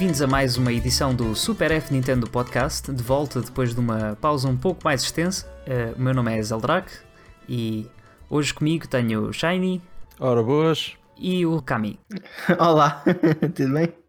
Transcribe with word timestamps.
Bem-vindos 0.00 0.22
a 0.22 0.26
mais 0.26 0.56
uma 0.56 0.72
edição 0.72 1.14
do 1.14 1.34
Super 1.34 1.70
F 1.72 1.92
Nintendo 1.92 2.26
Podcast, 2.26 2.90
de 2.90 3.02
volta 3.02 3.42
depois 3.42 3.74
de 3.74 3.80
uma 3.80 4.16
pausa 4.18 4.48
um 4.48 4.56
pouco 4.56 4.80
mais 4.82 5.02
extensa. 5.02 5.46
Uh, 5.68 5.94
o 5.94 6.00
meu 6.00 6.14
nome 6.14 6.34
é 6.34 6.42
Zeldrak 6.42 6.90
e 7.46 7.86
hoje 8.30 8.54
comigo 8.54 8.88
tenho 8.88 9.24
o 9.24 9.32
Shiny. 9.34 9.82
Ora, 10.18 10.42
boas. 10.42 10.94
E 11.18 11.44
o 11.44 11.60
Kami. 11.60 12.00
Olá, 12.58 13.04
tudo 13.54 13.74
bem? 13.74 13.99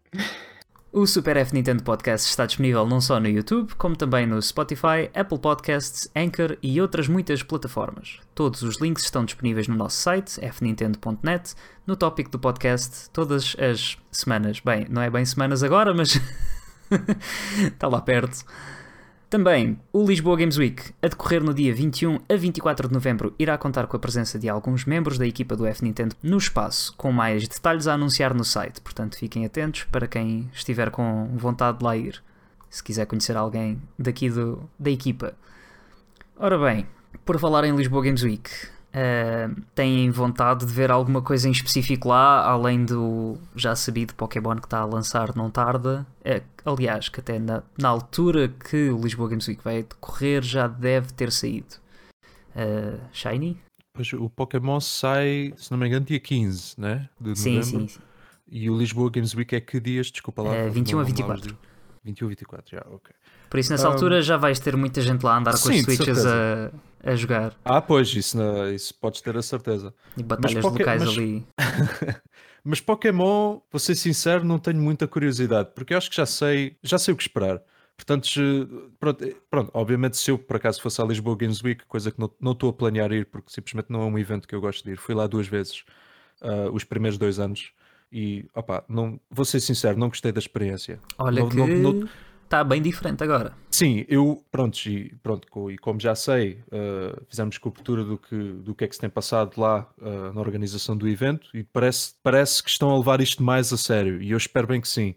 O 0.94 1.06
Super 1.06 1.38
F 1.38 1.54
Nintendo 1.54 1.82
Podcast 1.82 2.28
está 2.28 2.44
disponível 2.44 2.86
não 2.86 3.00
só 3.00 3.18
no 3.18 3.26
YouTube, 3.26 3.74
como 3.76 3.96
também 3.96 4.26
no 4.26 4.42
Spotify, 4.42 5.10
Apple 5.14 5.38
Podcasts, 5.38 6.06
Anchor 6.14 6.58
e 6.62 6.78
outras 6.82 7.08
muitas 7.08 7.42
plataformas. 7.42 8.20
Todos 8.34 8.62
os 8.62 8.78
links 8.78 9.04
estão 9.04 9.24
disponíveis 9.24 9.66
no 9.66 9.74
nosso 9.74 9.96
site, 9.96 10.38
fnintendo.net, 10.52 11.54
no 11.86 11.96
tópico 11.96 12.30
do 12.30 12.38
podcast, 12.38 13.08
todas 13.08 13.56
as 13.58 13.96
semanas. 14.10 14.60
Bem, 14.60 14.86
não 14.90 15.00
é 15.00 15.08
bem 15.08 15.24
semanas 15.24 15.62
agora, 15.62 15.94
mas 15.94 16.20
está 17.56 17.88
lá 17.88 18.02
perto. 18.02 18.44
Também, 19.32 19.78
o 19.94 20.04
Lisboa 20.04 20.36
Games 20.36 20.58
Week, 20.58 20.92
a 21.00 21.08
decorrer 21.08 21.42
no 21.42 21.54
dia 21.54 21.74
21 21.74 22.18
a 22.28 22.36
24 22.36 22.86
de 22.86 22.92
novembro, 22.92 23.34
irá 23.38 23.56
contar 23.56 23.86
com 23.86 23.96
a 23.96 23.98
presença 23.98 24.38
de 24.38 24.46
alguns 24.46 24.84
membros 24.84 25.16
da 25.16 25.26
equipa 25.26 25.56
do 25.56 25.64
F 25.64 25.82
Nintendo 25.82 26.14
no 26.22 26.36
espaço, 26.36 26.94
com 26.98 27.10
mais 27.10 27.48
detalhes 27.48 27.86
a 27.86 27.94
anunciar 27.94 28.34
no 28.34 28.44
site, 28.44 28.82
portanto 28.82 29.16
fiquem 29.16 29.46
atentos 29.46 29.84
para 29.84 30.06
quem 30.06 30.50
estiver 30.52 30.90
com 30.90 31.30
vontade 31.34 31.78
de 31.78 31.84
lá 31.84 31.96
ir, 31.96 32.22
se 32.68 32.84
quiser 32.84 33.06
conhecer 33.06 33.34
alguém 33.34 33.80
daqui 33.98 34.28
do, 34.28 34.68
da 34.78 34.90
equipa. 34.90 35.32
Ora 36.36 36.58
bem, 36.58 36.86
por 37.24 37.38
falar 37.38 37.64
em 37.64 37.74
Lisboa 37.74 38.04
Games 38.04 38.22
Week, 38.22 38.50
Uh, 38.92 39.58
têm 39.74 40.10
vontade 40.10 40.66
de 40.66 40.72
ver 40.72 40.90
alguma 40.90 41.22
coisa 41.22 41.48
em 41.48 41.50
específico 41.50 42.08
lá, 42.08 42.44
além 42.46 42.84
do 42.84 43.38
já 43.56 43.74
sabido 43.74 44.14
Pokémon 44.14 44.56
que 44.56 44.66
está 44.66 44.80
a 44.80 44.84
lançar 44.84 45.34
não 45.34 45.50
tarda. 45.50 46.06
É, 46.22 46.42
aliás, 46.64 47.08
que 47.08 47.20
até 47.20 47.38
na, 47.38 47.62
na, 47.78 47.88
altura 47.88 48.48
que 48.48 48.90
o 48.90 49.00
Lisboa 49.00 49.30
Games 49.30 49.48
Week 49.48 49.64
vai 49.64 49.82
decorrer 49.82 50.42
já 50.42 50.68
deve 50.68 51.10
ter 51.14 51.32
saído. 51.32 51.76
Uh, 52.54 53.00
Shiny? 53.12 53.58
Pois 53.94 54.12
o 54.12 54.28
Pokémon 54.28 54.78
sai, 54.78 55.54
se 55.56 55.70
não 55.70 55.78
me 55.78 55.86
engano, 55.86 56.04
dia 56.04 56.20
15, 56.20 56.74
né? 56.78 57.08
De 57.18 57.34
sim, 57.34 57.56
novembro. 57.56 57.80
sim, 57.80 57.88
sim. 57.88 58.00
E 58.50 58.68
o 58.68 58.76
Lisboa 58.76 59.10
Games 59.10 59.34
Week 59.34 59.56
é 59.56 59.60
que 59.60 59.80
dias? 59.80 60.10
Desculpa 60.10 60.42
lá. 60.42 60.66
Uh, 60.66 60.70
21 60.70 61.00
a 61.00 61.02
24. 61.02 61.56
21 62.04 62.26
a 62.26 62.28
24, 62.30 62.76
já, 62.76 62.86
ok. 62.90 63.14
Por 63.48 63.60
isso, 63.60 63.70
nessa 63.70 63.88
um, 63.88 63.92
altura 63.92 64.22
já 64.22 64.36
vais 64.36 64.58
ter 64.58 64.76
muita 64.76 65.00
gente 65.00 65.22
lá 65.22 65.34
a 65.34 65.38
andar 65.38 65.52
com 65.52 65.58
sim, 65.58 65.78
as 65.78 65.84
switches 65.84 66.26
a, 66.26 66.70
a 67.04 67.14
jogar. 67.14 67.54
Ah, 67.64 67.80
pois, 67.80 68.14
isso, 68.14 68.36
não, 68.36 68.72
isso 68.72 68.94
podes 68.94 69.20
ter 69.20 69.36
a 69.36 69.42
certeza. 69.42 69.94
E 70.16 70.22
batalhas 70.22 70.64
mas, 70.64 70.64
locais 70.64 71.04
mas, 71.04 71.18
ali. 71.18 71.46
mas 72.64 72.80
Pokémon, 72.80 73.60
vou 73.70 73.78
ser 73.78 73.94
sincero, 73.94 74.44
não 74.44 74.58
tenho 74.58 74.80
muita 74.80 75.06
curiosidade, 75.06 75.70
porque 75.74 75.94
eu 75.94 75.98
acho 75.98 76.10
que 76.10 76.16
já 76.16 76.26
sei, 76.26 76.76
já 76.82 76.98
sei 76.98 77.14
o 77.14 77.16
que 77.16 77.22
esperar. 77.22 77.62
Portanto, 77.96 78.28
pronto, 78.98 79.36
pronto, 79.50 79.70
obviamente 79.74 80.16
se 80.16 80.30
eu 80.30 80.38
por 80.38 80.56
acaso 80.56 80.80
fosse 80.82 81.00
à 81.00 81.04
Lisboa 81.04 81.36
Games 81.36 81.62
Week, 81.62 81.84
coisa 81.86 82.10
que 82.10 82.18
não 82.18 82.52
estou 82.52 82.70
a 82.70 82.72
planear 82.72 83.12
ir, 83.12 83.26
porque 83.26 83.52
simplesmente 83.52 83.90
não 83.90 84.02
é 84.02 84.06
um 84.06 84.18
evento 84.18 84.48
que 84.48 84.54
eu 84.54 84.60
gosto 84.60 84.84
de 84.84 84.92
ir, 84.92 84.96
fui 84.96 85.14
lá 85.14 85.26
duas 85.26 85.46
vezes, 85.46 85.84
uh, 86.42 86.72
os 86.72 86.82
primeiros 86.84 87.16
dois 87.16 87.38
anos, 87.38 87.72
e 88.12 88.44
opa, 88.54 88.84
não, 88.88 89.18
vou 89.30 89.44
ser 89.44 89.60
sincero, 89.60 89.98
não 89.98 90.08
gostei 90.08 90.30
da 90.30 90.38
experiência. 90.38 91.00
Olha 91.18 91.40
não, 91.42 91.48
que... 91.48 91.56
Não, 91.56 91.66
não, 91.66 92.08
está 92.52 92.62
bem 92.62 92.82
diferente 92.82 93.24
agora. 93.24 93.54
Sim, 93.70 94.04
eu, 94.06 94.44
pronto, 94.52 94.76
e, 94.86 95.14
pronto, 95.22 95.70
e 95.70 95.78
como 95.78 95.98
já 95.98 96.14
sei, 96.14 96.62
uh, 96.68 97.24
fizemos 97.26 97.56
cobertura 97.56 98.04
do 98.04 98.18
que, 98.18 98.36
do 98.36 98.74
que 98.74 98.84
é 98.84 98.88
que 98.88 98.94
se 98.94 99.00
tem 99.00 99.08
passado 99.08 99.58
lá 99.58 99.88
uh, 99.98 100.34
na 100.34 100.40
organização 100.40 100.94
do 100.94 101.08
evento 101.08 101.48
e 101.54 101.64
parece, 101.64 102.14
parece 102.22 102.62
que 102.62 102.68
estão 102.68 102.90
a 102.90 102.98
levar 102.98 103.22
isto 103.22 103.42
mais 103.42 103.72
a 103.72 103.78
sério 103.78 104.20
e 104.20 104.32
eu 104.32 104.36
espero 104.36 104.66
bem 104.66 104.80
que 104.80 104.88
sim. 104.88 105.14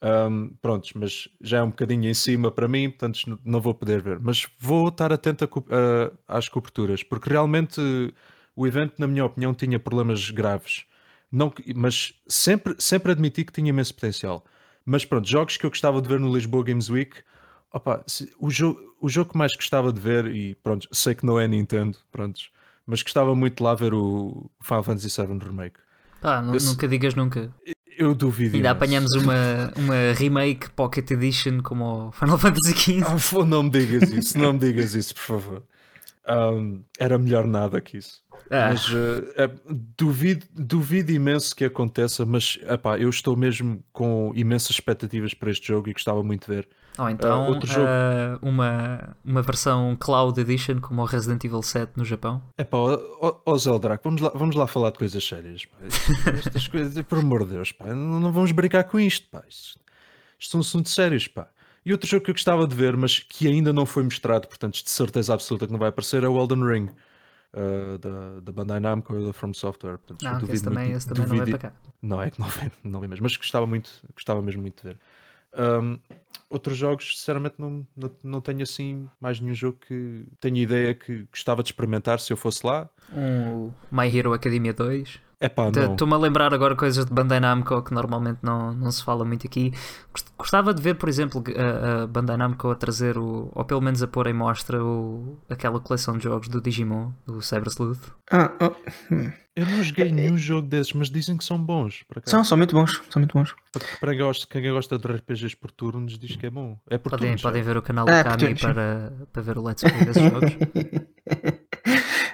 Um, 0.00 0.50
prontos, 0.62 0.92
mas 0.94 1.28
já 1.40 1.58
é 1.58 1.62
um 1.64 1.70
bocadinho 1.70 2.08
em 2.08 2.14
cima 2.14 2.52
para 2.52 2.68
mim, 2.68 2.88
portanto 2.88 3.36
não 3.44 3.60
vou 3.60 3.74
poder 3.74 4.00
ver. 4.00 4.20
Mas 4.20 4.46
vou 4.60 4.86
estar 4.86 5.12
atento 5.12 5.44
a, 5.44 5.58
uh, 5.58 6.18
às 6.28 6.48
coberturas, 6.48 7.02
porque 7.02 7.28
realmente 7.28 7.80
o 8.54 8.66
evento, 8.66 8.94
na 8.98 9.08
minha 9.08 9.24
opinião, 9.24 9.52
tinha 9.52 9.80
problemas 9.80 10.30
graves. 10.30 10.84
Não, 11.30 11.52
mas 11.76 12.14
sempre, 12.26 12.74
sempre 12.78 13.12
admiti 13.12 13.44
que 13.44 13.52
tinha 13.52 13.68
imenso 13.68 13.94
potencial. 13.94 14.44
Mas 14.84 15.04
pronto, 15.04 15.28
jogos 15.28 15.56
que 15.56 15.66
eu 15.66 15.70
gostava 15.70 16.00
de 16.00 16.08
ver 16.08 16.18
no 16.18 16.34
Lisboa 16.34 16.64
Games 16.64 16.88
Week. 16.88 17.16
Opa, 17.72 18.02
o, 18.38 18.50
jogo, 18.50 18.80
o 19.00 19.08
jogo 19.08 19.32
que 19.32 19.38
mais 19.38 19.54
gostava 19.54 19.92
de 19.92 20.00
ver, 20.00 20.34
e 20.34 20.54
pronto, 20.54 20.88
sei 20.90 21.14
que 21.14 21.26
não 21.26 21.38
é 21.38 21.46
Nintendo, 21.46 21.98
pronto, 22.10 22.40
mas 22.86 23.02
gostava 23.02 23.34
muito 23.34 23.58
de 23.58 23.62
lá 23.62 23.74
ver 23.74 23.92
o 23.92 24.50
Final 24.62 24.82
Fantasy 24.82 25.20
VII 25.20 25.38
Remake. 25.38 25.78
Pá, 26.22 26.42
eu, 26.42 26.60
nunca 26.64 26.88
digas 26.88 27.14
nunca. 27.14 27.54
Eu 27.98 28.14
duvido. 28.14 28.56
Ainda 28.56 28.70
apanhamos 28.70 29.12
uma, 29.12 29.72
uma 29.76 30.12
remake 30.14 30.70
Pocket 30.70 31.10
Edition 31.10 31.60
como 31.62 32.08
o 32.08 32.12
Final 32.12 32.38
Fantasy 32.38 32.72
XV. 32.72 33.02
Ah, 33.04 33.44
não 33.44 33.64
me 33.64 33.70
digas 33.70 34.10
isso, 34.10 34.38
não 34.38 34.54
me 34.54 34.58
digas 34.58 34.94
isso, 34.94 35.14
por 35.14 35.22
favor. 35.22 35.62
Um, 36.28 36.84
era 36.98 37.18
melhor 37.18 37.46
nada 37.46 37.80
que 37.80 37.96
isso. 37.96 38.20
Ah. 38.50 38.68
Mas 38.70 38.88
uh, 38.88 39.32
é, 39.36 39.50
duvido, 39.96 40.46
duvido 40.54 41.10
imenso 41.10 41.54
que 41.56 41.64
aconteça, 41.64 42.26
mas 42.26 42.58
epá, 42.68 42.98
eu 42.98 43.08
estou 43.08 43.36
mesmo 43.36 43.82
com 43.92 44.32
imensas 44.34 44.70
expectativas 44.70 45.32
para 45.32 45.50
este 45.50 45.68
jogo 45.68 45.88
e 45.88 45.92
gostava 45.92 46.22
muito 46.22 46.46
de 46.46 46.56
ver. 46.56 46.68
Ou 46.98 47.08
então 47.08 47.52
uh, 47.52 47.66
jogo... 47.66 47.86
Uh, 47.86 48.48
uma, 48.48 49.16
uma 49.24 49.40
versão 49.40 49.96
Cloud 49.98 50.38
Edition 50.38 50.80
como 50.80 51.02
o 51.02 51.04
Resident 51.04 51.44
Evil 51.44 51.62
7 51.62 51.92
no 51.96 52.04
Japão. 52.04 52.42
É 52.58 52.64
pá, 52.64 52.76
ó 52.78 53.56
Zeldrack, 53.56 54.02
vamos 54.04 54.20
lá, 54.20 54.32
vamos 54.34 54.56
lá 54.56 54.66
falar 54.66 54.90
de 54.90 54.98
coisas 54.98 55.26
sérias. 55.26 55.62
Estas 56.44 56.68
coisas, 56.68 57.02
por 57.06 57.18
amor 57.18 57.44
de 57.44 57.52
Deus, 57.52 57.72
pá, 57.72 57.86
não, 57.86 58.20
não 58.20 58.32
vamos 58.32 58.52
brincar 58.52 58.84
com 58.84 58.98
isto. 59.00 59.28
Pá. 59.30 59.42
Isto, 59.48 59.78
isto 60.38 60.50
são 60.50 60.60
assuntos 60.60 60.92
sérios. 60.92 61.26
Pá. 61.28 61.48
E 61.88 61.92
outro 61.92 62.06
jogo 62.06 62.22
que 62.22 62.30
eu 62.30 62.34
gostava 62.34 62.66
de 62.66 62.76
ver, 62.76 62.98
mas 62.98 63.18
que 63.18 63.48
ainda 63.48 63.72
não 63.72 63.86
foi 63.86 64.02
mostrado, 64.02 64.46
portanto, 64.46 64.74
de 64.84 64.90
certeza 64.90 65.32
absoluta 65.32 65.66
que 65.66 65.72
não 65.72 65.78
vai 65.78 65.88
aparecer, 65.88 66.22
é 66.22 66.28
o 66.28 66.38
Elden 66.38 66.62
Ring. 66.62 66.90
Uh, 67.50 67.96
da, 67.96 68.40
da 68.40 68.52
Bandai 68.52 68.78
Namco 68.78 69.18
e 69.18 69.24
da 69.24 69.32
From 69.32 69.54
Software. 69.54 69.96
Portanto, 69.96 70.22
ah, 70.26 70.38
esse 70.52 70.62
também, 70.62 70.92
esse 70.92 71.08
também 71.08 71.22
duvido, 71.24 71.38
não 71.38 71.44
vem 71.46 71.58
para 71.58 71.70
cá. 71.70 71.76
Não, 72.02 72.20
é 72.22 72.30
que 72.30 72.38
não 72.38 72.46
vem, 72.52 72.70
não 72.84 73.00
vem 73.00 73.08
mesmo, 73.08 73.22
mas 73.22 73.34
gostava, 73.38 73.66
muito, 73.66 73.90
gostava 74.14 74.42
mesmo 74.42 74.60
muito 74.60 74.82
de 74.82 74.88
ver. 74.90 74.98
Um, 75.82 75.98
outros 76.50 76.76
jogos, 76.76 77.16
sinceramente, 77.16 77.54
não, 77.56 77.86
não, 77.96 78.10
não 78.22 78.40
tenho 78.42 78.62
assim 78.62 79.08
mais 79.18 79.40
nenhum 79.40 79.54
jogo 79.54 79.78
que 79.78 80.26
tenho 80.40 80.58
ideia 80.58 80.94
que 80.94 81.26
gostava 81.32 81.62
de 81.62 81.70
experimentar 81.70 82.20
se 82.20 82.30
eu 82.30 82.36
fosse 82.36 82.66
lá. 82.66 82.86
Um 83.14 83.72
My 83.90 84.14
Hero 84.14 84.34
Academia 84.34 84.74
2. 84.74 85.20
Estou-me 85.40 86.14
a 86.14 86.16
lembrar 86.16 86.52
agora 86.52 86.74
coisas 86.74 87.04
de 87.04 87.12
Bandai 87.12 87.38
Namco 87.38 87.80
que 87.82 87.94
normalmente 87.94 88.38
não, 88.42 88.72
não 88.72 88.90
se 88.90 89.04
fala 89.04 89.24
muito 89.24 89.46
aqui. 89.46 89.72
Gostava 90.36 90.74
de 90.74 90.82
ver, 90.82 90.94
por 90.94 91.08
exemplo, 91.08 91.42
a, 91.56 92.02
a 92.02 92.06
Bandai 92.08 92.36
Namco 92.36 92.70
a 92.70 92.74
trazer, 92.74 93.16
o, 93.16 93.50
ou 93.54 93.64
pelo 93.64 93.80
menos 93.80 94.02
a 94.02 94.08
pôr 94.08 94.26
em 94.26 94.32
mostra 94.32 94.82
o, 94.82 95.38
aquela 95.48 95.78
coleção 95.78 96.18
de 96.18 96.24
jogos 96.24 96.48
do 96.48 96.60
Digimon, 96.60 97.12
do 97.24 97.40
Cyber 97.40 97.68
Sleuth. 97.68 98.12
Ah, 98.32 98.50
oh. 98.60 99.14
Hum. 99.14 99.30
Eu 99.58 99.66
não 99.66 99.82
joguei 99.82 100.12
nenhum 100.12 100.38
jogo 100.38 100.68
desses, 100.68 100.92
mas 100.92 101.10
dizem 101.10 101.36
que 101.36 101.44
são 101.44 101.60
bons. 101.60 102.04
São, 102.26 102.44
são 102.44 102.56
muito 102.56 102.76
bons. 102.76 103.02
São 103.10 103.18
muito 103.20 103.36
bons. 103.36 103.56
Para 103.98 104.12
quem 104.12 104.20
gosta, 104.20 104.46
quem 104.48 104.72
gosta 104.72 104.96
de 104.96 105.08
RPGs 105.08 105.56
por 105.56 105.72
turnos 105.72 106.16
diz 106.16 106.36
que 106.36 106.46
é 106.46 106.50
bom. 106.50 106.78
É 106.88 106.96
por 106.96 107.10
podem, 107.10 107.30
turnos, 107.30 107.42
podem 107.42 107.62
ver 107.64 107.76
o 107.76 107.82
canal 107.82 108.06
do 108.06 108.12
é, 108.12 108.22
Kami 108.22 108.54
para, 108.54 109.12
para 109.32 109.42
ver 109.42 109.58
o 109.58 109.62
Let's 109.62 109.82
Play 109.82 110.04
desses 110.04 110.22
jogos. 110.22 110.52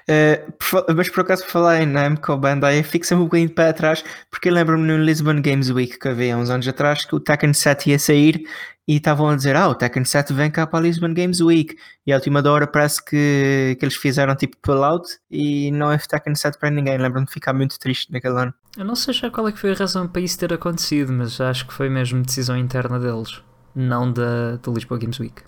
Uh, 0.08 0.94
mas 0.94 1.08
por 1.08 1.22
acaso, 1.22 1.44
por 1.44 1.50
falar 1.50 1.82
em 1.82 1.86
Namco 1.86 2.36
Bandai, 2.36 2.82
fico 2.82 3.06
sempre 3.06 3.22
um 3.22 3.26
bocadinho 3.26 3.50
para 3.50 3.72
trás, 3.72 4.04
porque 4.30 4.50
eu 4.50 4.52
lembro-me 4.52 4.86
no 4.86 5.02
Lisbon 5.02 5.40
Games 5.40 5.70
Week 5.70 5.98
que 5.98 6.08
havia 6.08 6.36
uns 6.36 6.50
anos 6.50 6.68
atrás 6.68 7.06
que 7.06 7.14
o 7.14 7.20
Tekken 7.20 7.54
7 7.54 7.90
ia 7.90 7.98
sair 7.98 8.44
e 8.86 8.96
estavam 8.96 9.28
a 9.28 9.36
dizer: 9.36 9.56
Ah, 9.56 9.68
o 9.68 9.74
Tekken 9.74 10.04
7 10.04 10.32
vem 10.32 10.50
cá 10.50 10.66
para 10.66 10.78
a 10.78 10.82
Lisbon 10.82 11.14
Games 11.14 11.40
Week. 11.40 11.74
E 12.06 12.12
à 12.12 12.16
última 12.16 12.42
hora 12.46 12.66
parece 12.66 13.02
que, 13.02 13.76
que 13.78 13.84
eles 13.84 13.96
fizeram 13.96 14.36
tipo 14.36 14.56
pull-out 14.60 15.08
e 15.30 15.70
não 15.70 15.90
é 15.90 15.98
Tekken 15.98 16.34
7 16.34 16.58
para 16.58 16.70
ninguém. 16.70 16.98
Lembro-me 16.98 17.26
de 17.26 17.32
ficar 17.32 17.52
muito 17.54 17.78
triste 17.78 18.12
naquele 18.12 18.38
ano. 18.38 18.54
Eu 18.76 18.84
não 18.84 18.94
sei 18.94 19.14
já 19.14 19.30
qual 19.30 19.48
é 19.48 19.52
que 19.52 19.58
foi 19.58 19.72
a 19.72 19.74
razão 19.74 20.06
para 20.06 20.20
isso 20.20 20.38
ter 20.38 20.52
acontecido, 20.52 21.12
mas 21.12 21.40
acho 21.40 21.66
que 21.66 21.72
foi 21.72 21.88
mesmo 21.88 22.22
decisão 22.22 22.56
interna 22.56 22.98
deles, 22.98 23.40
não 23.74 24.12
da, 24.12 24.56
da 24.56 24.72
Lisboa 24.72 24.98
Games 24.98 25.18
Week. 25.18 25.42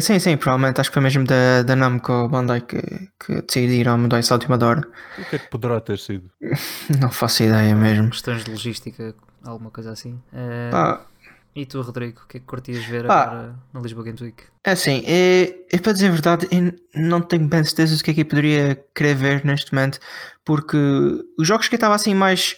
Sim, 0.00 0.18
sim, 0.18 0.36
provavelmente 0.36 0.80
acho 0.80 0.90
que 0.90 0.94
foi 0.94 1.02
mesmo 1.02 1.24
da, 1.24 1.62
da 1.62 1.76
Namco 1.76 2.28
Bandai 2.28 2.62
que, 2.62 2.80
que 3.20 3.42
decidiram 3.42 3.98
mudar 3.98 4.20
isso 4.20 4.32
à 4.32 4.36
última 4.36 4.56
hora. 4.64 4.88
O 5.18 5.24
que 5.24 5.36
é 5.36 5.38
que 5.38 5.50
poderá 5.50 5.80
ter 5.80 5.98
sido? 5.98 6.30
Não 7.00 7.10
faço 7.10 7.42
ideia 7.42 7.74
mesmo. 7.74 8.10
Questões 8.10 8.44
de 8.44 8.50
logística, 8.50 9.14
alguma 9.44 9.70
coisa 9.70 9.92
assim. 9.92 10.18
É... 10.32 10.70
Pá. 10.70 11.04
E 11.54 11.66
tu, 11.66 11.82
Rodrigo, 11.82 12.22
o 12.24 12.26
que 12.26 12.38
é 12.38 12.40
que 12.40 12.46
curtias 12.46 12.82
ver 12.86 13.06
Pá. 13.06 13.24
agora 13.24 13.54
na 13.74 13.80
Lisboa 13.80 14.04
Games 14.04 14.22
Week? 14.22 14.42
É 14.64 14.70
assim, 14.70 15.02
é, 15.06 15.54
é 15.70 15.78
para 15.78 15.92
dizer 15.92 16.08
a 16.08 16.12
verdade, 16.12 16.48
não 16.94 17.20
tenho 17.20 17.46
bem 17.46 17.62
certeza 17.62 17.94
do 17.94 18.02
que 18.02 18.10
é 18.10 18.14
que 18.14 18.20
eu 18.22 18.26
poderia 18.26 18.82
querer 18.94 19.14
ver 19.14 19.44
neste 19.44 19.74
momento, 19.74 19.98
porque 20.44 20.78
os 21.38 21.46
jogos 21.46 21.68
que 21.68 21.74
eu 21.74 21.76
estava 21.76 21.94
assim 21.94 22.14
mais 22.14 22.56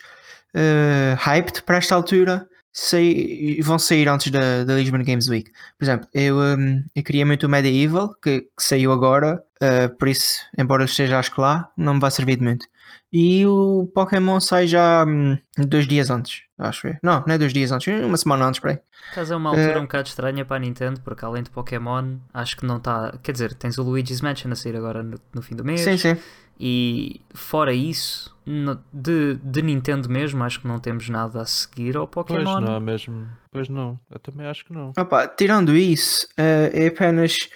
uh, 0.54 1.16
hyped 1.18 1.62
para 1.64 1.78
esta 1.78 1.96
altura 1.96 2.48
sair, 2.74 3.62
vão 3.62 3.78
sair 3.78 4.08
antes 4.08 4.32
da, 4.32 4.64
da 4.64 4.74
Lisbon 4.74 5.02
Games 5.04 5.28
Week. 5.28 5.50
Por 5.78 5.84
exemplo, 5.84 6.08
eu, 6.12 6.36
um, 6.36 6.84
eu 6.94 7.02
queria 7.04 7.24
muito 7.24 7.46
o 7.46 7.48
Medieval, 7.48 8.12
que, 8.20 8.40
que 8.40 8.62
saiu 8.62 8.92
agora, 8.92 9.40
uh, 9.62 9.96
por 9.96 10.08
isso, 10.08 10.40
embora 10.58 10.84
esteja 10.84 11.20
acho 11.20 11.32
que 11.32 11.40
lá, 11.40 11.70
não 11.76 11.94
me 11.94 12.00
vai 12.00 12.10
servir 12.10 12.36
de 12.36 12.42
muito. 12.42 12.66
E 13.12 13.46
o 13.46 13.88
Pokémon 13.94 14.40
sai 14.40 14.66
já 14.66 15.04
hum, 15.06 15.38
dois 15.56 15.86
dias 15.86 16.10
antes, 16.10 16.42
acho 16.58 16.88
eu. 16.88 16.96
Não, 17.00 17.22
não 17.24 17.34
é 17.34 17.38
dois 17.38 17.52
dias 17.52 17.70
antes, 17.70 17.86
uma 18.04 18.16
semana 18.16 18.46
antes, 18.46 18.58
peraí. 18.58 18.80
Caso 19.14 19.34
é 19.34 19.36
uma 19.36 19.50
altura 19.50 19.74
Eh, 19.74 19.78
um 19.78 19.82
bocado 19.82 20.08
estranha 20.08 20.44
para 20.44 20.56
a 20.56 20.58
Nintendo, 20.58 21.00
porque 21.00 21.24
além 21.24 21.44
de 21.44 21.50
Pokémon, 21.50 22.16
acho 22.32 22.56
que 22.56 22.66
não 22.66 22.78
está. 22.78 23.16
Quer 23.22 23.30
dizer, 23.30 23.54
tens 23.54 23.78
o 23.78 23.84
Luigi's 23.84 24.20
Mansion 24.20 24.50
a 24.50 24.56
sair 24.56 24.76
agora 24.76 25.04
no, 25.04 25.20
no 25.32 25.42
fim 25.42 25.54
do 25.54 25.64
mês. 25.64 25.82
Sim, 25.82 25.96
sim. 25.96 26.16
E 26.58 27.20
fora 27.34 27.72
isso, 27.72 28.34
no- 28.46 28.78
de, 28.92 29.34
de 29.42 29.62
Nintendo 29.62 30.08
mesmo, 30.08 30.42
acho 30.44 30.60
que 30.60 30.68
não 30.68 30.78
temos 30.78 31.08
nada 31.08 31.42
a 31.42 31.46
seguir 31.46 31.96
ao 31.96 32.06
Pois 32.06 32.26
Pokémon. 32.26 32.60
não, 32.60 32.80
mesmo. 32.80 33.26
Pois 33.50 33.68
não. 33.68 33.98
Eu 34.10 34.18
também 34.20 34.46
acho 34.46 34.64
que 34.64 34.72
não. 34.72 34.92
Opa, 34.96 35.26
tirando 35.26 35.76
isso, 35.76 36.28
eh, 36.36 36.70
é 36.72 36.86
apenas. 36.88 37.48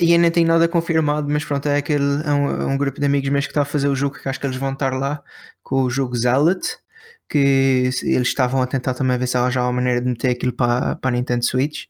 E 0.00 0.16
nem 0.18 0.30
tenho 0.30 0.48
nada 0.48 0.66
confirmado, 0.66 1.28
mas 1.30 1.44
pronto, 1.44 1.68
é 1.68 1.76
aquele. 1.76 2.22
É 2.24 2.32
um, 2.32 2.50
é 2.62 2.66
um 2.66 2.76
grupo 2.78 2.98
de 3.00 3.06
amigos 3.06 3.28
meus 3.30 3.46
que 3.46 3.50
está 3.52 3.62
a 3.62 3.64
fazer 3.64 3.88
o 3.88 3.94
jogo, 3.94 4.16
que 4.20 4.28
acho 4.28 4.38
que 4.40 4.46
eles 4.46 4.56
vão 4.56 4.72
estar 4.72 4.92
lá 4.92 5.22
com 5.62 5.82
o 5.82 5.90
jogo 5.90 6.16
Zealot. 6.16 6.60
Que 7.28 7.90
eles 8.04 8.28
estavam 8.28 8.62
a 8.62 8.66
tentar 8.68 8.94
também 8.94 9.18
ver 9.18 9.26
se 9.26 9.36
arranjar 9.36 9.64
uma 9.64 9.72
maneira 9.72 10.00
de 10.00 10.06
meter 10.08 10.30
aquilo 10.30 10.52
para, 10.52 10.94
para 10.96 11.10
a 11.10 11.12
Nintendo 11.18 11.44
Switch. 11.44 11.86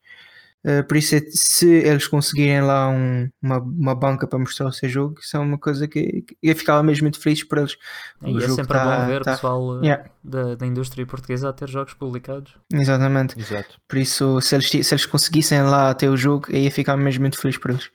Eh, 0.69 0.83
por 0.83 0.97
isso, 0.97 1.15
é- 1.15 1.21
se 1.31 1.69
eles 1.73 2.09
conseguirem 2.09 2.61
lá 2.61 2.89
um- 2.89 3.31
uma, 3.41 3.59
uma 3.61 3.95
banca 3.95 4.27
para 4.27 4.37
mostrar 4.37 4.67
o 4.67 4.73
seu 4.73 4.89
jogo, 4.89 5.21
isso 5.21 5.37
é 5.37 5.41
uma 5.41 5.57
coisa 5.57 5.87
que, 5.87 6.23
que 6.23 6.37
eu 6.43 6.57
ficava 6.57 6.83
mesmo 6.83 7.05
muito 7.05 7.21
feliz 7.21 7.45
por 7.45 7.59
eles. 7.59 7.77
E 8.21 8.33
O 8.35 8.39
é 8.39 8.41
jogo 8.41 8.55
sempre 8.57 8.77
tá- 8.77 8.99
bom 9.01 9.07
ver 9.07 9.23
tá- 9.23 9.33
pessoal 9.35 9.63
uh, 9.79 9.85
Yeah. 9.85 10.05
da, 10.25 10.57
da 10.57 10.67
indústria 10.67 11.07
portuguesa 11.07 11.49
a 11.51 11.53
ter 11.53 11.69
jogos 11.69 11.95
publicados. 11.95 12.57
Exatamente. 12.73 13.39
Exato. 13.39 13.77
Por 13.87 13.97
isso, 13.97 14.41
se 14.41 14.57
eles, 14.57 14.69
se 14.69 14.93
eles 14.93 15.07
conseguissem 15.07 15.63
lá 15.63 15.95
ter 15.95 16.09
o 16.09 16.17
jogo, 16.17 16.47
eu 16.51 16.59
ia 16.59 16.71
ficar 16.73 16.97
mesmo 16.97 17.21
muito 17.21 17.39
feliz 17.39 17.57
por 17.57 17.71
eles. 17.71 17.89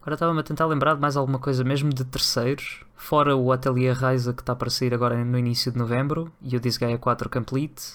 Agora 0.00 0.14
estava-me 0.14 0.38
a 0.38 0.42
tentar 0.44 0.66
lembrar 0.66 0.94
de 0.94 1.00
mais 1.00 1.16
alguma 1.16 1.40
coisa 1.40 1.64
mesmo 1.64 1.90
de 1.90 2.04
terceiros, 2.04 2.80
fora 2.94 3.34
o 3.34 3.50
Atelier 3.50 3.96
Ryza 3.96 4.32
que 4.32 4.42
está 4.42 4.54
para 4.54 4.70
sair 4.70 4.94
agora 4.94 5.16
no 5.24 5.36
início 5.36 5.72
de 5.72 5.78
novembro 5.78 6.30
e 6.40 6.56
o 6.56 6.60
Disgaea 6.60 6.96
4 6.96 7.28
Complete. 7.28 7.94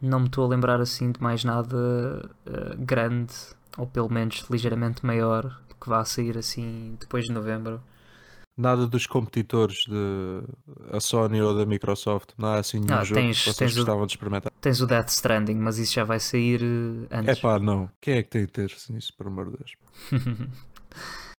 Não 0.00 0.20
me 0.20 0.26
estou 0.26 0.44
a 0.44 0.48
lembrar 0.48 0.80
assim 0.80 1.10
de 1.10 1.20
mais 1.20 1.42
nada 1.42 2.30
eh, 2.46 2.76
grande, 2.78 3.34
ou 3.78 3.86
pelo 3.86 4.12
menos 4.12 4.44
ligeiramente 4.50 5.06
maior, 5.06 5.60
que 5.80 5.88
vá 5.88 6.04
sair 6.04 6.36
assim 6.36 6.96
depois 7.00 7.24
de 7.24 7.32
novembro. 7.32 7.80
Nada 8.56 8.88
dos 8.88 9.06
competidores 9.06 9.84
de 9.88 10.42
a 10.92 10.98
Sony 10.98 11.40
ou 11.40 11.56
da 11.56 11.64
Microsoft. 11.64 12.30
Não 12.36 12.48
há 12.48 12.56
assim 12.58 12.80
nenhum 12.80 12.98
Ah, 12.98 13.04
jogo 13.04 13.20
tens- 13.20 13.38
que 13.38 13.44
vocês 13.44 13.56
tens 13.56 13.72
o- 13.74 13.76
gostavam 13.76 14.04
de 14.04 14.12
experimentar. 14.14 14.52
Tens 14.60 14.80
o 14.80 14.86
Death 14.86 15.10
Stranding, 15.10 15.54
mas 15.54 15.78
isso 15.78 15.94
já 15.94 16.02
vai 16.02 16.18
sair 16.18 16.60
eh, 16.62 17.06
É 17.08 17.18
antes. 17.20 17.38
pá, 17.38 17.60
não. 17.60 17.88
Quem 18.00 18.14
é 18.14 18.22
que 18.24 18.30
tem 18.30 18.42
interesse 18.42 18.92
nisso, 18.92 19.12
por 19.16 19.28
amor 19.28 19.50
de 19.52 19.58
Deus? 19.58 19.72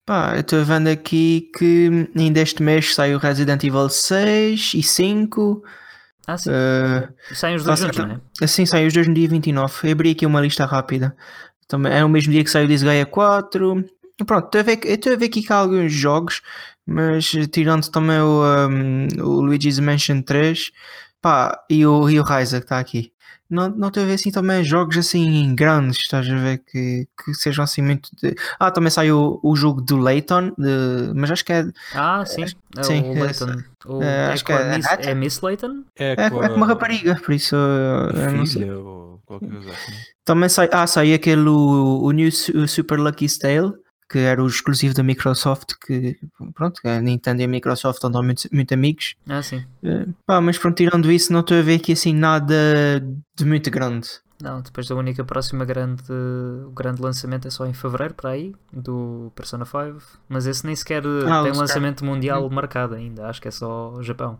Pá, 0.07 0.37
eu 0.37 0.41
estou 0.41 0.65
vendo 0.65 0.89
aqui 0.89 1.51
que 1.59 2.09
ainda 2.17 2.41
este 2.41 2.63
mês 2.63 2.95
sai 2.95 3.15
o 3.15 3.19
Resident 3.19 3.63
Evil 3.63 3.89
6 3.91 4.73
e 4.75 4.83
5. 4.83 5.63
ah, 6.27 6.39
sim. 6.39 6.51
eh, 6.51 7.09
Saem 7.35 7.57
os 7.57 7.65
dois 7.65 7.79
juntos, 7.81 7.99
não 7.99 8.13
é? 8.13 8.21
assim 8.43 8.65
saem 8.65 8.87
os 8.87 8.95
dois 8.95 9.07
no 9.07 9.13
dia 9.13 9.29
29. 9.29 9.87
Eu 9.89 9.93
abri 9.93 10.11
aqui 10.13 10.25
uma 10.25 10.41
lista 10.41 10.65
rápida. 10.65 11.15
Também 11.69 11.93
é 11.93 12.05
o 12.05 12.09
mesmo 12.09 12.33
dia 12.33 12.43
que 12.43 12.51
sai 12.51 12.65
o 12.65 12.69
Disgaea 12.69 13.07
4. 13.07 13.85
Pronto, 14.27 14.55
eu 14.57 14.61
estou 14.95 15.13
a 15.13 15.17
ver 15.17 15.27
aqui 15.27 15.43
que 15.43 15.53
há 15.53 15.57
alguns 15.57 15.93
jogos, 15.93 16.41
mas 16.85 17.31
tirando 17.53 17.89
também 17.89 18.19
o, 18.19 18.43
um, 18.43 19.07
o 19.23 19.41
Luigi's 19.43 19.79
Mansion 19.79 20.23
3 20.23 20.73
pá, 21.21 21.63
e 21.71 21.87
o, 21.87 22.09
e 22.09 22.19
o 22.19 22.23
Ryza 22.25 22.59
que 22.59 22.65
está 22.65 22.79
aqui. 22.79 23.13
Não, 23.51 23.69
não 23.71 23.89
estou 23.89 24.03
a 24.03 24.07
ver 24.07 24.15
assim 24.15 24.31
também 24.31 24.63
jogos 24.63 24.97
assim 24.99 25.55
grandes, 25.55 25.99
estás 25.99 26.29
a 26.29 26.35
ver 26.37 26.59
que, 26.59 27.07
que 27.25 27.33
sejam 27.35 27.65
assim 27.65 27.81
muito. 27.81 28.11
de- 28.23 28.35
Ah, 28.59 28.71
também 28.71 28.91
sai 28.91 29.11
o, 29.11 29.41
o 29.43 29.57
jogo 29.57 29.81
do 29.81 29.97
Layton, 29.97 30.49
de- 30.59 31.13
mas 31.15 31.31
acho 31.31 31.45
que 31.45 31.53
é, 31.55 31.65
Ah, 31.95 32.25
sim. 32.27 32.45
É 32.77 32.83
sim, 32.83 33.01
o 33.01 33.17
é- 33.17 33.21
Layton. 33.21 33.57
O- 33.87 34.03
é, 34.03 34.07
é, 34.07 34.27
acho 34.33 34.45
que 34.45 34.53
é 34.53 34.77
Miss, 34.77 34.87
é 34.99 35.15
Miss 35.15 35.41
Layton? 35.41 35.85
É, 35.99 36.09
é, 36.09 36.25
é 36.27 36.31
com 36.31 36.37
uma 36.55 36.67
rapariga, 36.67 37.15
por 37.25 37.33
isso 37.33 37.57
filha 38.31 38.77
ou 38.79 39.21
qualquer 39.25 39.51
coisa 39.51 39.71
assim. 39.71 39.93
Também 40.25 40.49
sai, 40.49 40.69
ah, 40.73 40.87
sai 40.87 41.15
aquele 41.15 41.49
o, 41.49 42.03
o 42.03 42.11
New 42.13 42.31
Super 42.31 42.99
Lucky 43.01 43.27
Tale, 43.39 43.73
que 44.09 44.19
era 44.19 44.43
o 44.43 44.47
exclusivo 44.47 44.95
da 44.95 45.03
Microsoft, 45.03 45.75
que 45.85 46.19
pronto, 46.55 46.81
a 46.85 47.01
Nintendo 47.01 47.43
e 47.43 47.45
a 47.45 47.49
Microsoft 47.49 48.03
andam 48.05 48.23
muito, 48.23 48.49
muito 48.53 48.73
amigos. 48.73 49.15
Ah, 49.29 49.43
sim. 49.43 49.65
Eh, 49.83 50.07
pá, 50.27 50.41
mas 50.41 50.57
pronto, 50.57 50.77
tirando 50.77 51.11
isso, 51.13 51.33
não 51.33 51.41
estou 51.41 51.59
a 51.59 51.63
ver 51.63 51.77
aqui 51.77 51.93
assim 51.93 52.15
nada 52.15 52.55
de 53.37 53.45
muito 53.45 53.71
grande. 53.71 54.09
Não, 54.41 54.61
depois 54.61 54.87
da 54.87 54.95
única 54.95 55.25
próxima 55.25 55.65
grande, 55.65 56.03
o 56.67 56.71
grande 56.71 57.03
lançamento 57.03 57.49
é 57.49 57.51
só 57.51 57.67
em 57.67 57.73
fevereiro, 57.75 58.15
para 58.15 58.31
aí, 58.31 58.55
do 58.73 59.33
Persona 59.35 59.65
5. 59.65 59.99
Mas 60.29 60.47
esse 60.47 60.65
nem 60.65 60.77
sequer 60.77 61.03
Ah, 61.27 61.43
tem 61.43 61.53
lançamento 61.53 62.05
mundial 62.05 62.49
marcado 62.49 62.95
ainda, 62.95 63.27
acho 63.27 63.43
que 63.43 63.49
é 63.49 63.51
só 63.51 63.95
o 63.95 64.03
Japão. 64.03 64.39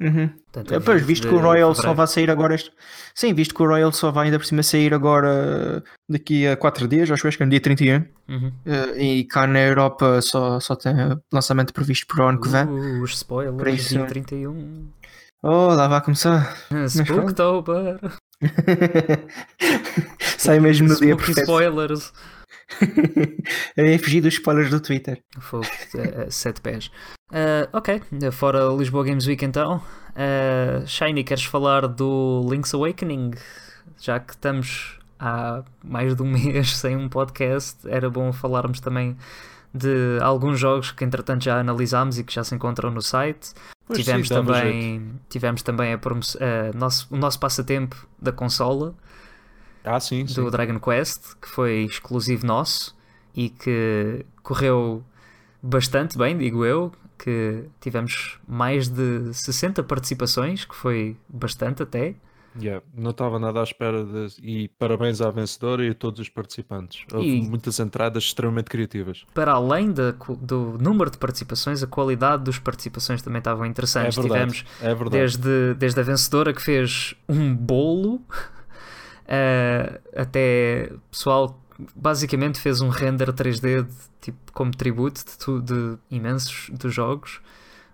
Uhum. 0.00 0.28
Portanto, 0.52 0.74
é 0.74 0.78
Depois, 0.80 0.98
20 1.00 1.06
visto 1.08 1.28
que 1.28 1.34
o 1.34 1.38
Royal 1.38 1.72
só 1.74 1.94
vai 1.94 2.06
sair 2.08 2.28
agora 2.30 2.54
este... 2.56 2.70
Sim, 3.14 3.32
visto 3.32 3.54
que 3.54 3.62
o 3.62 3.66
Royal 3.66 3.92
só 3.92 4.10
vai 4.10 4.26
ainda 4.26 4.38
por 4.38 4.44
cima 4.44 4.62
sair 4.62 4.92
agora 4.92 5.84
daqui 6.08 6.46
a 6.48 6.56
4 6.56 6.88
dias, 6.88 7.10
acho 7.10 7.22
que 7.28 7.42
é 7.42 7.46
no 7.46 7.50
dia 7.50 7.60
31. 7.60 8.04
Uhum. 8.28 8.52
Eh, 8.66 9.02
e 9.02 9.24
cá 9.24 9.46
na 9.46 9.60
Europa 9.60 10.20
só, 10.20 10.58
só 10.58 10.74
tem 10.74 10.92
lançamento 11.32 11.72
previsto 11.72 12.06
para 12.08 12.24
o 12.24 12.28
ano 12.28 12.40
que 12.40 12.48
vem. 12.48 12.64
Uh, 12.64 13.02
os 13.02 13.12
spoilers, 13.14 13.56
Por 13.56 13.68
isso- 13.68 13.94
dia 13.94 14.04
31. 14.06 14.88
Oh, 15.46 15.68
lá 15.74 15.86
vai 15.86 16.00
começar. 16.00 16.56
Spooktober. 16.88 18.00
Sai 20.38 20.58
mesmo 20.60 20.88
no 20.88 20.96
dia 20.96 21.16
perfeito. 21.16 21.40
spoilers. 21.40 22.12
Eu 23.76 23.84
ia 23.86 23.98
fugir 23.98 24.20
dos 24.22 24.34
spoilers 24.34 24.70
do 24.70 24.80
Twitter. 24.80 25.20
Fogo, 25.40 25.66
é, 25.96 26.24
é, 26.24 26.30
sete 26.30 26.60
pés. 26.60 26.90
Ah, 27.36 27.68
ok, 27.72 28.00
fora 28.30 28.60
Lisboa 28.78 29.04
Games 29.04 29.26
Week 29.26 29.44
então. 29.44 29.82
Ah, 30.14 30.84
Shiny, 30.86 31.24
queres 31.24 31.44
falar 31.44 31.88
do 31.88 32.46
Link's 32.48 32.72
Awakening? 32.72 33.32
Já 34.00 34.20
que 34.20 34.32
estamos 34.34 35.00
há 35.18 35.64
mais 35.82 36.14
de 36.14 36.22
um 36.22 36.26
mês 36.30 36.76
sem 36.76 36.96
um 36.96 37.08
podcast, 37.08 37.78
era 37.88 38.08
bom 38.08 38.32
falarmos 38.32 38.78
também 38.78 39.16
de 39.74 40.18
alguns 40.22 40.60
jogos 40.60 40.92
que 40.92 41.04
entretanto 41.04 41.42
já 41.42 41.58
analisámos 41.58 42.20
e 42.20 42.22
que 42.24 42.32
já 42.32 42.44
se 42.44 42.54
encontram 42.54 42.90
no 42.92 43.02
site. 43.02 43.52
Pois 43.84 43.98
tivemos, 43.98 44.28
sim, 44.28 44.34
também, 44.34 45.20
tivemos 45.28 45.62
também 45.62 45.92
a 45.92 45.96
a 45.96 46.76
nosso, 46.78 47.12
o 47.12 47.16
nosso 47.18 47.40
passatempo 47.40 48.06
da 48.22 48.30
consola 48.32 48.94
Ah, 49.84 49.98
sim, 49.98 50.24
sim. 50.26 50.34
do 50.36 50.50
Dragon 50.50 50.78
Quest, 50.78 51.34
que 51.42 51.48
foi 51.48 51.82
exclusivo 51.82 52.46
nosso 52.46 52.96
e 53.34 53.50
que 53.50 54.24
correu 54.42 55.02
bastante 55.60 56.16
bem, 56.16 56.38
digo 56.38 56.64
eu, 56.64 56.92
que 57.18 57.64
tivemos 57.80 58.38
mais 58.46 58.88
de 58.88 59.32
60 59.32 59.82
participações, 59.82 60.64
que 60.64 60.74
foi 60.74 61.16
bastante 61.28 61.82
até. 61.82 62.14
Yeah, 62.60 62.84
Não 62.96 63.10
estava 63.10 63.36
nada 63.40 63.58
à 63.58 63.64
espera 63.64 64.04
de... 64.04 64.28
E 64.40 64.68
parabéns 64.78 65.20
à 65.20 65.28
vencedora 65.28 65.84
e 65.84 65.90
a 65.90 65.94
todos 65.94 66.20
os 66.20 66.28
participantes. 66.28 67.04
Houve 67.12 67.26
E- 67.28 67.42
muitas 67.42 67.80
entradas 67.80 68.22
extremamente 68.22 68.70
criativas. 68.70 69.24
Para 69.34 69.52
além 69.54 69.90
da 69.90 70.12
do 70.12 70.78
número 70.80 71.10
de 71.10 71.18
participações, 71.18 71.82
a 71.82 71.86
qualidade 71.88 72.44
das 72.44 72.56
participações 72.58 73.20
também 73.22 73.38
estavam 73.40 73.64
É 73.64 73.68
interessantes. 73.68 74.14
verdade. 74.16 74.52
Tivemos 74.52 74.64
É 74.80 74.94
verdade. 74.94 75.10
desde, 75.10 75.74
desde 75.74 75.98
a 75.98 76.02
vencedora 76.04 76.52
que 76.54 76.62
fez 76.62 77.16
um 77.28 77.52
bolo 77.56 78.22
eh, 79.26 80.00
até 80.16 80.92
pessoal 81.10 81.60
basicamente 81.94 82.60
fez 82.60 82.80
um 82.80 82.88
render 82.88 83.32
3D 83.32 83.82
de, 83.82 83.88
tipo, 84.20 84.52
como 84.52 84.70
tributo 84.70 85.22
de, 85.24 85.62
de 85.62 85.98
imensos 86.10 86.70
dos 86.70 86.94
jogos, 86.94 87.40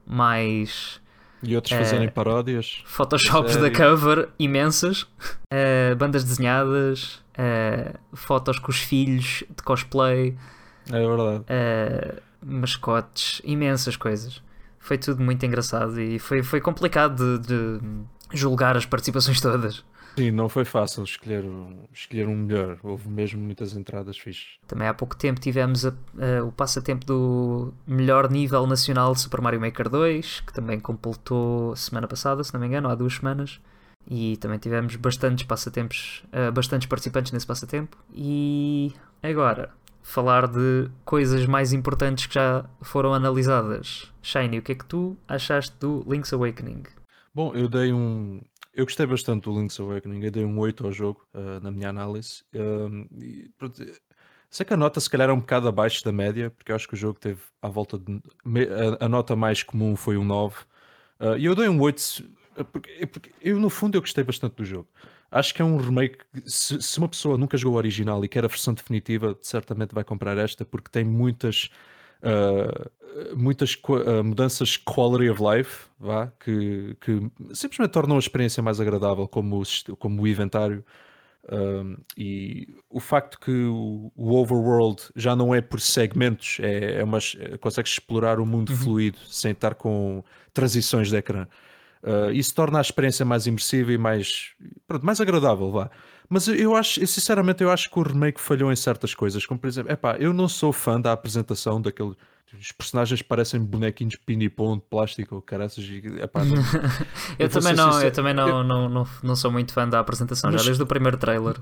mais 0.07 1.01
E 1.43 1.55
outros 1.57 1.73
É. 1.73 1.79
fazerem 1.79 2.09
paródias. 2.09 2.83
photoshops 2.85 3.57
da 3.57 3.71
cover 3.71 4.29
imensas, 4.39 5.07
eh, 5.53 5.95
bandas 5.95 6.25
desenhadas, 6.25 7.23
eh, 7.35 7.95
fotos 8.13 8.59
com 8.59 8.71
os 8.71 8.79
filhos 8.81 9.45
de 9.49 9.63
cosplay, 9.63 10.37
É 10.91 10.99
verdade. 11.07 11.45
eh, 11.49 12.17
mascotes, 12.45 13.41
imensas 13.45 13.97
coisas. 13.97 14.43
Foi 14.79 14.99
tudo 14.99 15.23
muito 15.23 15.45
engraçado 15.47 16.01
e 16.01 16.19
foi, 16.19 16.43
foi 16.43 16.61
complicado 16.61 17.39
de, 17.39 17.47
de 17.47 17.81
julgar 18.33 18.77
as 18.77 18.85
participações 18.87 19.41
todas. 19.43 19.85
Sim, 20.21 20.31
não 20.31 20.51
foi 20.51 20.67
fácil 20.67 21.03
escolher 21.03 21.45
um, 21.45 21.85
escolher 21.93 22.29
um 22.29 22.37
melhor. 22.37 22.79
Houve 22.83 23.09
mesmo 23.09 23.41
muitas 23.41 23.75
entradas 23.75 24.19
fixes. 24.19 24.59
Também 24.67 24.87
há 24.87 24.93
pouco 24.93 25.17
tempo 25.17 25.41
tivemos 25.41 25.87
a- 25.87 25.95
a- 26.19 26.45
o 26.45 26.53
passatempo 26.53 27.07
do 27.07 27.73
melhor 27.87 28.31
nível 28.31 28.67
nacional 28.67 29.15
de 29.15 29.21
Super 29.21 29.41
Mario 29.41 29.61
Maker 29.63 29.89
2, 29.89 30.41
que 30.41 30.53
também 30.53 30.79
completou 30.79 31.75
semana 31.75 32.07
passada, 32.07 32.45
se 32.45 32.53
não 32.53 32.61
me 32.61 32.67
engano, 32.67 32.91
há 32.91 32.95
duas 32.95 33.15
semanas. 33.15 33.61
E 34.07 34.37
também 34.37 34.59
tivemos 34.59 34.95
bastantes 34.97 35.45
passatempos, 35.45 36.23
eh, 36.33 36.51
bastantes 36.51 36.87
participantes 36.87 37.33
nesse 37.33 37.47
passatempo. 37.47 37.97
E 38.15 38.93
agora, 39.23 39.71
falar 40.03 40.49
de 40.49 40.91
coisas 41.03 41.47
mais 41.47 41.73
importantes 41.73 42.27
que 42.27 42.35
já 42.35 42.65
foram 42.83 43.15
analisadas. 43.15 44.13
Shiny, 44.23 44.59
o 44.59 44.63
que 44.63 44.73
é 44.73 44.75
que 44.75 44.85
tu 44.85 45.17
achaste 45.27 45.75
do 45.81 46.05
Link's 46.07 46.33
Awakening? 46.35 46.83
Bom, 47.35 47.55
eu 47.55 47.69
dei 47.69 47.93
um. 47.93 48.41
Eu 48.73 48.85
gostei 48.85 49.05
bastante 49.07 49.45
do 49.45 49.59
Link's 49.59 49.79
Awakening. 49.81 50.23
Eu 50.25 50.31
dei 50.31 50.45
um 50.45 50.59
8 50.59 50.85
ao 50.87 50.93
jogo, 50.93 51.27
ah, 51.35 51.61
na 51.61 51.71
minha 51.71 51.89
análise. 51.89 52.45
Um, 52.55 53.07
e, 53.21 53.49
pronto, 53.59 53.83
sei 54.49 54.65
que 54.67 54.73
a 54.75 54.77
nota 54.77 55.01
se 55.01 55.11
calhar 55.11 55.29
é 55.29 55.33
um 55.33 55.41
bocado 55.41 55.69
abaixo 55.69 56.05
da 56.05 56.13
média, 56.13 56.51
porque 56.51 56.71
eu 56.73 56.77
acho 56.77 56.87
que 56.89 56.95
o 56.95 56.97
jogo 56.97 57.19
teve 57.19 57.41
à 57.61 57.69
volta 57.69 57.99
de. 57.99 58.23
A, 59.01 59.07
a 59.07 59.09
nota 59.09 59.35
mais 59.37 59.63
comum 59.63 59.97
foi 59.97 60.17
um 60.17 60.25
9. 60.25 60.57
Uh, 61.21 61.37
E 61.39 61.45
eu 61.47 61.55
dei 61.55 61.69
um 61.69 61.81
8 61.81 62.01
se- 62.01 62.25
porque, 62.73 63.07
porque 63.07 63.33
eu, 63.41 63.59
no 63.59 63.71
fundo, 63.71 63.97
eu 63.97 64.01
gostei 64.03 64.23
bastante 64.25 64.55
do 64.57 64.65
jogo. 64.65 64.89
Acho 65.31 65.55
que 65.55 65.63
é 65.63 65.65
um 65.65 65.77
remake. 65.77 66.19
Se, 66.47 66.81
se 66.83 66.99
uma 66.99 67.09
pessoa 67.09 67.39
nunca 67.39 67.57
jogou 67.57 67.75
o 67.77 67.79
original 67.79 68.25
e 68.25 68.29
quer 68.29 68.45
a 68.45 68.49
versão 68.49 68.75
definitiva, 68.75 69.37
certamente 69.43 69.95
vai 69.95 70.05
comprar 70.05 70.37
esta, 70.39 70.65
porque 70.65 70.91
tem 70.91 71.05
muitas. 71.05 71.71
uh, 72.23 72.91
muitas 73.37 73.75
uh, 73.75 74.25
mudanças 74.25 74.77
quality 74.77 75.29
of 75.31 75.41
life 75.43 75.87
vá, 75.99 76.33
que, 76.39 76.97
que 77.01 77.31
simplesmente 77.53 77.93
tornam 77.93 78.17
a 78.17 78.19
experiência 78.19 78.63
mais 78.63 78.81
agradável, 78.81 79.27
como 79.29 79.63
o, 79.63 79.97
como 79.97 80.23
o 80.23 80.29
inventário. 80.29 80.85
Um, 81.51 81.97
e 82.17 82.69
o 82.89 83.01
facto 83.01 83.41
que 83.41 83.51
o, 83.51 84.13
o 84.15 84.35
overworld 84.35 85.03
já 85.17 85.35
não 85.35 85.55
é 85.55 85.61
por 85.61 85.81
segmentos, 85.81 86.59
é, 86.61 87.01
é 87.01 87.05
umas, 87.05 87.35
é- 87.41 87.57
consegues 87.57 87.93
explorar 87.93 88.39
o 88.39 88.47
mundo 88.47 88.77
fluido 88.77 89.19
sem 89.27 89.53
estar 89.53 89.75
com 89.75 90.23
transições 90.53 91.09
de 91.09 91.17
ecrã. 91.17 91.47
Uh, 92.03 92.31
isso 92.33 92.55
torna 92.55 92.79
a 92.79 92.81
experiência 92.81 93.25
mais 93.25 93.47
imersiva 93.47 93.93
e 93.93 93.99
mais, 93.99 94.53
pronto, 94.87 95.05
mais 95.05 95.21
agradável, 95.21 95.71
vá. 95.71 95.91
Mas 96.29 96.47
eu- 96.47 96.55
eu 96.55 96.77
acho, 96.77 97.01
eu, 97.01 97.07
sinceramente, 97.07 97.63
eu 97.63 97.71
acho 97.71 97.91
que 97.91 97.99
o 97.99 98.03
remake 98.03 98.41
falhou 98.41 98.71
em 98.73 98.77
certas 98.77 99.15
coisas, 99.15 99.45
como 99.45 99.59
por 99.59 99.67
exemplo, 99.67 99.93
epá, 99.93 100.17
eu 100.19 100.33
não 100.33 100.49
sou 100.49 100.73
fã 100.73 101.01
da 101.01 101.13
apresentação 101.13 101.81
daquele. 101.81 102.15
Os 102.59 102.73
personagens 102.73 103.23
parecem 103.23 103.61
bonequinhos 103.61 104.17
pinipom 104.17 104.77
de 104.77 104.83
plástico, 104.91 105.41
caraças, 105.43 105.85
e, 105.85 106.03
epá, 106.21 106.45
não- 106.45 106.57
Eu, 107.39 107.49
vou 107.49 107.61
também 107.61 107.75
não, 107.75 108.03
eu 108.03 108.11
também 108.11 108.35
não, 108.35 108.65
não, 108.65 108.89
não, 108.89 109.07
não 109.23 109.37
sou 109.37 109.51
muito 109.53 109.73
fã 109.73 109.89
da 109.89 110.01
apresentação, 110.01 110.51
Mas- 110.51 110.61
já 110.63 110.67
desde 110.67 110.83
o 110.83 110.87
primeiro 110.87 111.17
trailer. 111.17 111.57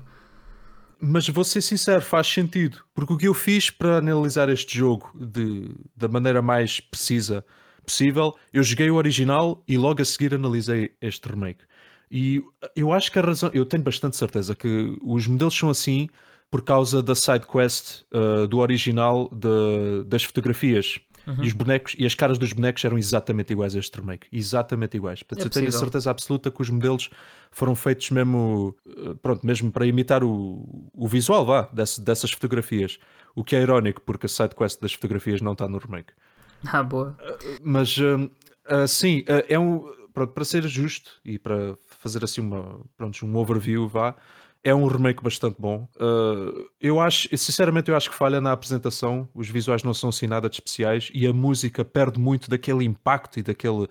Mas 1.01 1.27
vou 1.29 1.43
ser 1.45 1.61
sincero, 1.61 2.01
faz 2.01 2.27
sentido. 2.27 2.79
Porque 2.93 3.13
o 3.13 3.17
que 3.17 3.27
eu 3.27 3.33
fiz 3.33 3.69
para 3.69 3.99
analisar 3.99 4.49
este 4.49 4.77
jogo 4.77 5.09
de, 5.15 5.71
da 5.95 6.07
maneira 6.09 6.41
mais 6.41 6.79
precisa 6.81 7.45
possível, 7.85 8.35
eu 8.51 8.61
joguei 8.61 8.89
o 8.89 8.95
original 8.95 9.63
e 9.67 9.77
logo 9.77 10.01
a 10.01 10.05
seguir 10.05 10.33
analisei 10.33 10.91
este 11.01 11.29
remake. 11.29 11.63
E 12.11 12.43
eu 12.75 12.91
acho 12.91 13.11
que 13.11 13.17
a 13.19 13.21
razão, 13.21 13.49
eu 13.53 13.65
tenho 13.65 13.83
bastante 13.83 14.17
certeza 14.17 14.55
que 14.55 14.97
os 15.01 15.25
modelos 15.27 15.55
são 15.57 15.69
assim 15.69 16.09
por 16.51 16.63
causa 16.63 17.01
da 17.03 17.13
side 17.15 17.45
quest 17.45 18.03
uh, 18.13 18.47
do 18.47 18.57
original 18.59 19.29
de- 19.31 20.03
das 20.05 20.23
fotografias. 20.23 20.99
E 21.43 21.45
os 21.45 21.53
bonecos 21.53 21.95
e 21.99 22.07
as 22.07 22.15
caras 22.15 22.39
dos 22.39 22.53
bonecos 22.53 22.83
eram 22.83 22.97
exatamente 22.97 23.53
iguais 23.53 23.75
a 23.75 23.79
este 23.79 23.99
remake. 23.99 24.25
Exatamente 24.31 24.97
iguais. 24.97 25.21
Portanto, 25.21 25.45
É 25.45 25.47
eu 25.47 25.51
tenho 25.51 25.67
a 25.67 25.71
certeza 25.71 26.09
absoluta 26.09 26.49
que 26.49 26.59
os 26.59 26.71
modelos 26.71 27.07
foram 27.51 27.75
feitos 27.75 28.09
mesmo, 28.09 28.75
uh, 28.87 29.15
pronto, 29.17 29.45
mesmo 29.45 29.71
para 29.71 29.85
imitar 29.85 30.23
o, 30.23 30.89
o 30.91 31.07
visual 31.07 31.45
vá, 31.45 31.69
desse- 31.71 32.01
dessas 32.01 32.31
fotografias. 32.31 32.97
O 33.35 33.43
que 33.43 33.55
é 33.55 33.61
irónico, 33.61 34.01
porque 34.01 34.25
a 34.25 34.29
side 34.29 34.55
quest 34.55 34.81
das 34.81 34.93
fotografias 34.93 35.39
não 35.39 35.51
está 35.53 35.67
no 35.67 35.77
remake. 35.77 36.13
Ah, 36.73 36.81
boa. 36.83 37.15
Mas 37.61 37.95
hum, 37.99 38.27
ah, 38.65 38.87
sim, 38.87 39.23
ah, 39.27 39.45
é 39.47 39.59
um 39.59 39.85
pronto, 40.11 40.33
para 40.33 40.43
ser 40.43 40.67
justo 40.67 41.11
e 41.23 41.37
para 41.37 41.77
fazer 41.99 42.23
assim 42.23 42.41
uma, 42.41 42.81
pronto, 42.97 43.23
um 43.25 43.35
overview, 43.37 43.87
vá, 43.87 44.15
é 44.63 44.73
um 44.75 44.87
remake 44.87 45.23
bastante 45.23 45.55
bom. 45.59 45.87
Ah, 45.99 46.51
eu 46.81 46.99
acho, 46.99 47.29
sinceramente, 47.37 47.89
eu 47.89 47.95
acho 47.97 48.09
que 48.09 48.15
falha 48.15 48.41
na 48.41 48.51
apresentação. 48.51 49.27
Os 49.33 49.49
visuais 49.49 49.83
não 49.83 49.93
são 49.93 50.09
assim 50.09 50.27
nada 50.27 50.49
de 50.49 50.55
especiais 50.55 51.09
e 51.13 51.25
a 51.27 51.33
música 51.33 51.83
perde 51.85 52.19
muito 52.19 52.49
daquele 52.49 52.83
impacto 52.85 53.39
e 53.39 53.43
daquele 53.43 53.87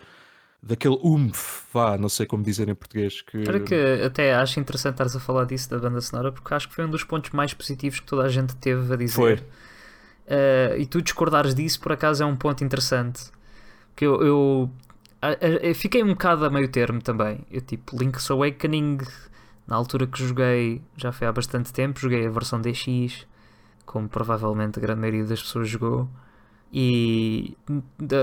daquele 0.62 0.98
umf, 1.04 1.66
vá, 1.72 1.96
não 1.96 2.08
sei 2.08 2.26
como 2.26 2.42
dizer 2.42 2.68
em 2.68 2.75
português. 2.75 3.22
Que... 3.22 3.44
Para 3.44 3.60
que 3.60 3.75
até 4.04 4.34
acho 4.34 4.58
interessante 4.58 4.94
estares 4.94 5.14
a 5.14 5.20
falar 5.20 5.44
disso 5.44 5.70
da 5.70 5.78
banda 5.78 6.00
sonora, 6.00 6.32
porque 6.32 6.52
acho 6.52 6.68
que 6.68 6.75
foi 6.75 6.84
um 6.84 6.90
dos 6.90 7.04
pontos 7.04 7.30
mais 7.30 7.54
positivos 7.54 8.00
que 8.00 8.06
toda 8.06 8.25
a 8.25 8.28
gente 8.28 8.56
teve 8.56 8.92
a 8.92 8.96
dizer. 8.96 9.38
Foi. 9.38 9.46
Eh, 10.26 10.76
e 10.80 10.87
tu 10.87 11.00
discordares 11.02 11.54
disso, 11.54 11.80
por 11.80 11.92
acaso, 11.92 12.22
é 12.22 12.26
um 12.26 12.37
ponto 12.37 12.62
interessante. 12.64 13.30
Que 13.96 14.06
eu, 14.06 14.22
eu, 14.22 14.70
a- 15.22 15.32
eu 15.62 15.75
fiquei 15.75 16.02
um 16.02 16.08
bocado 16.08 16.44
a 16.44 16.50
meio 16.50 16.68
termo 16.68 17.02
também. 17.02 17.40
Eu, 17.50 17.60
tipo, 17.60 17.96
Link's 17.98 18.30
Awakening, 18.30 18.98
na 19.68 19.76
altura 19.76 20.06
que 20.06 20.18
joguei, 20.18 20.82
já 20.96 21.12
foi 21.12 21.26
há 21.26 21.32
bastante 21.32 21.72
tempo, 21.72 22.00
joguei 22.00 22.26
a 22.26 22.30
versão 22.30 22.58
DX, 22.60 23.26
como 23.84 24.08
provavelmente 24.08 24.78
a 24.78 24.82
grande 24.82 25.00
maioria 25.00 25.25
das 25.25 25.42
pessoas 25.42 25.68
jogou. 25.68 26.08
E 26.72 27.56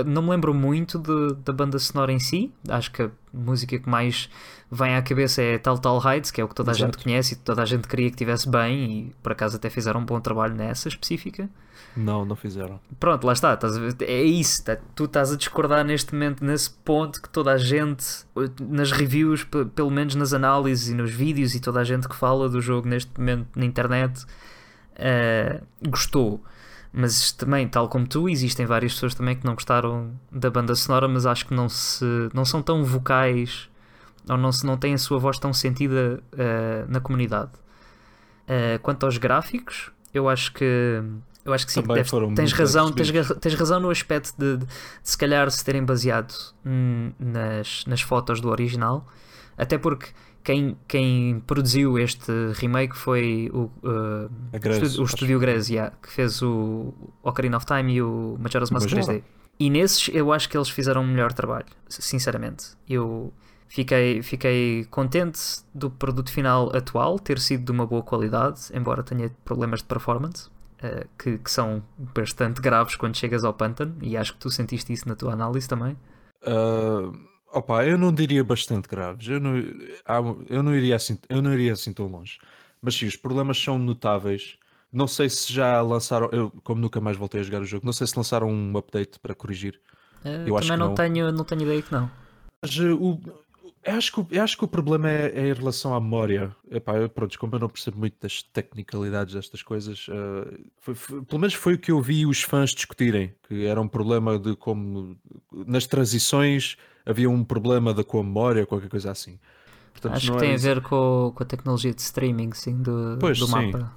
não 0.06 0.22
me 0.22 0.30
lembro 0.30 0.54
muito 0.54 0.98
de- 0.98 1.34
da 1.44 1.52
banda 1.52 1.78
sonora 1.78 2.12
em 2.12 2.18
si. 2.20 2.52
Acho 2.68 2.92
que 2.92 3.02
a 3.02 3.10
música 3.32 3.76
que 3.78 3.88
mais 3.88 4.28
vem 4.70 4.94
à 4.94 5.02
cabeça 5.02 5.42
é 5.42 5.58
Tal 5.58 5.78
Tal 5.78 6.00
Heights, 6.04 6.30
que 6.30 6.40
é 6.40 6.44
o 6.44 6.48
que 6.48 6.54
toda 6.54 6.70
a 6.70 6.74
Exato. 6.74 6.92
gente 6.96 7.02
conhece 7.04 7.34
e 7.34 7.36
toda 7.38 7.62
a 7.62 7.64
gente 7.64 7.88
queria 7.88 8.08
que 8.10 8.16
tivesse 8.16 8.48
bem, 8.48 8.84
e 9.08 9.12
por 9.22 9.32
acaso 9.32 9.56
até 9.56 9.68
fizeram 9.68 10.00
um 10.00 10.04
bom 10.04 10.20
trabalho 10.20 10.54
nessa 10.54 10.88
específica. 10.88 11.48
Não, 11.96 12.24
não 12.24 12.36
fizeram. 12.36 12.78
Pronto, 13.00 13.26
lá 13.26 13.32
está, 13.32 13.54
estás 13.54 13.76
é 14.02 14.22
isso, 14.22 14.62
tá- 14.64 14.76
tu 14.94 15.04
estás 15.06 15.32
a 15.32 15.36
discordar 15.36 15.84
neste 15.84 16.12
momento 16.14 16.44
nesse 16.44 16.70
ponto 16.70 17.20
que 17.22 17.28
toda 17.28 17.52
a 17.52 17.58
gente, 17.58 18.04
nas 18.60 18.92
reviews, 18.92 19.42
pe- 19.44 19.64
pelo 19.64 19.90
menos 19.90 20.14
nas 20.14 20.32
análises 20.32 20.88
e 20.88 20.94
nos 20.94 21.10
vídeos, 21.10 21.54
e 21.54 21.60
toda 21.60 21.80
a 21.80 21.84
gente 21.84 22.06
que 22.08 22.14
fala 22.14 22.48
do 22.48 22.60
jogo 22.60 22.86
neste 22.88 23.10
momento 23.18 23.48
na 23.56 23.64
internet 23.64 24.24
eh, 24.94 25.60
gostou. 25.88 26.42
Mas 26.98 27.30
também, 27.30 27.68
tal 27.68 27.90
como 27.90 28.06
tu, 28.06 28.26
existem 28.26 28.64
várias 28.64 28.94
pessoas 28.94 29.14
também 29.14 29.36
que 29.36 29.44
não 29.44 29.52
gostaram 29.52 30.12
da 30.32 30.48
banda 30.48 30.74
sonora, 30.74 31.06
mas 31.06 31.26
acho 31.26 31.44
que 31.44 31.52
não, 31.52 31.68
se, 31.68 32.06
não 32.32 32.42
são 32.42 32.62
tão 32.62 32.82
vocais 32.82 33.68
ou 34.26 34.38
não, 34.38 34.50
se, 34.50 34.64
não 34.64 34.78
têm 34.78 34.94
a 34.94 34.98
sua 34.98 35.18
voz 35.18 35.38
tão 35.38 35.52
sentida 35.52 36.22
eh, 36.38 36.86
na 36.88 36.98
comunidade. 36.98 37.50
Eh, 38.48 38.78
quanto 38.82 39.04
aos 39.04 39.18
gráficos, 39.18 39.90
eu 40.14 40.26
acho 40.26 40.54
que 40.54 41.02
eu 41.44 41.52
acho 41.52 41.66
que 41.66 41.72
sim, 41.72 41.82
que 41.82 42.04
foram 42.04 42.34
tens 42.34 42.52
razão, 42.54 42.90
tens, 42.90 43.10
tens 43.40 43.54
razão 43.54 43.78
no 43.78 43.90
aspecto 43.90 44.34
de, 44.38 44.56
de, 44.56 44.64
de 44.64 44.72
se 45.02 45.18
calhar 45.18 45.50
se 45.50 45.62
terem 45.62 45.84
baseado 45.84 46.32
nas, 47.20 47.84
nas 47.86 48.00
fotos 48.00 48.40
do 48.40 48.48
original, 48.48 49.06
até 49.56 49.76
porque 49.76 50.08
quem, 50.46 50.76
quem 50.86 51.40
produziu 51.40 51.98
este 51.98 52.30
remake 52.54 52.96
foi 52.96 53.50
o, 53.52 53.64
uh, 53.82 54.30
o 55.00 55.04
estúdio 55.04 55.40
Grace, 55.40 55.72
yeah, 55.72 55.92
que 56.00 56.08
fez 56.08 56.40
o 56.40 56.94
Ocarina 57.20 57.56
of 57.56 57.66
Time 57.66 57.94
e 57.94 58.00
o 58.00 58.36
Majora's 58.38 58.70
Mask 58.70 58.88
Majora. 58.92 59.18
3D. 59.18 59.22
E 59.58 59.68
nesses 59.68 60.08
eu 60.14 60.32
acho 60.32 60.48
que 60.48 60.56
eles 60.56 60.68
fizeram 60.68 61.02
um 61.02 61.06
melhor 61.08 61.32
trabalho, 61.32 61.66
sinceramente. 61.88 62.76
Eu 62.88 63.32
fiquei, 63.66 64.22
fiquei 64.22 64.84
contente 64.88 65.40
do 65.74 65.90
produto 65.90 66.30
final 66.30 66.70
atual 66.76 67.18
ter 67.18 67.40
sido 67.40 67.64
de 67.64 67.72
uma 67.72 67.84
boa 67.84 68.04
qualidade, 68.04 68.60
embora 68.72 69.02
tenha 69.02 69.28
problemas 69.44 69.80
de 69.80 69.86
performance. 69.86 70.48
eh, 70.80 71.06
que, 71.18 71.38
que 71.38 71.50
são 71.50 71.82
bastante 72.14 72.60
graves 72.60 72.94
quando 72.94 73.16
chegas 73.16 73.44
ao 73.44 73.52
pântano, 73.52 73.96
e 74.00 74.16
acho 74.16 74.34
que 74.34 74.38
tu 74.38 74.48
sentiste 74.48 74.92
isso 74.92 75.08
na 75.08 75.16
tua 75.16 75.32
análise 75.32 75.66
também. 75.66 75.96
Ah, 76.44 77.10
opa, 77.56 77.84
eu 77.86 77.96
não 77.98 78.12
diria 78.12 78.44
bastante 78.44 78.88
graves. 78.88 79.26
Eu 79.28 79.40
não, 79.40 79.56
eu 80.48 80.62
não 80.62 80.74
iria 80.74 80.96
assim, 80.96 81.18
eu 81.28 81.40
não 81.42 81.52
iria 81.54 81.72
assim 81.72 81.92
tão 81.92 82.06
longe. 82.06 82.38
Mas 82.80 82.94
sim, 82.94 83.06
os 83.06 83.16
problemas 83.16 83.58
são 83.58 83.78
notáveis. 83.78 84.58
Não 84.92 85.06
sei 85.06 85.28
se 85.28 85.52
já 85.52 85.80
lançaram, 85.82 86.28
eu 86.32 86.50
como 86.62 86.80
nunca 86.80 87.00
mais 87.00 87.16
voltei 87.16 87.40
a 87.40 87.44
jogar 87.44 87.60
o 87.62 87.64
jogo, 87.64 87.84
não 87.84 87.92
sei 87.92 88.06
se 88.06 88.16
lançaram 88.16 88.48
um 88.50 88.76
update 88.76 89.18
para 89.18 89.34
corrigir. 89.34 89.80
Eh, 90.24 90.44
Eu 90.46 90.56
acho 90.56 90.68
também 90.68 90.78
que 90.78 90.80
não, 90.82 90.88
não. 90.88 90.94
Tenho, 90.94 91.32
não 91.32 91.44
tenho 91.44 91.62
ideia 91.62 91.82
que 91.82 91.92
não. 91.92 92.10
Mas 92.62 92.78
eh, 92.78 92.92
o, 92.92 93.20
eu, 93.84 93.94
acho 93.94 94.12
que, 94.12 94.20
o- 94.20 94.26
eu 94.30 94.42
acho 94.42 94.56
que 94.56 94.64
o 94.64 94.68
problema 94.68 95.10
é, 95.10 95.32
é 95.34 95.48
em 95.48 95.52
relação 95.52 95.94
à 95.94 96.00
memória. 96.00 96.54
Epá, 96.70 96.96
eu, 96.96 97.08
pronto, 97.08 97.38
como 97.38 97.54
eu 97.56 97.58
não 97.58 97.68
percebo 97.68 97.98
muito 97.98 98.16
das 98.20 98.42
tecnicalidades 98.42 99.34
destas 99.34 99.62
coisas, 99.62 100.06
eh, 100.08 100.58
foi- 100.80 100.94
foi- 100.94 101.22
pelo 101.24 101.40
menos 101.40 101.54
foi 101.54 101.74
o 101.74 101.78
que 101.78 101.90
eu 101.90 102.00
vi 102.00 102.24
os 102.26 102.42
fãs 102.42 102.70
discutirem, 102.70 103.34
que 103.48 103.66
era 103.66 103.80
um 103.80 103.88
problema 103.88 104.38
de 104.38 104.54
como 104.56 105.18
nas 105.52 105.86
transições 105.86 106.76
havia 107.06 107.30
um 107.30 107.42
problema 107.44 107.94
de 107.94 108.04
com 108.04 108.20
a 108.20 108.22
memória, 108.24 108.66
qualquer 108.66 108.90
coisa 108.90 109.10
assim. 109.12 109.38
Portanto, 109.92 110.14
Acho 110.16 110.32
que 110.32 110.38
tem 110.38 110.48
era 110.50 110.58
a 110.58 110.60
ver 110.60 110.82
com, 110.82 111.32
com 111.34 111.42
a 111.42 111.46
tecnologia 111.46 111.94
de 111.94 112.02
streaming, 112.02 112.52
sim, 112.52 112.82
do, 112.82 113.16
Pois, 113.18 113.38
do 113.38 113.46
sim. 113.46 113.52
mapa. 113.52 113.92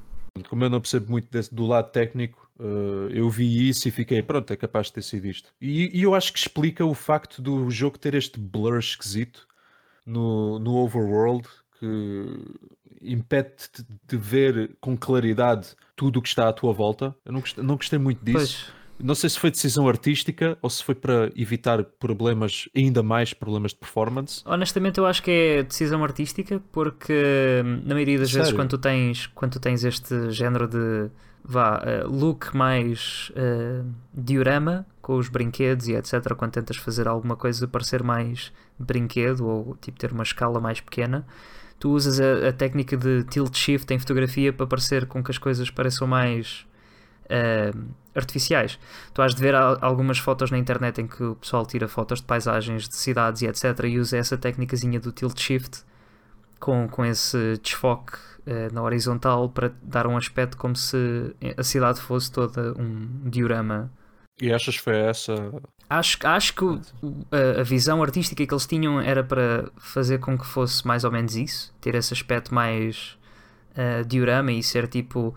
como 0.48 0.64
eu 0.64 0.70
não 0.70 0.80
percebo 0.80 1.12
muito 1.12 1.30
desse- 1.30 1.54
do 1.54 1.66
lado 1.66 1.92
técnico, 1.92 2.50
eh, 2.58 3.10
eu 3.12 3.30
vi 3.30 3.68
isso 3.68 3.88
e 3.88 3.92
fiquei, 3.92 4.22
pronto, 4.22 4.54
é 4.54 4.56
capaz 4.56 4.88
de 4.88 4.94
ter 4.94 5.02
sido 5.02 5.26
isto. 5.28 5.50
E, 5.60 6.00
e 6.00 6.04
eu 6.04 6.16
acho 6.16 6.32
que 6.32 6.40
explica 6.40 6.86
o 6.86 6.94
facto 6.94 7.42
do 7.42 7.70
jogo 7.70 7.98
ter 7.98 8.14
este 8.14 8.40
blur 8.40 8.78
esquisito 8.80 9.46
no, 10.06 10.58
no 10.60 10.76
overworld 10.78 11.46
que 11.78 12.26
impede-te 13.02 13.86
de 14.08 14.18
ver 14.18 14.76
com 14.80 14.98
claridade 14.98 15.70
tudo 15.96 16.20
o 16.20 16.22
que 16.22 16.28
está 16.30 16.48
à 16.50 16.54
tua 16.54 16.74
volta. 16.74 17.16
Eu 17.26 17.32
não 17.34 17.40
gostei, 17.42 17.64
não 17.64 17.76
gostei 17.76 18.00
muito 18.00 18.24
disso. 18.24 18.66
Pois, 18.66 18.79
Não 19.02 19.16
sei 19.16 19.30
se 19.30 19.40
foi 19.40 19.50
decisão 19.50 19.88
artística 19.88 20.58
ou 20.62 20.70
se 20.70 20.84
foi 20.84 20.94
para 20.94 21.32
evitar 21.36 21.84
problemas, 21.84 22.68
ainda 22.76 23.02
mais 23.02 23.34
problemas 23.34 23.72
de 23.72 23.78
performance. 23.78 24.42
honestamente 24.46 24.98
eu 24.98 25.06
acho 25.06 25.24
que 25.24 25.32
é 25.32 25.64
decisão 25.64 26.04
artística 26.04 26.62
porque 26.72 27.14
hum, 27.64 27.82
na 27.86 27.94
maioria 27.96 28.20
das 28.20 28.32
vezes 28.32 28.50
Sério? 28.50 28.60
quando 28.60 28.70
tu 28.72 28.78
tens 28.78 29.28
quando 29.28 29.54
tu 29.54 29.60
tens 29.60 29.84
este 29.84 30.32
género 30.32 30.68
de 30.68 31.10
vá, 31.44 31.82
eh, 31.86 32.04
look 32.04 32.56
mais 32.56 33.32
eh, 33.36 33.82
diorama 34.14 34.86
com 35.02 35.16
os 35.16 35.30
brinquedos 35.30 35.88
e 35.88 35.94
etc 35.94 36.34
quando 36.36 36.52
tentas 36.52 36.78
fazer 36.78 37.08
alguma 37.08 37.36
coisa 37.36 37.68
parecer 37.68 38.04
mais 38.04 38.52
brinquedo 38.78 39.48
ou 39.48 39.78
tipo 39.82 39.98
ter 39.98 40.12
uma 40.12 40.24
escala 40.24 40.60
mais 40.60 40.82
pequena 40.82 41.26
tu 41.80 41.92
usas 41.92 42.20
a, 42.20 42.50
a 42.50 42.54
técnica 42.54 42.98
de 42.98 43.24
tilt 43.24 43.56
shift 43.56 43.92
em 43.94 44.00
fotografia 44.00 44.52
para 44.52 44.68
parecer 44.68 45.06
com 45.06 45.24
que 45.24 45.32
as 45.32 45.38
coisas 45.38 45.70
pareçam 45.70 46.08
mais 46.08 46.68
eh, 47.30 47.72
artificiais. 48.16 48.80
Tu 49.14 49.22
has 49.22 49.34
de 49.36 49.42
ver 49.42 49.56
al- 49.56 49.78
algumas 49.82 50.18
fotos 50.18 50.52
na 50.52 50.58
internet 50.58 51.00
em 51.02 51.08
que 51.08 51.24
o 51.24 51.36
pessoal 51.36 51.66
tira 51.66 51.88
fotos 51.88 52.20
de 52.20 52.26
paisagens 52.26 52.88
de 52.90 52.96
cidades 52.96 53.42
e 53.42 53.48
etc. 53.48 53.64
e 53.86 54.00
usa 54.00 54.18
essa 54.18 54.38
técnicazinha 54.38 55.00
do 55.00 55.12
tilt 55.12 55.40
shift 55.40 55.84
com, 56.60 56.88
com 56.90 57.06
esse 57.06 57.58
desfoque 57.64 58.18
eh, 58.46 58.70
na 58.74 58.82
horizontal 58.82 59.48
para 59.50 59.72
dar 59.82 60.08
um 60.08 60.18
aspecto 60.18 60.58
como 60.58 60.76
se 60.76 61.34
a 61.58 61.64
cidade 61.64 62.02
fosse 62.02 62.32
toda 62.32 62.74
um 62.78 63.08
diorama 63.30 63.90
E 64.42 64.52
achas 64.52 64.76
que 64.78 64.82
foi 64.84 64.98
essa? 64.98 65.36
Acho, 65.90 66.18
acho 66.24 66.54
que 66.56 66.64
o- 66.64 66.82
a, 67.32 67.62
a 67.62 67.64
visão 67.64 68.02
artística 68.04 68.46
que 68.46 68.54
eles 68.54 68.66
tinham 68.68 69.00
era 69.00 69.24
para 69.24 69.70
fazer 69.78 70.20
com 70.20 70.38
que 70.38 70.46
fosse 70.46 70.86
mais 70.86 71.04
ou 71.04 71.12
menos 71.12 71.36
isso, 71.36 71.74
ter 71.82 71.96
esse 71.96 72.14
aspecto 72.14 72.54
mais 72.54 73.18
uh, 73.76 74.06
diorama 74.06 74.52
e 74.52 74.62
ser 74.62 74.88
tipo 74.88 75.34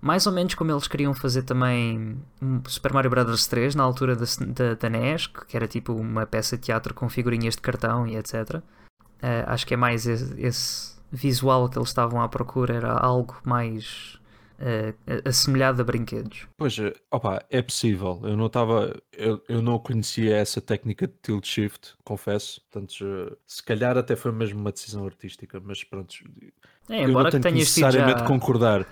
mais 0.00 0.26
ou 0.26 0.32
menos 0.32 0.54
como 0.54 0.70
eles 0.70 0.86
queriam 0.86 1.14
fazer 1.14 1.42
também 1.42 2.20
Super 2.66 2.92
Mario 2.92 3.10
Bros 3.10 3.46
3 3.46 3.74
na 3.74 3.82
altura 3.82 4.14
da, 4.14 4.24
da, 4.46 4.74
da 4.74 4.90
NES, 4.90 5.26
que 5.26 5.56
era 5.56 5.66
tipo 5.66 5.92
uma 5.92 6.26
peça 6.26 6.56
de 6.56 6.64
teatro 6.64 6.94
com 6.94 7.08
figurinhas 7.08 7.54
de 7.54 7.62
cartão 7.62 8.06
e 8.06 8.16
etc. 8.16 8.56
Uh, 8.56 8.62
acho 9.46 9.66
que 9.66 9.74
é 9.74 9.76
mais 9.76 10.06
esse, 10.06 10.40
esse 10.40 10.96
visual 11.10 11.68
que 11.68 11.78
eles 11.78 11.88
estavam 11.88 12.20
à 12.20 12.28
procura, 12.28 12.74
era 12.74 12.92
algo 12.92 13.36
mais 13.44 14.18
uh, 14.58 15.28
assemelhado 15.28 15.80
a 15.80 15.84
brinquedos. 15.84 16.46
Pois, 16.56 16.78
eh, 16.78 16.92
opa, 17.10 17.44
é 17.50 17.62
possível. 17.62 18.20
Eu 18.24 18.36
não 18.36 18.46
estava, 18.46 18.94
eu, 19.12 19.42
eu 19.48 19.62
não 19.62 19.78
conhecia 19.78 20.36
essa 20.36 20.60
técnica 20.60 21.06
de 21.06 21.14
tilt 21.22 21.46
shift, 21.46 21.94
confesso. 22.04 22.60
Portanto, 22.70 22.94
eh, 23.02 23.36
se 23.46 23.62
calhar 23.62 23.96
até 23.96 24.16
foi 24.16 24.32
mesmo 24.32 24.60
uma 24.60 24.72
decisão 24.72 25.04
artística, 25.04 25.60
mas 25.64 25.84
pronto. 25.84 26.14
É, 26.88 27.04
eu 27.04 27.10
embora 27.10 27.24
não 27.24 27.30
que 27.30 27.30
tenho 27.30 27.42
que 27.42 27.48
tenhas 27.48 27.68
necessariamente 27.68 28.20
já... 28.20 28.26
concordar. 28.26 28.86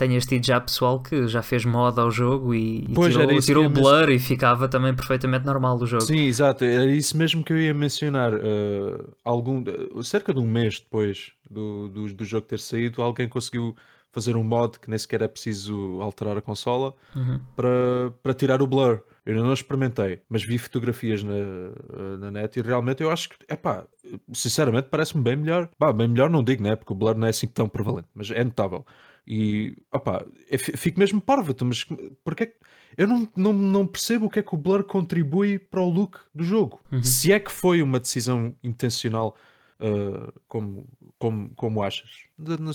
Tenhas 0.00 0.26
tido 0.26 0.44
já 0.44 0.60
pessoal 0.60 1.00
que 1.02 1.28
já 1.28 1.42
fez 1.42 1.64
moda 1.64 2.02
ao 2.02 2.10
jogo 2.10 2.54
e, 2.54 2.84
e 2.88 2.92
Pois, 2.94 3.12
tirou, 3.14 3.40
tirou 3.40 3.66
o 3.66 3.70
blur 3.70 4.10
e 4.10 4.18
ficava 4.18 4.66
também 4.68 4.94
perfeitamente 4.94 5.44
normal 5.46 5.76
o 5.76 5.86
jogo. 5.86 6.02
Sim, 6.02 6.20
exato. 6.26 6.64
Era 6.64 6.86
isso 6.90 7.16
mesmo 7.16 7.44
que 7.44 7.52
eu 7.52 7.58
ia 7.58 7.74
mencionar. 7.74 8.32
eh, 8.34 9.04
algum, 9.24 9.62
eh, 9.66 10.02
cerca 10.02 10.32
de 10.32 10.40
um 10.40 10.46
mês 10.46 10.80
depois 10.80 11.32
do, 11.48 11.88
do, 11.88 12.14
do 12.14 12.24
jogo 12.24 12.46
ter 12.46 12.58
saído, 12.58 13.02
alguém 13.02 13.28
conseguiu 13.28 13.76
fazer 14.12 14.34
um 14.36 14.42
mod 14.42 14.78
que 14.80 14.90
nem 14.90 14.98
sequer 14.98 15.22
é 15.22 15.28
preciso 15.28 16.00
alterar 16.00 16.36
a 16.36 16.40
consola 16.42 16.94
Uhum. 17.14 17.38
para, 17.54 18.10
para 18.22 18.34
tirar 18.34 18.60
o 18.62 18.66
blur. 18.66 19.02
Eu 19.26 19.34
ainda 19.34 19.44
não 19.46 19.52
experimentei, 19.52 20.22
mas 20.28 20.42
vi 20.42 20.56
fotografias 20.58 21.22
na, 21.22 21.34
eh, 21.34 22.16
na 22.18 22.30
net 22.30 22.58
e 22.58 22.62
realmente 22.62 23.02
eu 23.02 23.10
acho 23.10 23.28
que, 23.28 23.36
epá, 23.48 23.84
sinceramente 24.32 24.88
parece-me 24.90 25.22
bem 25.22 25.36
melhor. 25.36 25.68
Bah, 25.78 25.92
bem 25.92 26.08
melhor 26.08 26.30
não 26.30 26.42
digo, 26.42 26.62
né? 26.62 26.74
Porque 26.74 26.92
o 26.92 26.96
blur 26.96 27.14
não 27.14 27.26
é 27.26 27.30
assim 27.30 27.46
tão 27.46 27.68
prevalente, 27.68 28.08
mas 28.14 28.30
é 28.30 28.42
notável. 28.42 28.84
E, 29.32 29.76
opá, 29.92 30.24
fi- 30.58 30.76
fico 30.76 30.98
mesmo 30.98 31.20
parvo, 31.20 31.52
então, 31.52 31.68
mas 31.68 31.86
porque 32.24 32.42
é 32.42 32.46
que- 32.46 32.56
eu 32.96 33.06
não, 33.06 33.28
não, 33.36 33.52
não 33.52 33.86
percebo 33.86 34.26
o 34.26 34.30
que 34.30 34.40
é 34.40 34.42
que 34.42 34.52
o 34.52 34.58
blur 34.58 34.82
contribui 34.82 35.56
para 35.56 35.80
o 35.80 35.88
look 35.88 36.18
do 36.34 36.42
jogo. 36.42 36.80
Uhum. 36.90 37.00
Se 37.00 37.32
é 37.32 37.38
que 37.38 37.52
foi 37.52 37.80
uma 37.80 38.00
decisão 38.00 38.52
intencional, 38.64 39.36
uh, 39.80 40.32
como, 40.48 40.86
como, 41.18 41.50
como 41.54 41.82
achas? 41.82 42.10
Não. 42.38 42.72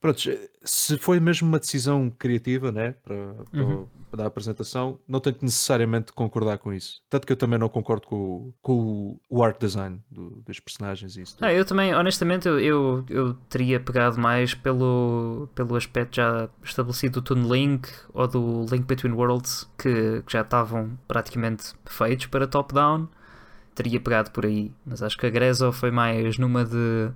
Pronto, 0.00 0.20
se 0.62 0.98
foi 0.98 1.18
mesmo 1.18 1.48
uma 1.48 1.58
decisão 1.58 2.10
criativa, 2.10 2.70
né, 2.70 2.94
para, 3.02 3.34
para, 3.50 3.62
Uhum. 3.64 3.86
para 4.10 4.24
a 4.24 4.26
apresentação, 4.26 4.98
não 5.08 5.20
tenho 5.20 5.36
que 5.36 5.44
necessariamente 5.44 6.12
concordar 6.12 6.58
com 6.58 6.70
isso. 6.72 7.00
Tanto 7.08 7.26
que 7.26 7.32
eu 7.32 7.36
também 7.36 7.58
não 7.58 7.68
concordo 7.68 8.06
com, 8.06 8.16
o- 8.16 8.54
com 8.60 9.18
o, 9.30 9.42
art 9.42 9.58
design 9.58 9.98
do- 10.10 10.42
dos 10.44 10.60
personagens 10.60 11.16
e 11.16 11.22
isso. 11.22 11.36
Ah, 11.40 11.50
eu 11.52 11.64
também, 11.64 11.94
honestamente, 11.94 12.46
eu, 12.46 12.60
eu, 12.60 13.04
eu 13.08 13.34
teria 13.48 13.80
pegado 13.80 14.18
mais 14.20 14.52
pelo, 14.54 15.48
pelo 15.54 15.74
aspecto 15.76 16.16
já 16.16 16.48
estabelecido 16.62 17.20
do 17.20 17.22
Toon 17.34 17.50
Link 17.50 17.88
ou 18.12 18.28
do 18.28 18.66
Link 18.70 18.84
Between 18.84 19.12
Worlds, 19.12 19.66
que, 19.78 20.22
que 20.26 20.32
já 20.32 20.42
estavam 20.42 20.98
praticamente 21.08 21.72
feitos 21.86 22.26
para 22.26 22.46
top-down. 22.46 23.08
Teria 23.76 24.00
pegado 24.00 24.30
por 24.32 24.44
aí, 24.44 24.72
mas 24.84 25.02
acho 25.02 25.16
que 25.16 25.26
a 25.26 25.30
Grezzo 25.30 25.70
foi 25.70 25.90
mais 25.92 26.36
numa 26.38 26.64
de 26.64 27.10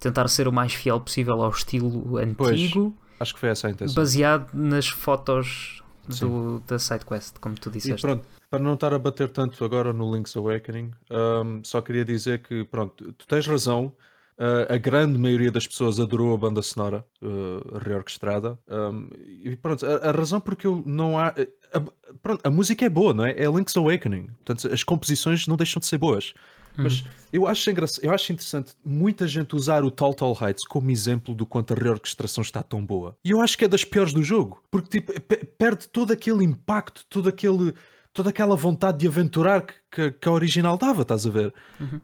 tentar 0.00 0.26
ser 0.28 0.48
o 0.48 0.52
mais 0.52 0.72
fiel 0.72 0.98
possível 1.00 1.42
ao 1.42 1.50
estilo 1.50 2.16
antigo, 2.18 2.96
Acho 3.20 3.34
que 3.34 3.40
foi 3.40 3.48
essa 3.50 3.66
a 3.66 3.70
intenção. 3.70 3.94
baseado 3.94 4.48
nas 4.54 4.88
fotos 4.88 5.82
do, 6.20 6.60
da 6.66 6.78
SideQuest, 6.78 7.38
como 7.40 7.54
tu 7.56 7.68
E 7.68 7.72
disseste. 7.72 8.02
pronto, 8.02 8.24
para 8.48 8.58
não 8.62 8.74
estar 8.74 8.94
a 8.94 8.98
bater 8.98 9.28
tanto 9.28 9.64
agora 9.64 9.92
no 9.92 10.14
Link's 10.14 10.36
Awakening, 10.36 10.92
um, 11.10 11.60
só 11.64 11.80
queria 11.80 12.04
dizer 12.04 12.40
que, 12.42 12.64
pronto, 12.64 13.12
tu 13.14 13.26
tens 13.26 13.46
razão. 13.46 13.92
Uh, 14.38 14.72
a 14.72 14.76
grande 14.78 15.18
maioria 15.18 15.50
das 15.50 15.66
pessoas 15.66 15.98
adorou 16.00 16.34
a 16.34 16.36
banda 16.38 16.62
sonora 16.62 17.04
uh, 17.22 17.78
reorquestrada. 17.78 18.58
um, 18.68 19.08
e 19.42 19.56
pronto, 19.56 19.84
a, 19.86 20.08
a 20.08 20.10
razão 20.12 20.40
porque 20.40 20.66
eu 20.66 20.82
não 20.86 21.18
há. 21.18 21.28
a- 21.72 21.82
pronto, 22.22 22.40
a 22.46 22.50
música 22.50 22.84
é 22.84 22.88
boa, 22.88 23.12
não 23.14 23.24
é? 23.24 23.32
É 23.32 23.46
Link's 23.50 23.76
Awakening. 23.76 24.26
Portanto, 24.44 24.72
as 24.72 24.82
composições 24.84 25.46
não 25.46 25.56
deixam 25.56 25.80
de 25.80 25.86
ser 25.86 25.98
boas. 25.98 26.32
Mas 26.76 27.04
eu 27.32 27.46
acho, 27.46 27.70
eu 28.02 28.12
acho 28.12 28.32
interessante 28.32 28.72
muita 28.84 29.28
gente 29.28 29.54
usar 29.54 29.84
o 29.84 29.92
Tall 29.92 30.12
Tall 30.12 30.36
Heights 30.40 30.66
como 30.66 30.90
exemplo 30.90 31.32
do 31.32 31.46
quanto 31.46 31.72
a 31.72 31.76
reorquestração 31.76 32.42
está 32.42 32.64
tão 32.64 32.84
boa. 32.84 33.16
E 33.24 33.30
eu 33.30 33.40
acho 33.40 33.56
que 33.56 33.64
é 33.64 33.68
das 33.68 33.84
piores 33.84 34.12
do 34.12 34.24
jogo, 34.24 34.60
porque 34.72 34.98
tipo, 35.00 35.12
pe- 35.20 35.44
perde 35.56 35.86
todo 35.88 36.12
aquele 36.12 36.42
impacto, 36.44 37.06
todo 37.08 37.28
aquele, 37.28 37.72
toda 38.14 38.30
aquela 38.30 38.54
vontade 38.56 38.98
de 38.98 39.08
aventurar 39.08 39.60
que, 39.62 39.74
que, 39.90 40.10
que 40.12 40.28
a 40.28 40.32
original 40.32 40.78
dava, 40.78 41.02
estás 41.02 41.26
a 41.26 41.30
ver? 41.30 41.52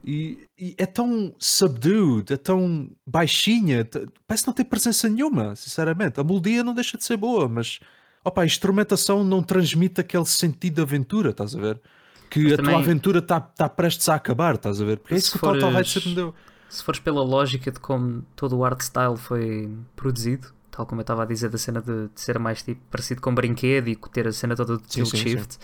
E, 0.04 0.40
e 0.58 0.74
é 0.76 0.84
tão 0.84 1.32
subdued, 1.38 2.32
é 2.32 2.36
tão 2.36 2.90
baixinha, 3.06 3.88
parece 4.26 4.46
não 4.46 4.52
ter 4.52 4.64
presença 4.64 5.08
nenhuma, 5.08 5.54
sinceramente. 5.56 6.20
A 6.20 6.24
melodia 6.24 6.64
não 6.64 6.74
deixa 6.74 6.98
de 6.98 7.04
ser 7.04 7.16
boa, 7.16 7.48
mas 7.48 7.78
opa, 8.24 8.42
a 8.42 8.44
instrumentação 8.44 9.22
não 9.24 9.42
transmite 9.42 10.00
aquele 10.00 10.26
sentido 10.26 10.74
de 10.74 10.82
aventura, 10.82 11.30
estás 11.30 11.54
a 11.54 11.60
ver? 11.60 11.80
Que 12.28 12.42
Mas 12.42 12.52
a 12.52 12.56
também- 12.56 12.72
tua 12.74 12.80
aventura 12.82 13.18
está 13.20 13.40
tá 13.40 13.68
prestes 13.68 14.08
a 14.08 14.16
acabar, 14.16 14.56
estás 14.56 14.80
a 14.80 14.84
ver? 14.84 14.98
Porque 14.98 15.14
é 15.14 15.18
Se 15.18 15.26
isso 15.28 15.38
que 15.38 15.44
o 15.46 15.52
Total 15.52 15.84
sempre 15.84 16.08
me 16.10 16.14
deu. 16.16 16.34
se 16.68 16.82
fores 16.82 17.00
pela 17.00 17.22
lógica 17.22 17.70
de 17.70 17.78
como 17.80 18.22
todo 18.34 18.56
o 18.56 18.64
art 18.64 18.80
style 18.82 19.16
foi 19.16 19.70
produzido, 19.96 20.48
tal 20.72 20.86
como 20.86 21.00
eu 21.00 21.02
estava 21.02 21.22
a 21.22 21.26
dizer 21.26 21.50
da 21.50 21.58
cena 21.58 21.80
de, 21.80 22.08
de 22.08 22.20
ser 22.20 22.38
mais 22.38 22.62
tipo 22.62 22.80
parecido 22.90 23.20
com 23.20 23.34
brinquedo 23.34 23.88
e 23.88 23.96
ter 24.12 24.26
a 24.28 24.32
cena 24.32 24.54
toda 24.56 24.76
de 24.76 24.82
Sim, 24.84 25.02
tilt 25.04 25.08
sim, 25.10 25.16
shift, 25.16 25.58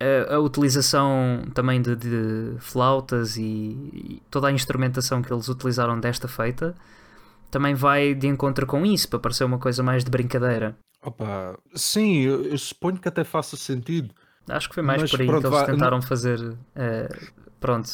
a, 0.00 0.34
a 0.34 0.38
utilização 0.40 1.42
também 1.54 1.80
de, 1.82 1.96
de 1.96 2.54
flautas 2.60 3.36
e, 3.36 3.42
e 3.42 4.22
toda 4.30 4.48
a 4.48 4.52
instrumentação 4.52 5.20
que 5.22 5.32
eles 5.32 5.48
utilizaram 5.48 5.98
desta 5.98 6.28
feita 6.28 6.74
também 7.50 7.74
vai 7.74 8.14
de 8.14 8.26
encontro 8.26 8.66
com 8.66 8.84
isso 8.84 9.08
para 9.08 9.18
parecer 9.18 9.44
uma 9.44 9.58
coisa 9.58 9.82
mais 9.82 10.04
de 10.04 10.10
brincadeira. 10.10 10.76
Opa, 11.02 11.58
sim, 11.74 12.18
eu, 12.22 12.44
eu 12.44 12.58
suponho 12.58 12.98
que 12.98 13.08
até 13.08 13.24
faça 13.24 13.56
sentido. 13.56 14.14
Acho 14.48 14.68
que 14.68 14.74
foi 14.74 14.82
mais 14.82 15.00
Mas 15.02 15.10
por 15.10 15.20
aí 15.20 15.26
pronto, 15.26 15.48
que 15.48 15.54
eles 15.54 15.66
tentaram 15.66 16.02
fazer 16.02 16.56
eh, 16.74 17.08
pronto, 17.60 17.88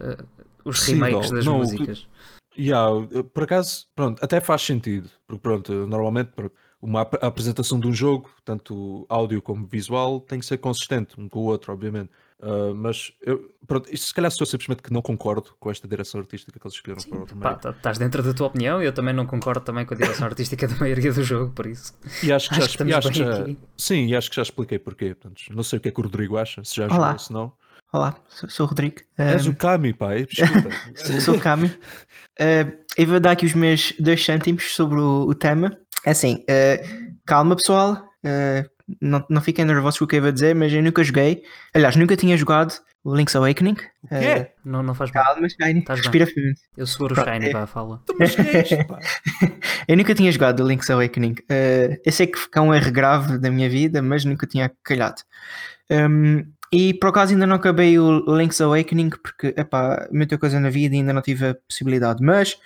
eh, 0.00 0.16
os 0.64 0.78
Possível. 0.78 1.04
remakes 1.06 1.30
das 1.30 1.44
Não, 1.46 1.56
o 1.56 1.58
que- 1.60 1.76
músicas. 1.78 2.06
Yeah, 2.58 2.90
por 3.32 3.44
acaso, 3.44 3.86
pronto, 3.94 4.22
até 4.24 4.40
faz 4.40 4.62
sentido. 4.62 5.08
Porque, 5.26 5.40
pronto, 5.40 5.72
normalmente 5.86 6.32
pronto, 6.34 6.52
uma 6.82 7.02
ap- 7.02 7.22
apresentação 7.22 7.78
de 7.78 7.86
um 7.86 7.92
jogo, 7.92 8.30
tanto 8.44 9.04
áudio 9.08 9.42
como 9.42 9.66
visual, 9.66 10.20
tem 10.20 10.38
que 10.38 10.46
ser 10.46 10.58
consistente 10.58 11.20
um 11.20 11.28
com 11.28 11.40
o 11.40 11.42
outro, 11.44 11.72
obviamente. 11.72 12.10
Ah, 12.42 12.72
mas, 12.74 13.12
eu, 13.20 13.50
pronto, 13.66 13.92
isto 13.92 14.06
se 14.06 14.14
calhar 14.14 14.30
sou 14.30 14.46
simplesmente 14.46 14.82
que 14.82 14.90
não 14.90 15.02
concordo 15.02 15.50
com 15.60 15.70
esta 15.70 15.86
direção 15.86 16.20
artística 16.20 16.58
que 16.58 16.66
eles 16.66 16.74
escolheram 16.74 17.02
para 17.02 17.18
o 17.18 17.24
remake. 17.26 17.60
tá- 17.62 17.70
estás 17.70 17.98
dentro 17.98 18.22
da 18.22 18.32
tua 18.32 18.46
opinião, 18.46 18.82
eu 18.82 18.92
também 18.94 19.12
não 19.12 19.26
concordo 19.26 19.60
também 19.60 19.84
com 19.84 19.92
a 19.92 19.96
direção 19.96 20.26
artística 20.26 20.66
da 20.66 20.74
maioria 20.76 21.12
do 21.12 21.22
jogo, 21.22 21.52
por 21.52 21.66
isso. 21.66 21.92
E 22.22 22.32
acho 22.32 22.48
que 22.48 22.54
já, 22.56 22.64
acho 22.64 22.78
que 22.78 22.84
e 22.84 22.94
acho 22.94 23.10
que 23.10 23.18
bem 23.22 23.28
já- 23.34 23.42
aqui. 23.42 23.58
sim, 23.76 24.06
e 24.06 24.16
acho 24.16 24.30
que 24.30 24.36
já 24.36 24.42
expliquei 24.42 24.78
porquê. 24.78 25.14
Portanto, 25.14 25.42
não 25.50 25.62
sei 25.62 25.78
o 25.78 25.82
que 25.82 25.88
é 25.88 25.92
que 25.92 26.00
o 26.00 26.02
Rodrigo 26.04 26.38
acha, 26.38 26.64
se 26.64 26.76
já 26.76 26.86
Olá. 26.86 27.08
jogou, 27.08 27.18
se 27.18 27.32
não. 27.32 27.52
Olá, 27.92 28.16
sou, 28.28 28.48
sou 28.48 28.66
o 28.66 28.68
Rodrigo. 28.70 28.96
És 29.18 29.46
Um, 29.46 29.50
o 29.50 29.56
Kami, 29.56 29.92
pai. 29.92 30.24
Sou, 30.94 31.20
sou 31.20 31.34
o 31.34 31.40
Cami. 31.40 31.66
Uh, 32.40 32.72
eu 32.96 33.06
vou 33.06 33.18
dar 33.20 33.32
aqui 33.32 33.44
os 33.44 33.52
meus 33.52 33.92
dois 33.98 34.24
cêntimos 34.24 34.74
sobre 34.74 34.98
o, 35.00 35.22
o 35.28 35.34
tema. 35.34 35.76
É 36.04 36.10
assim, 36.10 36.44
uh, 36.48 37.14
calma 37.26 37.56
pessoal, 37.56 37.92
uh, 38.24 38.70
não, 39.00 39.24
não 39.28 39.40
fiquem 39.40 39.64
nervosos 39.64 39.98
com 39.98 40.04
o 40.04 40.08
que 40.08 40.16
eu 40.16 40.22
vou 40.22 40.32
dizer, 40.32 40.54
mas 40.54 40.72
eu 40.72 40.82
nunca 40.82 41.04
joguei. 41.04 41.42
Aliás, 41.74 41.96
nunca 41.96 42.16
tinha 42.16 42.36
jogado 42.36 42.74
o 43.04 43.14
Link's 43.14 43.34
Awakening. 43.36 43.76
O 44.04 44.08
quê? 44.08 44.50
Não, 44.64 44.82
não 44.82 44.94
faz 44.94 45.10
mal. 45.12 45.24
Calma, 45.24 45.48
Shiny, 45.48 45.84
bem. 45.84 45.96
respira 45.96 46.26
fundo. 46.26 46.54
Eu 46.76 46.86
seguro 46.86 47.20
o 47.20 47.24
Shiny, 47.24 47.46
é- 47.48 47.52
vá, 47.52 47.66
fala. 47.66 48.02
Pá? 48.88 48.98
Eu 49.88 49.96
nunca 49.96 50.14
tinha 50.14 50.30
jogado 50.30 50.62
o 50.62 50.68
Link's 50.68 50.88
Awakening. 50.90 51.32
Uh, 51.50 51.98
eu 52.04 52.12
sei 52.12 52.26
que 52.26 52.38
é 52.54 52.60
um 52.60 52.72
erro 52.72 52.92
grave 52.92 53.38
da 53.38 53.50
minha 53.50 53.68
vida, 53.68 54.00
mas 54.00 54.24
nunca 54.24 54.46
tinha 54.46 54.70
calhado. 54.84 55.22
Um, 55.90 56.44
e 56.72 56.94
por 56.94 57.08
acaso 57.08 57.32
ainda 57.32 57.46
não 57.46 57.56
acabei 57.56 57.98
o 57.98 58.36
Link's 58.36 58.60
Awakening 58.60 59.10
porque, 59.10 59.48
epá, 59.56 60.06
muita 60.12 60.38
coisa 60.38 60.60
na 60.60 60.70
vida 60.70 60.94
e 60.94 60.98
ainda 60.98 61.12
não 61.12 61.22
tive 61.22 61.48
a 61.48 61.54
possibilidade. 61.54 62.22
Mas 62.22 62.56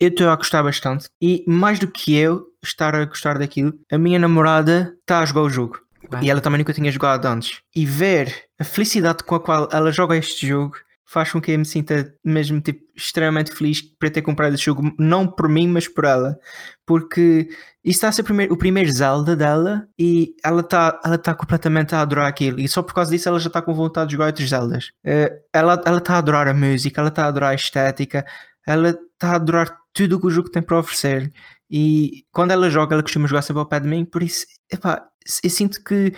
eu 0.00 0.08
estou 0.08 0.28
a 0.28 0.36
gostar 0.36 0.62
bastante. 0.62 1.06
E 1.20 1.44
mais 1.46 1.78
do 1.78 1.88
que 1.88 2.16
eu 2.16 2.46
estar 2.62 2.94
a 2.94 3.04
gostar 3.04 3.38
daquilo, 3.38 3.74
a 3.90 3.98
minha 3.98 4.18
namorada 4.18 4.94
está 5.00 5.20
a 5.20 5.26
jogar 5.26 5.42
o 5.42 5.50
jogo. 5.50 5.78
Ué. 6.12 6.20
E 6.22 6.30
ela 6.30 6.40
também 6.40 6.58
nunca 6.58 6.72
tinha 6.72 6.90
jogado 6.90 7.26
antes. 7.26 7.60
E 7.74 7.86
ver 7.86 8.44
a 8.58 8.64
felicidade 8.64 9.24
com 9.24 9.34
a 9.34 9.40
qual 9.40 9.68
ela 9.72 9.90
joga 9.92 10.16
este 10.16 10.46
jogo 10.46 10.76
faz 11.06 11.30
com 11.30 11.40
que 11.40 11.52
eu 11.52 11.58
me 11.58 11.64
sinta 11.64 12.12
mesmo 12.24 12.60
tipo, 12.60 12.82
extremamente 12.96 13.52
feliz 13.52 13.80
por 13.80 14.10
ter 14.10 14.22
comprado 14.22 14.54
esse 14.54 14.64
jogo, 14.64 14.92
não 14.98 15.26
por 15.26 15.48
mim, 15.48 15.68
mas 15.68 15.86
por 15.86 16.04
ela, 16.04 16.36
porque 16.84 17.48
isso 17.84 17.98
está 17.98 18.08
a 18.08 18.12
ser 18.12 18.22
o 18.22 18.24
primeiro, 18.24 18.54
o 18.54 18.56
primeiro 18.56 18.90
Zelda 18.90 19.36
dela 19.36 19.86
e 19.96 20.34
ela 20.42 20.62
está 20.62 21.00
ela 21.04 21.16
tá 21.16 21.32
completamente 21.32 21.94
a 21.94 22.00
adorar 22.00 22.26
aquilo, 22.26 22.58
e 22.58 22.66
só 22.66 22.82
por 22.82 22.94
causa 22.94 23.12
disso 23.12 23.28
ela 23.28 23.38
já 23.38 23.46
está 23.46 23.62
com 23.62 23.72
vontade 23.72 24.08
de 24.08 24.12
jogar 24.14 24.26
outros 24.26 24.48
Zeldas. 24.48 24.86
Uh, 25.06 25.30
ela 25.52 25.74
está 25.74 26.14
a 26.14 26.18
adorar 26.18 26.48
a 26.48 26.54
música, 26.54 27.00
ela 27.00 27.10
está 27.10 27.24
a 27.24 27.28
adorar 27.28 27.50
a 27.50 27.54
estética, 27.54 28.24
ela 28.66 28.90
está 28.90 29.32
a 29.32 29.36
adorar 29.36 29.83
tudo 29.94 30.16
o 30.16 30.20
que 30.20 30.26
o 30.26 30.30
jogo 30.30 30.50
tem 30.50 30.62
para 30.62 30.78
oferecer. 30.78 31.32
E 31.70 32.24
quando 32.32 32.50
ela 32.50 32.68
joga, 32.68 32.94
ela 32.94 33.02
costuma 33.02 33.26
jogar 33.26 33.42
sempre 33.42 33.60
ao 33.60 33.66
pé 33.66 33.80
de 33.80 33.88
mim, 33.88 34.04
por 34.04 34.22
isso, 34.22 34.44
epá, 34.70 35.06
eu 35.42 35.50
sinto 35.50 35.82
que 35.82 36.12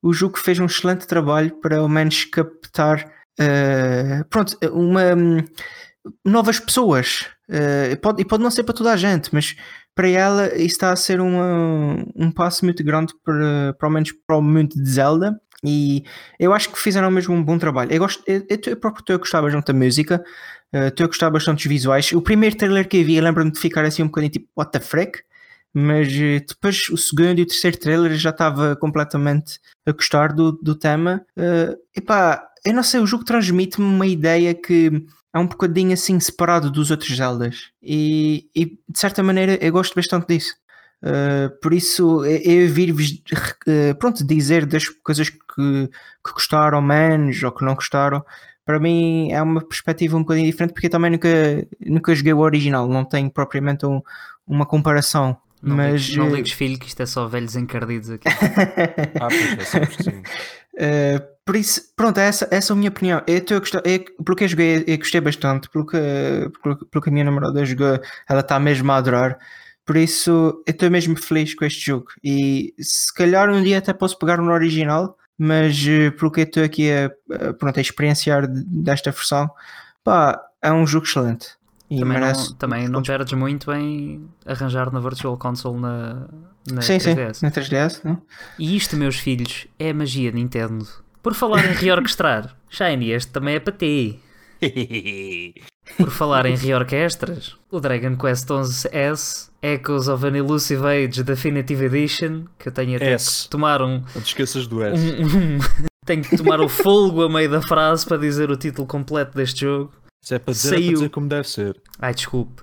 o 0.00 0.12
jogo 0.12 0.38
fez 0.38 0.58
um 0.58 0.66
excelente 0.66 1.06
trabalho 1.06 1.50
para 1.60 1.78
ao 1.78 1.88
menos 1.88 2.24
captar 2.24 3.04
uh, 3.40 4.24
pronto, 4.28 4.56
uma, 4.72 5.14
novas 6.24 6.60
pessoas. 6.60 7.26
Uh, 7.48 7.96
pode, 8.00 8.22
e 8.22 8.24
pode 8.24 8.42
não 8.42 8.50
ser 8.50 8.64
para 8.64 8.74
toda 8.74 8.92
a 8.92 8.96
gente, 8.96 9.30
mas 9.32 9.56
para 9.94 10.08
ela 10.08 10.46
isso 10.54 10.74
está 10.74 10.92
a 10.92 10.96
ser 10.96 11.20
uma, 11.20 12.04
um 12.16 12.30
passo 12.30 12.64
muito 12.64 12.82
grande 12.82 13.12
para, 13.24 13.74
para 13.78 13.86
ao 13.88 13.92
menos 13.92 14.12
para 14.26 14.36
o 14.36 14.42
momento 14.42 14.80
de 14.80 14.90
Zelda. 14.90 15.38
E 15.64 16.02
eu 16.40 16.52
acho 16.52 16.70
que 16.70 16.78
fizeram 16.78 17.10
mesmo 17.10 17.34
um 17.34 17.42
bom 17.42 17.56
trabalho. 17.56 17.92
Eu, 17.92 18.00
gosto, 18.00 18.22
eu, 18.26 18.44
eu, 18.48 18.58
eu 18.66 18.76
próprio 18.76 19.02
estou 19.02 19.14
a 19.14 19.18
gostar 19.18 19.42
bastante 19.42 19.66
da 19.66 19.72
música, 19.72 20.24
uh, 20.74 20.88
estou 20.88 21.04
a 21.04 21.06
gostar 21.08 21.30
bastante 21.30 21.58
dos 21.58 21.66
visuais. 21.66 22.12
O 22.12 22.22
primeiro 22.22 22.56
trailer 22.56 22.88
que 22.88 22.98
eu 22.98 23.04
vi, 23.04 23.20
lembro-me 23.20 23.50
de 23.50 23.58
ficar 23.58 23.84
assim 23.84 24.02
um 24.02 24.06
bocadinho 24.06 24.32
tipo, 24.32 24.48
what 24.56 24.72
the 24.72 24.80
mas 25.74 26.08
eh, 26.12 26.44
depois 26.46 26.88
o 26.90 26.96
segundo 26.96 27.38
e 27.38 27.42
o 27.42 27.46
terceiro 27.46 27.78
trailer 27.78 28.14
já 28.16 28.30
estava 28.30 28.76
completamente 28.76 29.58
a 29.86 29.92
gostar 29.92 30.32
do, 30.32 30.52
do 30.52 30.74
tema. 30.74 31.24
Uh, 31.36 31.76
epá, 31.96 32.46
eu 32.64 32.74
não 32.74 32.82
sei, 32.82 33.00
o 33.00 33.06
jogo 33.06 33.24
transmite-me 33.24 33.86
uma 33.86 34.06
ideia 34.06 34.54
que 34.54 34.90
é 35.34 35.38
um 35.38 35.46
bocadinho 35.46 35.92
assim 35.92 36.20
separado 36.20 36.70
dos 36.70 36.90
outros 36.90 37.16
Zeldas 37.16 37.70
e, 37.82 38.50
e 38.54 38.66
de 38.66 38.98
certa 38.98 39.22
maneira 39.22 39.58
eu 39.64 39.72
gosto 39.72 39.94
bastante 39.94 40.28
disso. 40.28 40.54
Uh, 41.02 41.50
por 41.60 41.72
isso 41.72 42.24
eu 42.24 42.68
vir-vos 42.68 43.20
pronto, 43.98 44.24
dizer 44.24 44.66
das 44.66 44.88
coisas 44.88 45.30
que, 45.30 45.38
que 45.88 46.32
gostaram 46.32 46.80
menos 46.80 47.42
ou 47.42 47.50
que 47.50 47.64
não 47.64 47.74
gostaram 47.74 48.24
para 48.64 48.78
mim 48.78 49.30
é 49.32 49.42
uma 49.42 49.60
perspectiva 49.60 50.16
um 50.16 50.20
bocadinho 50.20 50.46
diferente 50.46 50.72
porque 50.72 50.86
eu 50.86 50.90
também 50.90 51.10
nunca, 51.10 51.28
nunca 51.84 52.14
joguei 52.14 52.32
o 52.32 52.38
original, 52.38 52.88
não 52.88 53.04
tenho 53.04 53.30
propriamente 53.30 53.84
um, 53.86 54.00
uma 54.46 54.66
comparação 54.66 55.36
não 55.62 55.76
mas... 55.76 56.02
Ligues, 56.02 56.16
não 56.16 56.28
ligues 56.28 56.52
filho 56.52 56.78
que 56.78 56.88
isto 56.88 57.00
é 57.02 57.06
só 57.06 57.28
velhos 57.28 57.54
encardidos 57.54 58.10
aqui. 58.10 58.26
ah, 59.20 59.28
pois 59.28 59.74
é, 59.74 59.86
sim. 60.02 60.22
Uh, 60.74 61.32
por 61.44 61.54
isso, 61.54 61.82
pronto, 61.94 62.18
é 62.18 62.26
essa, 62.26 62.48
essa 62.50 62.72
é 62.72 62.74
a 62.74 62.76
minha 62.76 62.88
opinião. 62.88 63.22
Eu 63.26 63.38
estou 63.38 63.56
a 63.56 63.60
gostar, 63.60 63.82
eu, 63.84 64.04
pelo 64.24 64.36
que 64.36 64.44
eu 64.44 64.48
joguei, 64.48 64.84
eu 64.86 64.98
gostei 64.98 65.20
bastante, 65.20 65.70
pelo 65.70 65.86
que, 65.86 65.98
pelo, 66.62 66.76
pelo 66.86 67.02
que 67.02 67.08
a 67.08 67.12
minha 67.12 67.24
namorada 67.24 67.64
jogou, 67.64 68.00
ela 68.28 68.40
está 68.40 68.58
mesmo 68.58 68.90
a 68.90 68.96
adorar. 68.96 69.38
Por 69.84 69.96
isso, 69.96 70.62
eu 70.66 70.70
estou 70.70 70.90
mesmo 70.90 71.16
feliz 71.16 71.54
com 71.54 71.64
este 71.64 71.86
jogo. 71.86 72.06
E 72.24 72.74
se 72.78 73.12
calhar 73.14 73.48
um 73.50 73.62
dia 73.62 73.78
até 73.78 73.92
posso 73.92 74.18
pegar 74.18 74.38
no 74.38 74.52
original, 74.52 75.16
mas 75.38 75.76
uh, 75.82 76.12
pelo 76.12 76.30
que 76.30 76.40
eu 76.40 76.44
estou 76.44 76.64
aqui 76.64 76.90
a, 76.90 77.06
a, 77.34 77.52
pronto, 77.52 77.78
a 77.78 77.80
experienciar 77.80 78.46
desta 78.48 79.10
versão, 79.10 79.50
pá, 80.04 80.40
é 80.60 80.72
um 80.72 80.86
jogo 80.86 81.06
excelente. 81.06 81.56
E 81.90 81.98
também 81.98 82.18
merece... 82.18 82.50
não, 82.50 82.56
também 82.56 82.88
não 82.88 83.02
perdes 83.02 83.32
muito 83.34 83.70
em 83.72 84.26
arranjar 84.46 84.90
na 84.90 84.98
Virtual 84.98 85.36
Console 85.36 85.78
na, 85.78 86.26
na 86.70 86.80
sim, 86.80 86.96
3DS. 86.96 87.34
Sim, 87.34 87.46
na 87.46 87.52
3DS. 87.52 88.00
Não? 88.02 88.22
E 88.58 88.74
isto, 88.76 88.96
meus 88.96 89.18
filhos, 89.18 89.66
é 89.78 89.90
a 89.90 89.94
magia 89.94 90.32
Nintendo. 90.32 90.86
Por 91.22 91.34
falar 91.34 91.64
em 91.66 91.74
reorquestrar, 91.74 92.56
Shiny, 92.70 93.10
este 93.10 93.30
também 93.30 93.56
é 93.56 93.60
para 93.60 93.74
ti. 93.74 94.18
Por 95.96 96.10
falar 96.10 96.46
em 96.46 96.56
reorquestras, 96.56 97.56
o 97.70 97.80
Dragon 97.80 98.16
Quest 98.16 98.48
11S 98.48 99.50
Echoes 99.60 100.08
of 100.08 100.24
an 100.26 100.36
Elusive 100.36 100.82
Age 100.86 101.22
Definitive 101.22 101.84
Edition, 101.84 102.44
que 102.58 102.68
eu 102.68 102.72
tenho 102.72 102.96
até 102.96 103.12
S. 103.12 103.44
que 103.44 103.50
tomar 103.50 103.82
um. 103.82 104.02
Não 104.14 104.22
te 104.22 104.28
esqueças 104.28 104.66
do 104.66 104.82
S. 104.82 104.98
um, 104.98 105.56
um 105.56 105.58
tenho 106.06 106.22
que 106.22 106.36
tomar 106.36 106.60
o 106.60 106.68
folgo 106.68 107.22
a 107.22 107.28
meio 107.28 107.50
da 107.50 107.60
frase 107.62 108.06
para 108.06 108.16
dizer 108.16 108.50
o 108.50 108.56
título 108.56 108.86
completo 108.86 109.36
deste 109.36 109.62
jogo. 109.62 109.92
Se 110.20 110.36
é 110.36 110.38
para 110.38 110.52
dizer, 110.52 110.68
é 110.68 110.80
para 110.80 110.92
dizer 110.92 111.08
como 111.10 111.28
deve 111.28 111.48
ser. 111.48 111.80
Ai, 111.98 112.14
desculpe. 112.14 112.62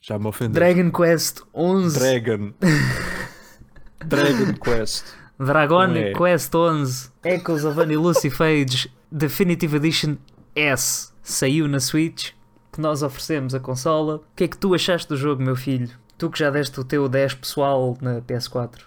Já 0.00 0.18
me 0.18 0.26
ofendeu. 0.26 0.54
Dragon 0.54 0.90
Quest 0.90 1.40
11. 1.54 1.98
Dragon. 1.98 2.52
Dragon 4.06 4.54
Quest. 4.54 5.04
Dragon 5.38 5.94
é. 5.94 6.12
Quest 6.12 6.54
11 6.54 7.10
Echoes 7.24 7.64
of 7.64 7.80
an 7.80 7.90
Elusive 7.90 8.36
Age 8.42 8.90
Definitive 9.10 9.76
Edition 9.76 10.16
S 10.54 11.12
saiu 11.22 11.68
na 11.68 11.80
Switch 11.80 12.32
que 12.72 12.80
nós 12.80 13.02
oferecemos 13.02 13.54
a 13.54 13.60
consola. 13.60 14.16
O 14.16 14.24
que 14.36 14.44
é 14.44 14.48
que 14.48 14.58
tu 14.58 14.74
achaste 14.74 15.08
do 15.08 15.16
jogo, 15.16 15.42
meu 15.42 15.56
filho? 15.56 15.90
Tu 16.16 16.30
que 16.30 16.38
já 16.38 16.50
deste 16.50 16.78
o 16.78 16.84
teu 16.84 17.08
10 17.08 17.34
pessoal 17.34 17.96
na 18.00 18.20
PS4. 18.20 18.82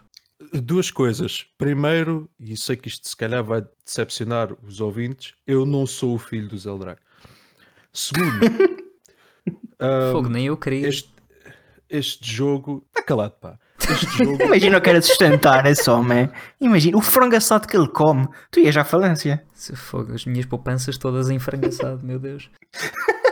Duas 0.61 0.91
coisas. 0.91 1.45
Primeiro, 1.57 2.29
e 2.39 2.55
sei 2.55 2.75
que 2.75 2.87
isto 2.87 3.07
se 3.07 3.15
calhar 3.15 3.43
vai 3.43 3.63
decepcionar 3.85 4.53
os 4.63 4.79
ouvintes, 4.79 5.33
eu 5.47 5.65
não 5.65 5.85
sou 5.85 6.15
o 6.15 6.19
filho 6.19 6.47
do 6.47 6.57
Zeldrag. 6.57 6.99
Segundo, 7.91 8.45
um, 9.81 10.11
Fogo, 10.11 10.29
nem 10.29 10.47
eu 10.47 10.57
queria. 10.57 10.87
Este, 10.87 11.11
este 11.89 12.31
jogo. 12.31 12.85
Está 12.89 13.03
calado, 13.03 13.35
pá. 13.39 13.59
Este 13.89 14.05
jogo. 14.17 14.43
Imagina 14.43 14.77
eu 14.77 14.81
quero 14.81 15.01
sustentar 15.01 15.65
esse 15.65 15.89
homem. 15.89 16.29
Imagina 16.59 16.97
o 16.97 17.01
frango 17.01 17.35
assado 17.35 17.67
que 17.67 17.75
ele 17.75 17.89
come. 17.89 18.27
Tu 18.51 18.61
ias 18.61 18.77
à 18.77 18.83
falência. 18.83 19.43
Se 19.53 19.75
fogo, 19.75 20.13
as 20.13 20.25
minhas 20.25 20.45
poupanças 20.45 20.97
todas 20.97 21.29
em 21.29 21.39
frango 21.39 21.67
assado, 21.67 22.05
meu 22.05 22.19
Deus. 22.19 22.49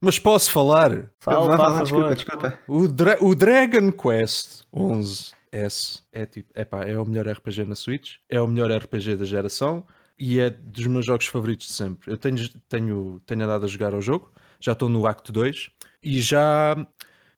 Mas 0.00 0.18
posso 0.18 0.50
falar? 0.50 1.10
Fala, 1.18 1.56
fala, 1.56 1.82
desculpa, 1.82 2.14
desculpa. 2.14 2.58
O, 2.68 2.86
Dra 2.86 3.16
o 3.20 3.34
Dragon 3.34 3.90
Quest 3.90 4.62
11S 4.70 6.02
é 6.12 6.26
tipo, 6.26 6.50
epá, 6.54 6.84
é 6.84 6.98
o 6.98 7.06
melhor 7.06 7.26
RPG 7.26 7.64
na 7.64 7.74
Switch, 7.74 8.16
é 8.28 8.38
o 8.38 8.46
melhor 8.46 8.70
RPG 8.70 9.16
da 9.16 9.24
geração 9.24 9.82
e 10.18 10.40
é 10.40 10.50
dos 10.50 10.86
meus 10.86 11.06
jogos 11.06 11.26
favoritos 11.26 11.68
de 11.68 11.72
sempre. 11.72 12.12
Eu 12.12 12.18
tenho, 12.18 12.36
tenho, 12.68 13.20
tenho 13.24 13.44
andado 13.44 13.64
a 13.64 13.68
jogar 13.68 13.94
ao 13.94 14.02
jogo, 14.02 14.30
já 14.60 14.72
estou 14.72 14.90
no 14.90 15.06
Acto 15.06 15.32
2 15.32 15.70
e 16.02 16.20
já, 16.20 16.76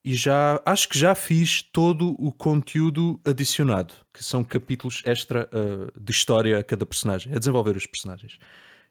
e 0.07 0.15
já 0.15 0.61
acho 0.65 0.87
que 0.87 0.97
já 0.97 1.13
fiz 1.13 1.61
todo 1.61 2.15
o 2.17 2.31
conteúdo 2.31 3.19
adicionado, 3.25 3.93
que 4.13 4.23
são 4.23 4.41
capítulos 4.41 5.03
extra 5.05 5.49
uh, 5.51 5.99
de 5.99 6.13
história 6.13 6.57
a 6.57 6.63
cada 6.63 6.85
personagem, 6.85 7.35
a 7.35 7.37
desenvolver 7.37 7.75
os 7.75 7.85
personagens. 7.85 8.39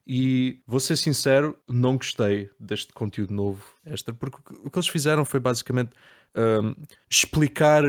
E 0.06 0.60
vou 0.66 0.78
ser 0.78 0.94
sincero, 0.94 1.56
não 1.66 1.96
gostei 1.96 2.50
deste 2.60 2.92
conteúdo 2.92 3.32
novo 3.32 3.64
extra, 3.86 4.12
porque 4.12 4.36
o 4.62 4.70
que 4.70 4.78
eles 4.78 4.88
fizeram 4.88 5.24
foi 5.24 5.40
basicamente 5.40 5.92
um, 6.36 6.74
explicar, 7.08 7.82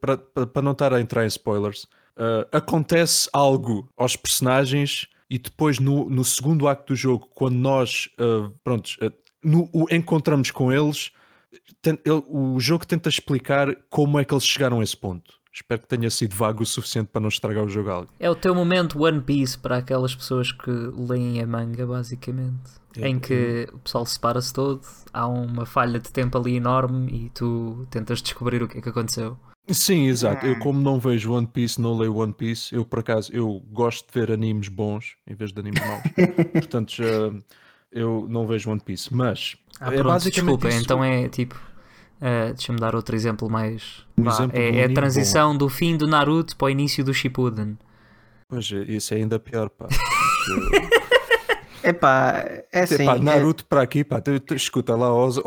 para, 0.00 0.16
para 0.46 0.62
não 0.62 0.70
estar 0.70 0.94
a 0.94 1.00
entrar 1.00 1.24
em 1.24 1.26
spoilers, 1.26 1.82
uh, 2.16 2.46
acontece 2.52 3.28
algo 3.32 3.90
aos 3.96 4.14
personagens 4.14 5.08
e 5.28 5.36
depois 5.36 5.80
no, 5.80 6.08
no 6.08 6.24
segundo 6.24 6.68
acto 6.68 6.92
do 6.92 6.96
jogo, 6.96 7.28
quando 7.34 7.56
nós 7.56 8.08
uh, 8.20 8.50
prontos, 8.62 8.98
uh, 9.02 9.12
no, 9.42 9.68
o, 9.72 9.92
encontramos 9.92 10.52
com 10.52 10.72
eles, 10.72 11.10
ele, 11.84 12.24
o 12.28 12.58
jogo 12.60 12.86
tenta 12.86 13.08
explicar 13.08 13.74
como 13.88 14.18
é 14.18 14.24
que 14.24 14.32
eles 14.32 14.44
chegaram 14.44 14.80
a 14.80 14.82
esse 14.82 14.96
ponto. 14.96 15.34
Espero 15.52 15.80
que 15.80 15.88
tenha 15.88 16.10
sido 16.10 16.36
vago 16.36 16.62
o 16.62 16.66
suficiente 16.66 17.08
para 17.10 17.20
não 17.20 17.28
estragar 17.28 17.64
o 17.64 17.68
jogo 17.68 17.88
a 17.88 17.94
alguém. 17.94 18.14
É 18.20 18.28
o 18.28 18.34
teu 18.34 18.54
momento 18.54 19.02
One 19.02 19.22
Piece 19.22 19.58
para 19.58 19.78
aquelas 19.78 20.14
pessoas 20.14 20.52
que 20.52 20.70
leem 20.70 21.40
a 21.40 21.46
manga, 21.46 21.86
basicamente. 21.86 22.72
É, 22.98 23.08
em 23.08 23.18
que 23.18 23.66
o 23.72 23.78
pessoal 23.78 24.04
separa-se 24.04 24.52
todo, 24.52 24.82
há 25.12 25.26
uma 25.26 25.64
falha 25.64 25.98
de 25.98 26.10
tempo 26.10 26.36
ali 26.36 26.56
enorme 26.56 27.10
e 27.10 27.30
tu 27.30 27.86
tentas 27.90 28.20
descobrir 28.20 28.62
o 28.62 28.68
que 28.68 28.78
é 28.78 28.80
que 28.82 28.88
aconteceu. 28.90 29.38
Sim, 29.68 30.06
exato. 30.06 30.46
Eu 30.46 30.58
como 30.58 30.80
não 30.80 31.00
vejo 31.00 31.32
One 31.32 31.46
Piece, 31.46 31.80
não 31.80 31.96
leio 31.96 32.16
One 32.16 32.32
Piece, 32.32 32.74
eu 32.74 32.84
por 32.84 33.00
acaso 33.00 33.32
eu 33.32 33.60
gosto 33.72 34.06
de 34.06 34.20
ver 34.20 34.30
animes 34.30 34.68
bons 34.68 35.16
em 35.26 35.34
vez 35.34 35.52
de 35.52 35.58
animes 35.58 35.80
maus. 35.80 36.02
Portanto, 36.52 36.92
já, 36.92 37.32
eu 37.92 38.26
não 38.28 38.46
vejo 38.46 38.70
One 38.70 38.80
Piece. 38.80 39.14
Mas 39.14 39.56
Ah, 39.80 39.88
é 39.92 39.96
pronto, 39.96 40.12
basicamente 40.12 40.34
desculpa, 40.60 40.68
isso. 40.68 40.82
então 40.84 41.04
é 41.04 41.28
tipo. 41.28 41.60
eh, 42.20 42.52
Deixa-me 42.52 42.78
dar 42.78 42.94
outro 42.94 43.14
exemplo 43.14 43.48
mais. 43.50 44.04
Um 44.18 44.28
exemplo 44.28 44.58
é, 44.58 44.78
é 44.80 44.84
a 44.84 44.92
transição 44.94 45.56
do 45.56 45.68
fim 45.68 45.96
do 45.96 46.06
Naruto 46.06 46.56
para 46.56 46.66
o 46.66 46.70
início 46.70 47.04
do 47.04 47.12
Shippuden. 47.14 47.76
Pois 48.48 48.70
é, 48.72 48.76
isso 48.84 49.12
é 49.14 49.18
ainda 49.18 49.38
pior, 49.38 49.68
pá. 49.70 49.86
Epá, 51.82 52.44
é 52.72 52.80
assim. 52.80 53.04
pá, 53.04 53.16
é- 53.16 53.20
Naruto 53.20 53.64
para 53.66 53.82
aqui, 53.82 54.02
pá, 54.02 54.20
tu- 54.20 54.40
tu- 54.40 54.54
escuta 54.54 54.96
lá. 54.96 55.08
Tu 55.08 55.42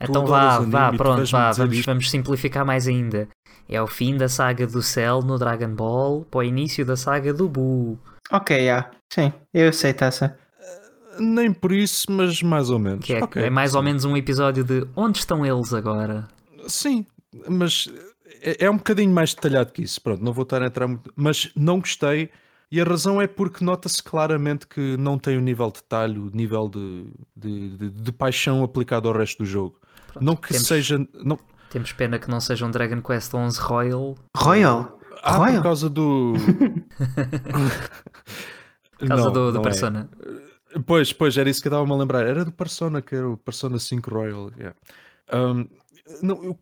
Então 0.00 0.26
vá, 0.26 0.56
anime 0.56 0.70
vá, 0.72 0.92
pronto, 0.92 1.24
vá, 1.30 1.52
vamos, 1.52 1.80
vamos 1.84 2.10
simplificar 2.10 2.64
mais 2.66 2.86
ainda. 2.86 3.26
É 3.68 3.80
o 3.80 3.86
fim 3.86 4.16
da 4.16 4.28
saga 4.28 4.66
do 4.66 4.82
Cell 4.82 5.22
no 5.22 5.38
Dragon 5.38 5.74
Ball 5.74 6.26
para 6.30 6.38
o 6.40 6.42
início 6.42 6.84
da 6.84 6.96
saga 6.96 7.32
do 7.32 7.48
Buu. 7.48 7.98
Ok, 8.30 8.66
já. 8.66 8.90
Sim, 9.12 9.32
eu 9.54 9.68
aceito 9.70 10.04
essa. 10.04 10.36
Nem 11.20 11.52
por 11.52 11.72
isso, 11.72 12.10
mas 12.10 12.42
mais 12.42 12.70
ou 12.70 12.78
menos. 12.78 13.04
Que 13.04 13.14
é, 13.14 13.22
Ok, 13.22 13.42
é 13.42 13.50
mais 13.50 13.74
ou 13.74 13.82
menos 13.82 14.04
um 14.04 14.16
episódio 14.16 14.64
de 14.64 14.86
onde 14.96 15.18
estão 15.18 15.44
eles 15.44 15.72
agora? 15.72 16.26
Sim, 16.66 17.06
mas 17.48 17.88
é, 18.42 18.64
é 18.64 18.70
um 18.70 18.76
bocadinho 18.76 19.12
mais 19.12 19.34
detalhado 19.34 19.72
que 19.72 19.82
isso. 19.82 20.00
Pronto, 20.00 20.22
não 20.24 20.32
vou 20.32 20.42
estar 20.44 20.62
a 20.62 20.66
entrar 20.66 20.88
muito. 20.88 21.12
Mas 21.14 21.50
não 21.54 21.80
gostei. 21.80 22.30
E 22.72 22.80
a 22.80 22.84
razão 22.84 23.20
é 23.20 23.26
porque 23.26 23.64
nota-se 23.64 24.00
claramente 24.02 24.66
que 24.66 24.96
não 24.96 25.18
tem 25.18 25.36
o 25.36 25.40
nível 25.40 25.66
de 25.68 25.80
detalhe, 25.80 26.18
o 26.18 26.30
nível 26.32 26.68
de, 26.68 27.06
de, 27.36 27.76
de, 27.76 27.90
de 27.90 28.12
paixão 28.12 28.62
aplicado 28.62 29.08
ao 29.08 29.14
resto 29.14 29.42
do 29.42 29.44
jogo. 29.44 29.80
Pronto, 30.06 30.24
não 30.24 30.36
que 30.36 30.50
temos, 30.50 30.68
seja. 30.68 30.98
Não, 31.24 31.36
temos 31.68 31.92
pena 31.92 32.18
que 32.18 32.30
não 32.30 32.40
seja 32.40 32.64
um 32.64 32.70
Dragon 32.70 33.02
Quest 33.02 33.34
11 33.34 33.60
Royal. 33.60 34.14
Royal? 34.36 35.00
ah, 35.22 35.36
Royal? 35.36 35.56
por 35.56 35.62
causa 35.64 35.90
do. 35.90 36.34
Por 39.00 39.08
causa 39.08 39.24
Não, 39.24 39.32
do, 39.32 39.50
do 39.50 39.62
não 39.62 40.00
é. 40.00 40.49
Pois, 40.86 41.12
pois, 41.12 41.36
era 41.36 41.50
isso 41.50 41.60
que 41.60 41.68
eu 41.68 41.70
estava-me 41.70 41.92
a 41.92 41.96
lembrar. 41.96 42.26
Era 42.26 42.44
do 42.44 42.52
Persona, 42.52 43.02
que 43.02 43.14
era 43.14 43.28
o 43.28 43.36
Persona 43.36 43.78
5 43.78 44.10
Royal. 44.10 44.50
yeah. 44.56 44.76
Um, 45.32 45.68
não, 46.22 46.34
o, 46.36 46.58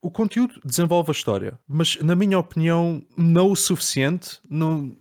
o 0.00 0.10
conteúdo 0.10 0.60
desenvolve 0.64 1.10
a 1.10 1.12
história, 1.12 1.58
mas 1.68 1.96
na 2.00 2.16
minha 2.16 2.38
opinião, 2.38 3.02
não 3.16 3.52
o 3.52 3.56
suficiente. 3.56 4.40
Não, 4.48 4.96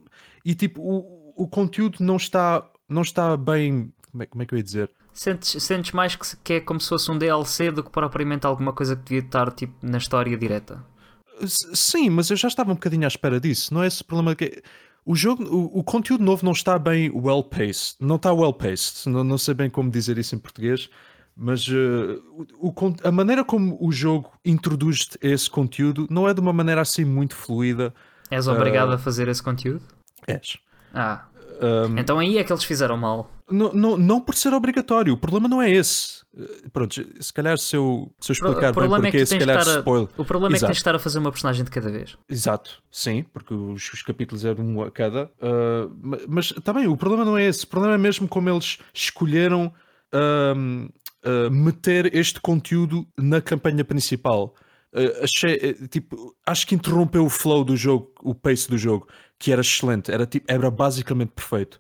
e 0.46 0.54
tipo, 0.54 0.82
o, 0.82 1.34
o 1.36 1.48
conteúdo 1.48 1.98
não 2.00 2.18
está, 2.18 2.64
não 2.88 3.02
está 3.02 3.36
bem. 3.36 3.92
Como 4.12 4.24
é, 4.24 4.26
como 4.26 4.44
é 4.44 4.46
que 4.46 4.54
eu 4.54 4.58
ia 4.58 4.64
dizer? 4.64 4.92
Sentes, 5.14 5.62
sentes 5.64 5.92
mais 5.92 6.16
que, 6.16 6.38
que 6.44 6.54
é 6.54 6.60
como 6.60 6.80
se 6.80 6.88
fosse 6.88 7.12
um 7.12 7.18
DLC 7.18 7.72
do 7.72 7.84
que 7.84 7.90
propriamente 7.90 8.46
alguma 8.46 8.72
coisa 8.72 8.96
que 8.96 9.04
devia 9.04 9.20
estar 9.20 9.52
tipo, 9.52 9.74
na 9.82 9.98
história 9.98 10.38
direta. 10.38 10.86
Sim, 11.48 12.10
mas 12.12 12.30
eu 12.30 12.38
já 12.38 12.48
estava 12.48 12.72
um 12.72 12.76
bocadinho 12.76 13.06
à 13.06 13.08
espera 13.08 13.40
disso. 13.40 13.74
Não 13.74 13.84
é 13.84 13.88
esse 13.88 14.02
o 14.02 14.06
problema 14.06 14.36
que. 14.36 14.62
O 15.06 15.16
jogo, 15.16 15.44
o, 15.44 15.80
o 15.80 15.84
conteúdo 15.84 16.24
novo 16.24 16.46
não 16.46 16.52
está 16.52 16.78
bem 16.78 17.12
well 17.14 17.44
paced. 17.44 17.96
Não 18.00 18.18
está 18.18 18.32
well 18.34 18.54
paced. 18.54 19.10
Não, 19.10 19.24
não 19.24 19.38
sei 19.38 19.54
bem 19.54 19.70
como 19.70 19.90
dizer 19.90 20.18
isso 20.18 20.36
em 20.36 20.40
português. 20.40 20.90
Mas 21.36 21.66
eh, 21.68 22.20
o, 22.60 22.74
a 23.04 23.12
maneira 23.12 23.44
como 23.44 23.78
o 23.82 23.92
jogo 23.92 24.32
introduz 24.46 25.10
esse 25.22 25.50
conteúdo 25.50 26.06
não 26.10 26.28
é 26.28 26.34
de 26.34 26.40
uma 26.40 26.54
maneira 26.54 26.82
assim 26.82 27.06
muito 27.06 27.36
fluida. 27.36 27.94
És 28.30 28.48
obrigado 28.48 28.92
a 28.92 28.98
fazer 28.98 29.28
esse 29.28 29.42
conteúdo? 29.42 29.82
És. 30.28 30.58
Ah, 30.94 31.26
Um, 31.62 31.96
então 32.00 32.18
aí 32.18 32.40
é 32.40 32.44
que 32.44 32.52
eles 32.52 32.64
fizeram 32.64 32.98
mal. 32.98 33.30
Não, 33.52 33.74
não, 33.74 33.98
não 33.98 34.22
por 34.22 34.36
ser 34.36 34.54
obrigatório. 34.54 35.14
O 35.14 35.18
problema 35.18 35.48
não 35.48 35.62
é 35.62 35.70
esse. 35.70 36.22
Eh, 36.38 36.70
Pronto, 36.72 36.94
se 37.20 37.34
calhar 37.34 37.58
se 37.58 37.76
eu, 37.76 38.12
se 38.20 38.32
eu 38.32 38.34
explicar 38.34 38.72
bem 38.74 38.84
é 38.84 39.12
que 39.12 39.18
porque, 39.18 39.20
tu 39.26 39.28
se 39.28 39.38
calhar 39.40 39.68
a- 39.68 39.80
spoiler. 39.80 40.08
O 40.18 40.26
problema 40.26 40.56
é 40.56 40.58
que 40.58 40.58
Exato. 40.60 40.70
tens 40.72 40.76
de 40.78 40.80
estar 40.82 40.96
a 40.96 41.00
fazer 41.00 41.20
uma 41.20 41.32
personagem 41.32 41.64
de 41.66 41.72
cada 41.72 41.90
vez. 41.90 42.18
Exato, 42.30 42.82
sim, 42.92 43.24
porque 43.34 43.54
os, 43.54 43.92
os 43.94 44.02
capítulos 44.02 44.44
eram 44.46 44.64
um 44.64 44.82
a 44.82 44.90
cada. 44.92 45.30
ma- 46.02 46.18
mas 46.28 46.50
também 46.64 46.88
o 46.88 46.96
problema 46.98 47.26
não 47.26 47.38
é 47.38 47.46
esse. 47.46 47.66
O 47.66 47.68
problema 47.68 47.96
é 47.96 47.98
mesmo 47.98 48.28
como 48.28 48.50
eles 48.50 48.78
escolheram 48.94 49.72
ahm, 50.12 50.88
ah, 51.24 51.50
meter 51.52 52.16
este 52.16 52.40
conteúdo 52.42 53.06
na 53.18 53.42
campanha 53.42 53.84
principal. 53.84 54.56
Achei, 55.24 55.74
tipo, 55.90 56.36
acho 56.46 56.68
que 56.68 56.76
interrompeu 56.76 57.24
o 57.26 57.30
flow 57.30 57.64
do 57.64 57.78
jogo, 57.78 58.12
o 58.22 58.36
pace 58.36 58.70
do 58.70 58.78
jogo, 58.78 59.08
que 59.40 59.50
era 59.52 59.62
excelente, 59.62 60.12
era, 60.12 60.26
tipo, 60.26 60.46
era 60.52 60.70
basicamente 60.70 61.30
perfeito. 61.30 61.80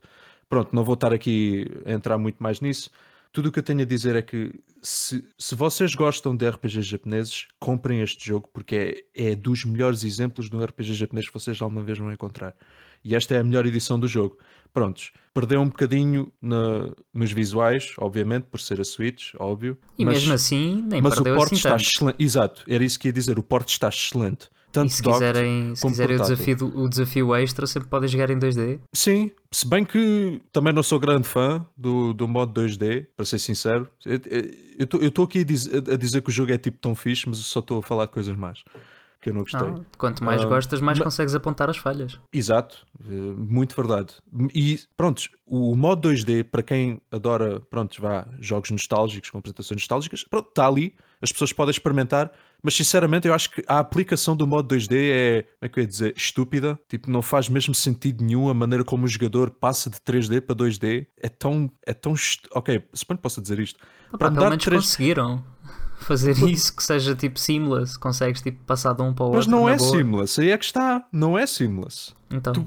Pronto, 0.51 0.75
não 0.75 0.83
vou 0.83 0.95
estar 0.95 1.13
aqui 1.13 1.65
a 1.85 1.93
entrar 1.93 2.17
muito 2.17 2.43
mais 2.43 2.59
nisso. 2.59 2.89
Tudo 3.31 3.47
o 3.47 3.51
que 3.53 3.59
eu 3.59 3.63
tenho 3.63 3.79
a 3.83 3.85
dizer 3.85 4.17
é 4.17 4.21
que 4.21 4.51
se, 4.81 5.23
se 5.37 5.55
vocês 5.55 5.95
gostam 5.95 6.35
de 6.35 6.45
RPGs 6.49 6.81
japoneses, 6.83 7.47
comprem 7.57 8.01
este 8.01 8.27
jogo 8.27 8.49
porque 8.53 9.05
é, 9.15 9.29
é 9.31 9.35
dos 9.35 9.63
melhores 9.63 10.03
exemplos 10.03 10.49
de 10.49 10.55
um 10.57 10.61
RPG 10.61 10.93
japonês 10.93 11.27
que 11.27 11.33
vocês 11.33 11.61
alguma 11.61 11.81
vez 11.81 11.97
vão 11.97 12.11
encontrar. 12.11 12.53
E 13.01 13.15
esta 13.15 13.33
é 13.33 13.39
a 13.39 13.43
melhor 13.45 13.65
edição 13.65 13.97
do 13.97 14.05
jogo. 14.09 14.37
Prontos, 14.73 15.13
perdeu 15.33 15.61
um 15.61 15.67
bocadinho 15.69 16.29
na- 16.41 16.89
nos 17.13 17.31
visuais, 17.31 17.93
obviamente, 17.97 18.43
por 18.51 18.59
ser 18.59 18.81
a 18.81 18.83
Switch, 18.83 19.33
óbvio. 19.39 19.77
E 19.97 20.03
mas, 20.03 20.15
mesmo 20.15 20.33
assim, 20.33 20.83
nem 20.85 21.01
mas 21.01 21.13
o 21.13 21.15
perdeu 21.23 21.35
porte 21.37 21.53
assim 21.53 21.55
está 21.55 21.69
tanto. 21.71 21.81
excelente. 21.83 22.15
Exato, 22.21 22.63
era 22.67 22.83
isso 22.83 22.99
que 22.99 23.07
ia 23.07 23.13
dizer. 23.13 23.39
O 23.39 23.43
porte 23.43 23.69
está 23.71 23.87
excelente. 23.87 24.49
Tanto 24.71 24.87
E 24.89 24.93
se 24.93 25.03
quiserem, 25.03 25.75
se 25.75 25.85
quiserem 25.87 26.15
o, 26.15 26.19
desafio, 26.21 26.57
o 26.75 26.87
desafio 26.89 27.35
extra, 27.35 27.67
sempre 27.67 27.89
podem 27.89 28.07
jogar 28.07 28.29
em 28.29 28.39
2D. 28.39 28.79
Sim, 28.93 29.31
se 29.51 29.67
bem 29.67 29.83
que 29.83 30.41
também 30.51 30.71
não 30.73 30.81
sou 30.83 30.99
grande 30.99 31.27
fã 31.27 31.65
do, 31.75 32.13
do 32.13 32.27
modo 32.27 32.61
2D, 32.61 33.07
para 33.15 33.25
ser 33.25 33.39
sincero. 33.39 33.89
Eu 34.05 35.07
estou 35.07 35.25
aqui 35.25 35.39
a 35.39 35.43
dizer, 35.43 35.83
a 35.91 35.97
dizer 35.97 36.21
que 36.21 36.29
o 36.29 36.31
jogo 36.31 36.51
é 36.53 36.57
tipo 36.57 36.77
tão 36.77 36.95
fixe, 36.95 37.27
mas 37.27 37.39
só 37.39 37.59
estou 37.59 37.79
a 37.79 37.83
falar 37.83 38.05
de 38.05 38.11
coisas 38.11 38.35
más 38.35 38.63
que 39.21 39.29
eu 39.29 39.33
não 39.35 39.41
gostei. 39.41 39.61
Não, 39.61 39.85
quanto 39.99 40.23
mais 40.23 40.41
Ah, 40.41 40.47
gostas, 40.47 40.81
mais 40.81 40.97
ma- 40.97 41.05
consegues 41.05 41.35
apontar 41.35 41.69
as 41.69 41.77
falhas. 41.77 42.19
Exato, 42.33 42.87
eh, 43.07 43.11
muito 43.11 43.75
verdade. 43.75 44.15
E 44.51 44.79
pronto, 44.97 45.21
o 45.45 45.75
modo 45.75 46.09
2D, 46.09 46.43
para 46.43 46.63
quem 46.63 46.99
adora, 47.11 47.59
pronto, 47.59 48.01
vá, 48.01 48.27
jogos 48.39 48.71
nostálgicos, 48.71 49.29
com 49.29 49.37
apresentações 49.37 49.79
nostálgicas, 49.81 50.23
pronto, 50.23 50.49
está 50.49 50.65
ali, 50.65 50.95
as 51.21 51.31
pessoas 51.31 51.53
podem 51.53 51.69
experimentar, 51.69 52.31
mas 52.63 52.75
sinceramente 52.75 53.27
eu 53.27 53.33
acho 53.33 53.49
que 53.51 53.63
a 53.67 53.79
aplicação 53.79 54.35
do 54.35 54.45
modo 54.47 54.75
2D 54.75 54.91
é, 54.93 55.41
como 55.43 55.55
é 55.61 55.69
que 55.69 55.79
eu 55.79 55.81
ia 55.83 55.87
dizer, 55.87 56.13
estúpida. 56.15 56.79
Tipo, 56.87 57.09
não 57.09 57.21
faz 57.21 57.49
mesmo 57.49 57.73
sentido 57.73 58.23
nenhum 58.23 58.49
a 58.49 58.53
maneira 58.53 58.83
como 58.83 59.05
o 59.05 59.07
jogador 59.07 59.49
passa 59.51 59.89
de 59.89 59.97
3D 59.99 60.41
para 60.41 60.55
2D. 60.55 61.07
É 61.17 61.29
tão, 61.29 61.71
é 61.85 61.93
tão, 61.93 62.13
est- 62.13 62.47
ok, 62.53 62.83
suponho 62.93 63.17
que 63.17 63.23
possa 63.23 63.41
dizer 63.41 63.59
isto. 63.59 63.79
Opa, 64.09 64.17
Para 64.17 64.31
pelo 64.31 64.43
menos 64.49 64.57
de 64.59 64.65
3 64.65 64.83
conseguiram 64.83 65.43
fazer 65.99 66.35
isso, 66.49 66.75
que 66.75 66.83
seja 66.83 67.15
tipo 67.15 67.39
seamless, 67.39 67.97
consegues 67.99 68.41
tipo 68.41 68.63
passar 68.65 68.93
de 68.93 69.01
um 69.03 69.13
para 69.13 69.25
o 69.25 69.29
Mas 69.33 69.45
outro. 69.45 69.51
não 69.51 69.65
na 69.67 69.73
é 69.73 69.77
boa. 69.77 69.91
seamless, 69.91 70.41
aí 70.41 70.49
é 70.49 70.57
que 70.57 70.65
está, 70.65 71.05
não 71.11 71.37
é 71.37 71.45
seamless. 71.45 72.13
Então, 72.31 72.53
Tu- 72.53 72.65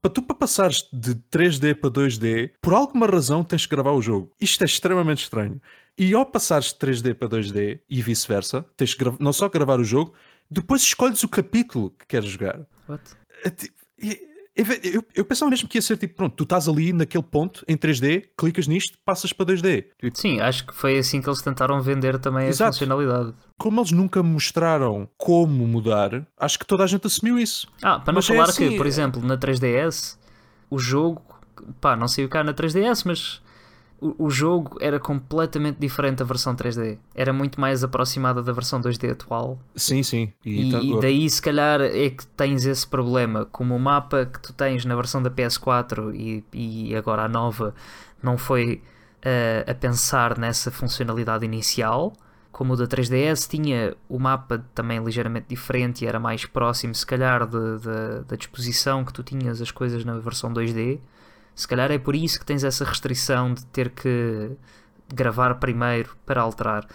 para 0.00 0.10
tu 0.10 0.22
para 0.22 0.36
passares 0.36 0.84
de 0.92 1.14
3D 1.30 1.74
para 1.74 1.90
2D, 1.90 2.50
por 2.62 2.74
alguma 2.74 3.06
razão 3.06 3.42
tens 3.42 3.64
que 3.66 3.74
gravar 3.74 3.92
o 3.92 4.02
jogo. 4.02 4.30
Isto 4.40 4.62
é 4.62 4.66
extremamente 4.66 5.22
estranho. 5.24 5.60
E 5.98 6.14
ao 6.14 6.24
passares 6.24 6.66
de 6.68 6.74
3D 6.76 7.14
para 7.14 7.28
2D 7.28 7.80
e 7.90 8.00
vice-versa, 8.02 8.64
tens 8.76 8.94
que 8.94 9.04
não 9.18 9.32
só 9.32 9.48
gravar 9.48 9.80
o 9.80 9.84
jogo, 9.84 10.14
depois 10.50 10.82
escolhes 10.82 11.22
o 11.24 11.28
capítulo 11.28 11.90
que 11.98 12.06
queres 12.06 12.28
jogar. 12.30 12.60
what? 12.88 13.02
É 13.44 13.50
ti- 13.50 13.72
e- 14.00 14.10
e- 14.12 14.28
Eu, 14.94 15.04
eu 15.14 15.24
pensava 15.24 15.48
mesmo 15.50 15.68
que 15.68 15.78
ia 15.78 15.82
ser 15.82 15.96
tipo, 15.96 16.14
pronto, 16.16 16.34
tu 16.34 16.42
estás 16.42 16.66
ali 16.68 16.92
naquele 16.92 17.22
ponto 17.22 17.64
em 17.68 17.76
3D, 17.76 18.24
clicas 18.36 18.66
nisto, 18.66 18.98
passas 19.04 19.32
para 19.32 19.46
2D. 19.46 19.84
Tipo, 20.00 20.18
Sim, 20.18 20.40
acho 20.40 20.66
que 20.66 20.74
foi 20.74 20.98
assim 20.98 21.20
que 21.22 21.28
eles 21.28 21.40
tentaram 21.40 21.80
vender 21.80 22.18
também 22.18 22.46
a 22.46 22.48
Exato. 22.48 22.72
funcionalidade. 22.72 23.34
como 23.56 23.80
eles 23.80 23.92
nunca 23.92 24.20
mostraram 24.20 25.08
como 25.16 25.64
mudar, 25.66 26.26
acho 26.36 26.58
que 26.58 26.66
toda 26.66 26.82
a 26.82 26.86
gente 26.88 27.06
assumiu 27.06 27.38
isso. 27.38 27.68
Ah, 27.82 28.00
para 28.00 28.12
não 28.12 28.18
Mas 28.18 28.30
é 28.30 28.34
falar 28.34 28.48
assim, 28.48 28.70
que, 28.70 28.76
por 28.76 28.86
é- 28.86 28.88
exemplo, 28.88 29.22
na 29.24 29.36
3DS, 29.36 30.18
o 30.68 30.76
jogo, 30.78 31.22
pá, 31.80 31.94
não 31.94 32.08
saiu 32.08 32.28
cá 32.28 32.42
na 32.42 32.52
3DS, 32.52 33.04
mas 33.04 33.40
o, 34.00 34.26
o 34.26 34.30
jogo 34.30 34.78
era 34.80 34.98
completamente 35.00 35.78
diferente 35.78 36.18
da 36.18 36.24
versão 36.24 36.54
3D. 36.54 36.98
Era 37.14 37.32
muito 37.32 37.60
mais 37.60 37.82
aproximada 37.82 38.42
da 38.42 38.52
versão 38.52 38.80
2D 38.80 39.10
atual. 39.10 39.58
Sim, 39.74 40.02
sim. 40.02 40.32
E, 40.44 40.68
tá- 40.70 40.80
e 40.80 40.96
daí, 41.00 41.28
se 41.28 41.42
calhar, 41.42 41.80
é 41.80 42.10
que 42.10 42.26
tens 42.28 42.64
esse 42.64 42.86
problema. 42.86 43.44
Como 43.46 43.74
o 43.74 43.78
mapa 43.80 44.26
que 44.26 44.40
tu 44.40 44.52
tens 44.52 44.84
na 44.84 44.94
versão 44.94 45.22
da 45.22 45.30
PS4 45.30 46.12
e, 46.14 46.44
e 46.52 46.94
agora 46.96 47.22
a 47.24 47.28
nova 47.28 47.74
não 48.22 48.38
foi 48.38 48.82
eh, 49.22 49.64
a 49.68 49.74
pensar 49.74 50.38
nessa 50.38 50.70
funcionalidade 50.70 51.44
inicial. 51.44 52.12
Como 52.52 52.72
o 52.72 52.76
da 52.76 52.86
3DS 52.86 53.46
tinha 53.48 53.96
o 54.08 54.18
mapa 54.18 54.64
também 54.74 55.02
ligeiramente 55.04 55.46
diferente 55.48 56.04
e 56.04 56.08
era 56.08 56.18
mais 56.18 56.44
próximo, 56.44 56.94
se 56.94 57.06
calhar, 57.06 57.46
de- 57.46 57.78
de- 57.78 58.24
da 58.26 58.36
disposição 58.36 59.04
que 59.04 59.12
tu 59.12 59.22
tinhas 59.22 59.60
as 59.60 59.70
coisas 59.70 60.04
na 60.04 60.18
versão 60.18 60.52
2D. 60.52 60.98
Se 61.58 61.66
calhar 61.66 61.90
é 61.90 61.98
por 61.98 62.14
isso 62.14 62.38
que 62.38 62.46
tens 62.46 62.62
essa 62.62 62.84
restrição 62.84 63.52
de 63.52 63.66
ter 63.66 63.90
que 63.90 64.52
gravar 65.12 65.56
primeiro 65.56 66.16
para 66.24 66.40
alterar. 66.40 66.86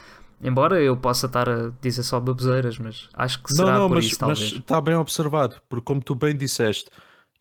Embora 0.41 0.81
eu 0.81 0.95
possa 0.95 1.25
estar 1.25 1.49
a 1.49 1.69
dizer 1.81 2.01
só 2.01 2.17
baboseiras, 2.17 2.79
mas 2.79 3.09
acho 3.13 3.43
que 3.43 3.53
será 3.53 3.73
não, 3.73 3.79
não, 3.79 3.87
por 3.89 3.95
mas, 3.95 4.05
isso, 4.05 4.17
mas 4.21 4.39
talvez. 4.39 4.61
está 4.61 4.79
bem 4.79 4.95
observado, 4.95 5.57
porque 5.67 5.83
como 5.83 6.01
tu 6.01 6.15
bem 6.15 6.33
disseste, 6.33 6.89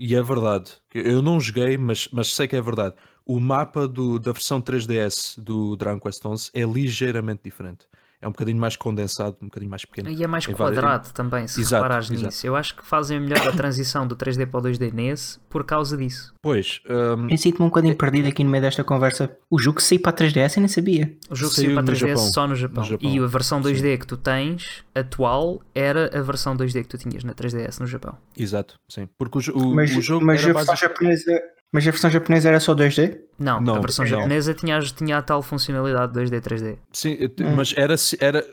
e 0.00 0.16
é 0.16 0.20
verdade, 0.22 0.72
eu 0.92 1.22
não 1.22 1.38
joguei, 1.38 1.78
mas, 1.78 2.08
mas 2.12 2.34
sei 2.34 2.48
que 2.48 2.56
é 2.56 2.60
verdade, 2.60 2.96
o 3.24 3.38
mapa 3.38 3.86
do, 3.86 4.18
da 4.18 4.32
versão 4.32 4.60
3DS 4.60 5.40
do 5.40 5.76
Dragon 5.76 6.00
Quest 6.00 6.26
11 6.26 6.50
é 6.52 6.64
ligeiramente 6.64 7.42
diferente. 7.44 7.86
É 8.22 8.28
um 8.28 8.30
bocadinho 8.30 8.56
mais 8.58 8.76
condensado, 8.76 9.36
um 9.42 9.46
bocadinho 9.46 9.68
mais 9.68 9.84
pequeno. 9.84 10.08
E 10.08 10.22
é 10.22 10.26
mais 10.28 10.46
Tem 10.46 10.54
várias- 10.54 10.78
quadrado 10.78 11.12
também, 11.12 11.48
se 11.48 11.60
Exato, 11.60 11.82
reparares 11.82 12.08
exato. 12.08 12.26
nisso. 12.26 12.46
Eu 12.46 12.54
acho 12.54 12.76
que 12.76 12.86
fazem 12.86 13.18
melhor 13.20 13.46
a 13.48 13.50
transição 13.52 14.06
do 14.06 14.14
3D 14.14 14.46
para 14.46 14.58
o 14.60 14.62
2D 14.62 14.92
nesse 14.92 15.40
por 15.50 15.64
causa 15.64 15.96
disso. 15.96 16.32
Pois, 16.40 16.80
hum, 16.88 17.26
Eu 17.28 17.36
sinto-me 17.36 17.64
um 17.64 17.68
bocadinho 17.68 17.96
perdido 17.96 18.28
aqui 18.28 18.44
no 18.44 18.50
meio 18.50 18.62
desta 18.62 18.84
conversa. 18.84 19.36
O 19.50 19.58
jogo 19.58 19.80
saiu 19.82 20.00
para 20.00 20.10
a 20.10 20.14
3DS 20.14 20.56
eu 20.56 20.60
nem 20.60 20.68
sabia. 20.68 21.16
O 21.28 21.34
jogo 21.34 21.52
Saiu 21.52 21.64
saiu 21.66 21.74
para 21.74 21.82
no 21.82 21.88
3DS 21.88 21.98
Japão. 22.16 22.32
só 22.32 22.46
no 22.46 22.54
Japão. 22.54 22.82
No 22.84 22.88
Japão, 22.90 23.10
E 23.10 23.18
a 23.18 23.26
versão 23.26 23.60
2D 23.60 23.98
que 23.98 24.06
tu 24.06 24.16
tens, 24.16 24.84
atual, 24.94 25.60
era 25.74 26.16
a 26.16 26.22
versão 26.22 26.56
2D 26.56 26.82
que 26.84 26.88
tu 26.88 26.98
tinhas 26.98 27.24
na 27.24 27.34
3DS 27.34 27.80
no 27.80 27.86
Japão. 27.88 28.16
exato, 28.38 28.76
sim. 28.88 29.08
Porque 29.18 29.50
o, 29.50 29.58
o, 29.58 29.74
Mas, 29.74 29.96
o 29.96 30.00
jogo 30.00 30.24
mas, 30.24 30.40
era 30.42 30.50
a 30.52 30.54
versão 30.54 30.76
japonesa, 30.76 31.40
mas 31.72 31.86
a 31.88 31.90
versão 31.90 32.10
japonesa 32.10 32.48
era 32.50 32.60
só 32.60 32.74
2D? 32.74 33.18
Não, 33.38 33.60
Não, 33.60 33.76
a 33.76 33.80
versão 33.80 34.04
não. 34.04 34.10
japonesa 34.10 34.54
tinha, 34.54 34.78
tinha 34.80 35.18
a 35.18 35.22
tal 35.22 35.42
funcionalidade 35.42 36.12
2D 36.12 36.40
3D. 36.40 36.76
Sim, 36.92 37.16
Hum. 37.40 37.56
mas 37.56 37.74
era, 37.76 37.94
era, 38.20 38.44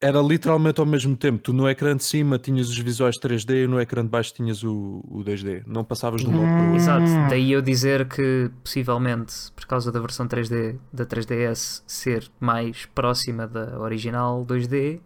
era 0.00 0.20
literalmente 0.22 0.78
ao 0.80 0.86
mesmo 0.86 1.16
tempo. 1.16 1.38
Tu 1.42 1.52
no 1.52 1.68
ecrã 1.68 1.96
de 1.96 2.04
cima 2.04 2.38
tinhas 2.38 2.68
os 2.70 2.78
visuais 2.78 3.16
3D 3.18 3.64
e 3.64 3.66
no 3.66 3.80
ecrã 3.80 4.02
de 4.02 4.08
baixo 4.08 4.32
tinhas 4.32 4.62
o, 4.62 5.04
o 5.08 5.22
2D. 5.24 5.64
Não 5.66 5.82
passavas 5.84 6.20
de 6.22 6.28
um 6.28 6.32
modo 6.32 6.46
para 6.46 6.60
o 6.62 6.64
outro. 6.68 6.76
Exato, 6.76 7.04
daí 7.28 7.50
eu 7.52 7.60
dizer 7.60 8.06
que 8.08 8.50
possivelmente 8.62 9.34
por 9.56 9.66
causa 9.66 9.90
da 9.90 9.98
versão 10.00 10.26
3D 10.28 10.76
da 10.92 11.04
3DS 11.04 11.82
ser 11.86 12.30
mais 12.40 12.86
próxima 12.94 13.46
da 13.46 13.78
original 13.80 14.46
2D, 14.46 15.00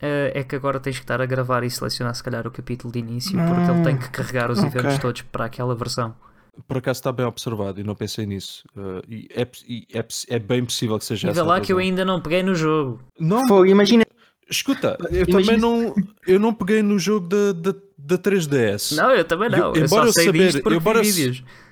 eh, 0.00 0.32
é 0.34 0.44
que 0.44 0.54
agora 0.56 0.78
tens 0.80 0.96
que 0.96 1.02
estar 1.04 1.20
a 1.20 1.26
gravar 1.26 1.62
e 1.64 1.70
selecionar 1.70 2.14
se 2.14 2.22
calhar 2.22 2.46
o 2.46 2.50
capítulo 2.50 2.92
de 2.92 3.00
início, 3.00 3.36
porque 3.46 3.70
ele 3.70 3.82
tem 3.82 3.96
que 3.98 4.08
carregar 4.10 4.50
os 4.50 4.60
ok. 4.62 4.80
eventos 4.80 4.98
todos 4.98 5.22
para 5.22 5.44
aquela 5.46 5.74
versão. 5.74 6.14
Por 6.66 6.78
acaso 6.78 6.98
está 6.98 7.10
bem 7.12 7.26
observado 7.26 7.80
e 7.80 7.84
não 7.84 7.94
pensei 7.94 8.26
nisso. 8.26 8.64
Uh, 8.76 9.02
e 9.08 9.28
é, 9.34 9.46
e 9.68 9.86
é, 9.92 10.04
é 10.28 10.38
bem 10.38 10.64
possível 10.64 10.98
que 10.98 11.04
seja 11.04 11.28
E 11.28 11.30
essa 11.30 11.42
vê 11.42 11.48
a 11.48 11.52
lá 11.54 11.60
que 11.60 11.72
eu 11.72 11.78
ainda 11.78 12.04
não 12.04 12.20
peguei 12.20 12.42
no 12.42 12.54
jogo. 12.54 13.00
Não, 13.18 13.46
Fogo, 13.46 13.66
imagina. 13.66 14.04
escuta, 14.50 14.96
eu 15.10 15.24
Imagina 15.28 15.56
também 15.56 15.58
não, 15.58 15.94
eu 16.26 16.38
não 16.40 16.52
peguei 16.54 16.82
no 16.82 16.98
jogo 16.98 17.28
da, 17.28 17.52
da, 17.52 17.74
da 17.98 18.18
3DS. 18.18 18.96
Não, 18.96 19.10
eu 19.12 19.24
também 19.24 19.48
não. 19.50 19.74
Eu, 19.74 19.84
embora 19.84 20.06
só 20.06 20.12
sei 20.12 20.26
saber- 20.26 20.62
embora. 20.72 21.02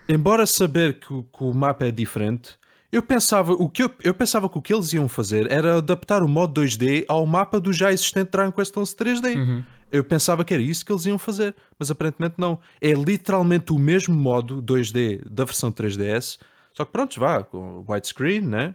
Embora 0.08 0.46
saber 0.46 0.98
que, 1.00 1.12
o- 1.12 1.22
que 1.22 1.44
o 1.44 1.52
mapa 1.52 1.86
é 1.86 1.90
diferente, 1.90 2.50
eu 2.90 3.02
pensava, 3.02 3.52
o 3.52 3.68
que 3.68 3.82
eu, 3.82 3.90
eu 4.02 4.14
pensava 4.14 4.48
que 4.48 4.56
o 4.58 4.62
que 4.62 4.72
eles 4.72 4.92
iam 4.94 5.06
fazer 5.08 5.50
era 5.52 5.76
adaptar 5.76 6.22
o 6.22 6.28
modo 6.28 6.60
2D 6.62 7.04
ao 7.08 7.26
mapa 7.26 7.60
do 7.60 7.72
já 7.72 7.92
existente 7.92 8.30
Dragon 8.30 8.50
Quest 8.52 8.74
11 8.76 8.96
3D. 8.96 9.36
Uhum. 9.36 9.64
Eu 9.90 10.04
pensava 10.04 10.44
que 10.44 10.52
era 10.52 10.62
isso 10.62 10.84
que 10.84 10.92
eles 10.92 11.06
iam 11.06 11.18
fazer, 11.18 11.54
mas 11.78 11.90
aparentemente 11.90 12.34
não. 12.38 12.58
É 12.80 12.92
literalmente 12.92 13.72
o 13.72 13.78
mesmo 13.78 14.14
modo 14.14 14.62
2D 14.62 15.22
da 15.28 15.44
versão 15.44 15.72
3DS, 15.72 16.38
só 16.72 16.84
que 16.84 16.92
pronto, 16.92 17.18
vá, 17.18 17.42
com 17.42 17.84
widescreen, 17.88 18.40
né? 18.42 18.74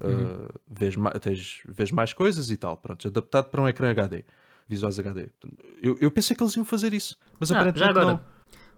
Uh, 0.00 0.48
vês, 0.68 0.96
ma- 0.96 1.12
tens- 1.12 1.62
vês 1.68 1.90
mais 1.92 2.12
coisas 2.12 2.50
e 2.50 2.56
tal, 2.56 2.76
pronto, 2.76 3.06
adaptado 3.06 3.48
para 3.48 3.62
um 3.62 3.68
ecrã 3.68 3.90
HD, 3.90 4.24
visuais 4.68 4.98
HD. 4.98 5.28
Eu, 5.82 5.96
eu 6.00 6.10
pensei 6.10 6.36
que 6.36 6.42
eles 6.42 6.56
iam 6.56 6.64
fazer 6.64 6.92
isso, 6.92 7.16
mas 7.38 7.50
Ah, 7.52 7.54
aparentemente 7.56 7.94
já 7.94 8.02
agora, 8.02 8.06
não. 8.06 8.20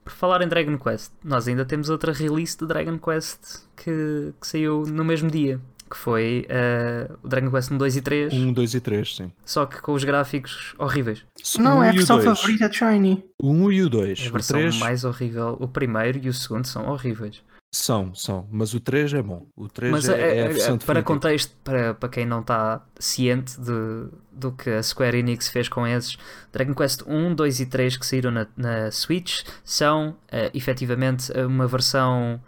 por 0.04 0.12
falar 0.12 0.42
em 0.42 0.48
Dragon 0.48 0.76
Quest, 0.78 1.12
nós 1.24 1.48
ainda 1.48 1.64
temos 1.64 1.88
outra 1.88 2.12
release 2.12 2.56
de 2.58 2.66
Dragon 2.66 2.98
Quest 2.98 3.64
que, 3.76 4.34
que 4.40 4.46
saiu 4.46 4.82
no 4.86 5.04
mesmo 5.04 5.30
dia, 5.30 5.60
que 5.90 5.96
foi 5.96 6.46
eh, 6.48 7.08
o 7.22 7.28
Dragon 7.28 7.50
Quest 7.50 7.70
1, 7.70 7.76
2 7.78 7.96
e 7.96 8.02
3, 8.02 8.32
1, 8.32 8.52
2 8.52 8.74
Um, 8.74 8.76
e 8.76 8.80
3, 8.80 9.16
sim. 9.16 9.32
só 9.44 9.66
que 9.66 9.80
com 9.80 9.92
os 9.92 10.04
gráficos 10.04 10.74
horríveis. 10.78 11.24
Não, 11.58 11.78
Um 11.78 11.82
é 11.82 11.88
a 11.88 11.92
o 11.92 11.94
versão 11.94 12.20
favorita 12.20 12.68
de 12.68 12.76
Shiny. 12.76 13.24
O 13.38 13.50
1 13.50 13.72
e 13.72 13.82
o 13.82 13.88
2. 13.88 14.22
A 14.24 14.28
O 14.28 14.32
versão 14.32 14.58
3 14.58 14.78
mais 14.78 15.04
horrível, 15.04 15.56
o 15.60 15.68
primeiro 15.68 16.18
e 16.22 16.28
o 16.28 16.32
segundo 16.32 16.66
são 16.66 16.88
horríveis. 16.88 17.42
são, 17.72 18.14
são. 18.14 18.48
Mas 18.50 18.72
o 18.74 18.80
3 18.80 19.12
é 19.14 19.22
bom. 19.22 19.46
O 19.54 19.68
3 19.68 19.92
Mas 19.92 20.08
é, 20.08 20.12
eh, 20.18 20.38
é 20.38 20.42
a 20.42 20.44
eh, 20.46 20.48
versão 20.48 20.78
para 20.78 21.02
contexto, 21.02 21.54
para, 21.62 21.94
para 21.94 22.08
quem 22.08 22.24
não 22.24 22.40
está 22.40 22.80
ciente 22.98 23.60
de, 23.60 24.08
do 24.32 24.50
que 24.52 24.70
a 24.70 24.82
Square 24.82 25.18
Enix 25.18 25.48
fez 25.48 25.68
com 25.68 25.86
esses, 25.86 26.16
Dragon 26.52 26.74
Quest 26.74 27.02
1, 27.06 27.34
2 27.34 27.60
e 27.60 27.66
3 27.66 27.96
que 27.98 28.06
saíram 28.06 28.30
na, 28.30 28.46
na 28.56 28.90
Switch 28.90 29.42
são 29.62 30.16
eh, 30.32 30.50
efetivamente 30.54 31.30
uma 31.32 31.66
versão 31.66 32.40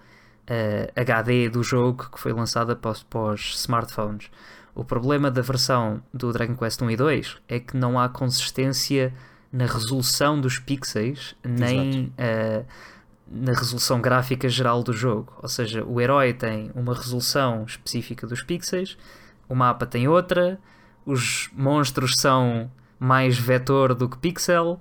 eh, 0.48 0.90
HD 0.96 1.48
do 1.50 1.62
jogo 1.62 2.08
que 2.10 2.18
foi 2.18 2.32
lançada 2.32 2.74
para 2.74 2.90
os, 2.90 3.02
para 3.02 3.20
os 3.20 3.54
smartphones. 3.60 4.30
O 4.74 4.84
problema 4.84 5.30
da 5.30 5.42
versão 5.42 6.02
do 6.14 6.32
Dragon 6.32 6.56
Quest 6.56 6.80
1 6.80 6.90
e 6.90 6.96
2 6.96 7.36
é 7.48 7.60
que 7.60 7.76
não 7.76 7.98
há 8.00 8.08
consistência 8.08 9.12
na 9.52 9.66
resolução 9.66 10.40
dos 10.40 10.58
pixels, 10.58 11.34
nem 11.44 12.12
eh, 12.16 12.64
na 13.30 13.52
resolução 13.52 14.00
gráfica 14.00 14.48
geral 14.48 14.82
do 14.82 14.92
jogo. 14.92 15.32
Ou 15.42 15.48
seja, 15.48 15.84
o 15.84 16.00
herói 16.00 16.32
tem 16.32 16.70
uma 16.74 16.94
resolução 16.94 17.64
específica 17.64 18.26
dos 18.26 18.42
pixels, 18.42 18.96
o 19.48 19.54
mapa 19.54 19.84
tem 19.86 20.08
outra, 20.08 20.58
os 21.04 21.50
monstros 21.52 22.14
são 22.18 22.70
mais 22.98 23.38
vetor 23.38 23.94
do 23.94 24.08
que 24.08 24.18
pixel, 24.18 24.80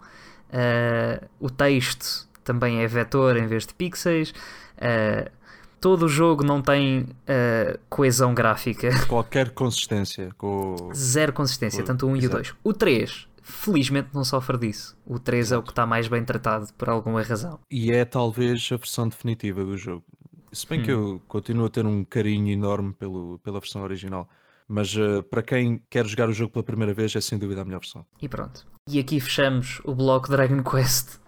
eh, 0.51 1.21
o 1.39 1.49
texto 1.49 2.27
também 2.43 2.81
é 2.83 2.87
vetor 2.87 3.35
em 3.35 3.47
vez 3.47 3.65
de 3.65 3.73
pixels. 3.73 4.33
eh, 4.77 5.31
todo 5.79 6.03
o 6.05 6.09
jogo 6.09 6.43
não 6.43 6.61
tem 6.61 7.07
eh, 7.25 7.79
coesão 7.89 8.33
gráfica. 8.33 8.89
Qualquer 9.07 9.51
consistência 9.51 10.31
com 10.37 10.75
Zero 10.93 11.33
consistência, 11.33 11.81
O- 11.83 11.85
tanto 11.85 12.05
o 12.07 12.09
1 12.09 12.15
e 12.15 12.19
o 12.19 12.21
exato. 12.23 12.35
2. 12.37 12.55
O 12.63 12.73
3, 12.73 13.27
felizmente, 13.41 14.09
não 14.13 14.23
sofre 14.23 14.57
disso. 14.57 14.97
O 15.05 15.19
3 15.19 15.51
é 15.51 15.57
o 15.57 15.63
que 15.63 15.69
está 15.71 15.85
mais 15.85 16.07
bem 16.07 16.23
tratado 16.23 16.67
por 16.77 16.89
alguma 16.89 17.21
razão. 17.21 17.59
E 17.71 17.91
é 17.91 18.03
talvez 18.05 18.67
a 18.71 18.77
versão 18.77 19.07
definitiva 19.07 19.63
do 19.63 19.77
jogo. 19.77 20.03
Se 20.51 20.65
bem 20.67 20.81
que 20.81 20.93
Hum. 20.93 21.13
eu 21.15 21.21
continuo 21.27 21.65
a 21.65 21.69
ter 21.69 21.85
um 21.85 22.03
carinho 22.03 22.51
enorme 22.51 22.93
pelo, 22.93 23.39
pela 23.43 23.59
versão 23.59 23.83
original. 23.83 24.27
Mas 24.67 24.93
eh, 24.97 25.21
para 25.21 25.41
quem 25.41 25.81
quer 25.89 26.05
jogar 26.05 26.27
o 26.27 26.33
jogo 26.33 26.51
pela 26.51 26.63
primeira 26.63 26.93
vez, 26.93 27.15
é 27.15 27.21
sem 27.21 27.37
dúvida 27.37 27.61
a 27.61 27.65
melhor 27.65 27.79
versão. 27.79 28.05
E 28.21 28.27
pronto. 28.27 28.65
E 28.89 28.99
aqui 28.99 29.19
fechamos 29.19 29.81
o 29.85 29.93
bloco 29.95 30.29
Dragon 30.29 30.61
Quest. 30.63 31.19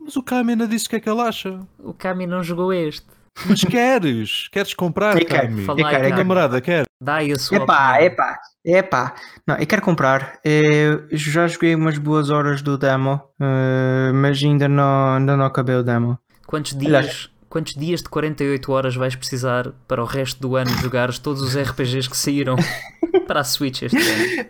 Mas 0.00 0.16
o 0.16 0.22
Kami 0.22 0.52
ainda 0.52 0.68
disse 0.68 0.86
o 0.86 0.90
que 0.90 0.96
é 0.96 1.00
que 1.00 1.08
ele 1.08 1.20
acha. 1.20 1.60
O 1.78 1.94
Kami 1.94 2.26
não 2.26 2.42
jogou 2.42 2.72
este. 2.72 3.06
Mas 3.46 3.60
queres? 3.64 4.48
queres 4.52 4.74
comprar, 4.74 5.20
Eu 5.20 5.26
quero, 5.26 5.48
Kami? 5.48 5.64
Fala 5.64 5.80
eu 5.80 5.84
quero, 5.86 5.98
eu 5.98 6.08
quero. 6.08 6.16
Namorada, 6.18 6.60
quer? 6.60 6.84
Dá 7.02 7.16
aí 7.16 7.32
a 7.32 7.38
sua 7.38 7.58
Epá, 7.58 7.90
opinião. 7.92 8.06
epá, 8.06 8.38
epá. 8.64 9.14
Não, 9.46 9.56
eu 9.56 9.66
quero 9.66 9.82
comprar. 9.82 10.38
Eu 10.44 11.06
já 11.12 11.46
joguei 11.48 11.74
umas 11.74 11.98
boas 11.98 12.30
horas 12.30 12.62
do 12.62 12.78
demo, 12.78 13.20
eh, 13.40 14.12
mas 14.14 14.42
ainda 14.42 14.68
não, 14.68 15.14
ainda 15.16 15.36
não 15.36 15.44
acabei 15.44 15.74
o 15.74 15.82
demo. 15.82 16.18
Quantos 16.46 16.74
Aliás- 16.76 17.06
dias, 17.06 17.30
quantos 17.48 17.74
dias 17.74 18.02
de 18.02 18.08
48 18.08 18.72
horas 18.72 18.94
vais 18.94 19.14
precisar 19.16 19.70
para 19.88 20.00
o 20.02 20.06
resto 20.06 20.40
do 20.40 20.56
ano 20.56 20.70
jogares 20.80 21.18
todos 21.18 21.42
os 21.42 21.56
RPGs 21.56 22.08
que 22.08 22.16
saíram 22.16 22.56
para 23.26 23.40
a 23.40 23.44
Switch 23.44 23.82
este 23.82 23.96
ano? 23.98 24.48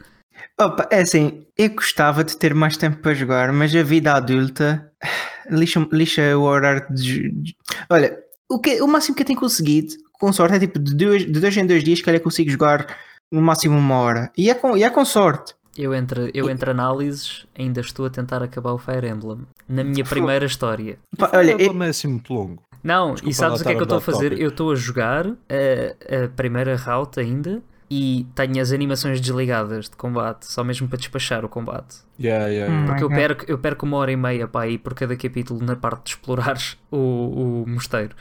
Opa, 0.60 0.86
é 0.90 1.00
assim, 1.00 1.46
eu 1.58 1.70
gostava 1.70 2.22
de 2.22 2.36
ter 2.36 2.54
mais 2.54 2.76
tempo 2.76 2.98
para 2.98 3.14
jogar, 3.14 3.50
mas 3.52 3.74
a 3.74 3.82
vida 3.82 4.12
adulta 4.14 4.88
lixa, 5.50 5.84
lixa 5.90 6.36
o 6.36 6.42
horário 6.42 6.86
de. 6.94 7.30
de- 7.32 7.56
Olha, 7.90 8.16
o, 8.50 8.58
que, 8.58 8.80
o 8.82 8.86
máximo 8.86 9.14
que 9.16 9.22
eu 9.22 9.26
tenho 9.26 9.38
conseguido, 9.38 9.94
com 10.12 10.32
sorte, 10.32 10.56
é 10.56 10.58
tipo 10.60 10.78
de 10.78 10.94
dois, 10.94 11.22
de 11.24 11.40
dois 11.40 11.56
em 11.56 11.66
dois 11.66 11.82
dias 11.84 12.00
que 12.00 12.08
eu 12.10 12.20
consigo 12.20 12.50
jogar 12.50 12.86
no 13.32 13.40
máximo 13.42 13.76
uma 13.78 13.96
hora. 13.96 14.30
E 14.36 14.50
é 14.50 14.54
com, 14.54 14.76
e 14.76 14.82
é 14.82 14.90
com 14.90 15.04
sorte. 15.04 15.54
Eu 15.76 15.92
entre, 15.92 16.30
eu 16.32 16.48
entre 16.48 16.70
análises 16.70 17.46
ainda 17.58 17.80
estou 17.80 18.06
a 18.06 18.10
tentar 18.10 18.42
acabar 18.42 18.72
o 18.72 18.78
Fire 18.78 19.08
Emblem. 19.08 19.40
Na 19.68 19.82
minha 19.82 20.04
primeira 20.04 20.46
história. 20.46 20.98
Pá, 21.18 21.30
olha, 21.34 21.56
eu- 21.60 21.72
Não 21.74 21.84
é 21.84 21.88
assim 21.88 22.06
muito 22.06 22.32
longo. 22.32 22.62
Não, 22.82 23.12
Desculpa 23.14 23.30
e 23.30 23.34
sabes 23.34 23.60
o 23.60 23.64
que 23.64 23.70
é 23.70 23.74
que 23.74 23.80
eu 23.80 23.84
estou 23.84 23.98
a 23.98 24.00
fazer? 24.00 24.38
Eu 24.38 24.50
estou 24.50 24.70
a 24.70 24.74
jogar 24.74 25.26
a, 25.26 26.24
a 26.24 26.28
primeira 26.36 26.76
route 26.76 27.18
ainda 27.18 27.62
e 27.90 28.26
tenho 28.34 28.60
as 28.60 28.72
animações 28.72 29.20
desligadas 29.20 29.88
de 29.88 29.96
combate, 29.96 30.46
só 30.46 30.64
mesmo 30.64 30.88
para 30.88 30.98
despachar 30.98 31.44
o 31.44 31.48
combate. 31.48 31.96
Yeah, 32.18 32.46
yeah, 32.46 32.72
Hum. 32.72 32.76
yeah. 32.76 32.86
Porque 32.86 33.04
eu 33.04 33.08
perco, 33.08 33.44
eu 33.48 33.58
perco 33.58 33.86
uma 33.86 33.96
hora 33.98 34.10
e 34.12 34.16
meia 34.16 34.48
para 34.48 34.68
ir 34.68 34.78
por 34.78 34.94
cada 34.94 35.16
capítulo 35.16 35.62
na 35.64 35.76
parte 35.76 36.04
de 36.04 36.10
explorares 36.10 36.76
o, 36.90 37.62
o 37.62 37.68
mosteiro. 37.68 38.14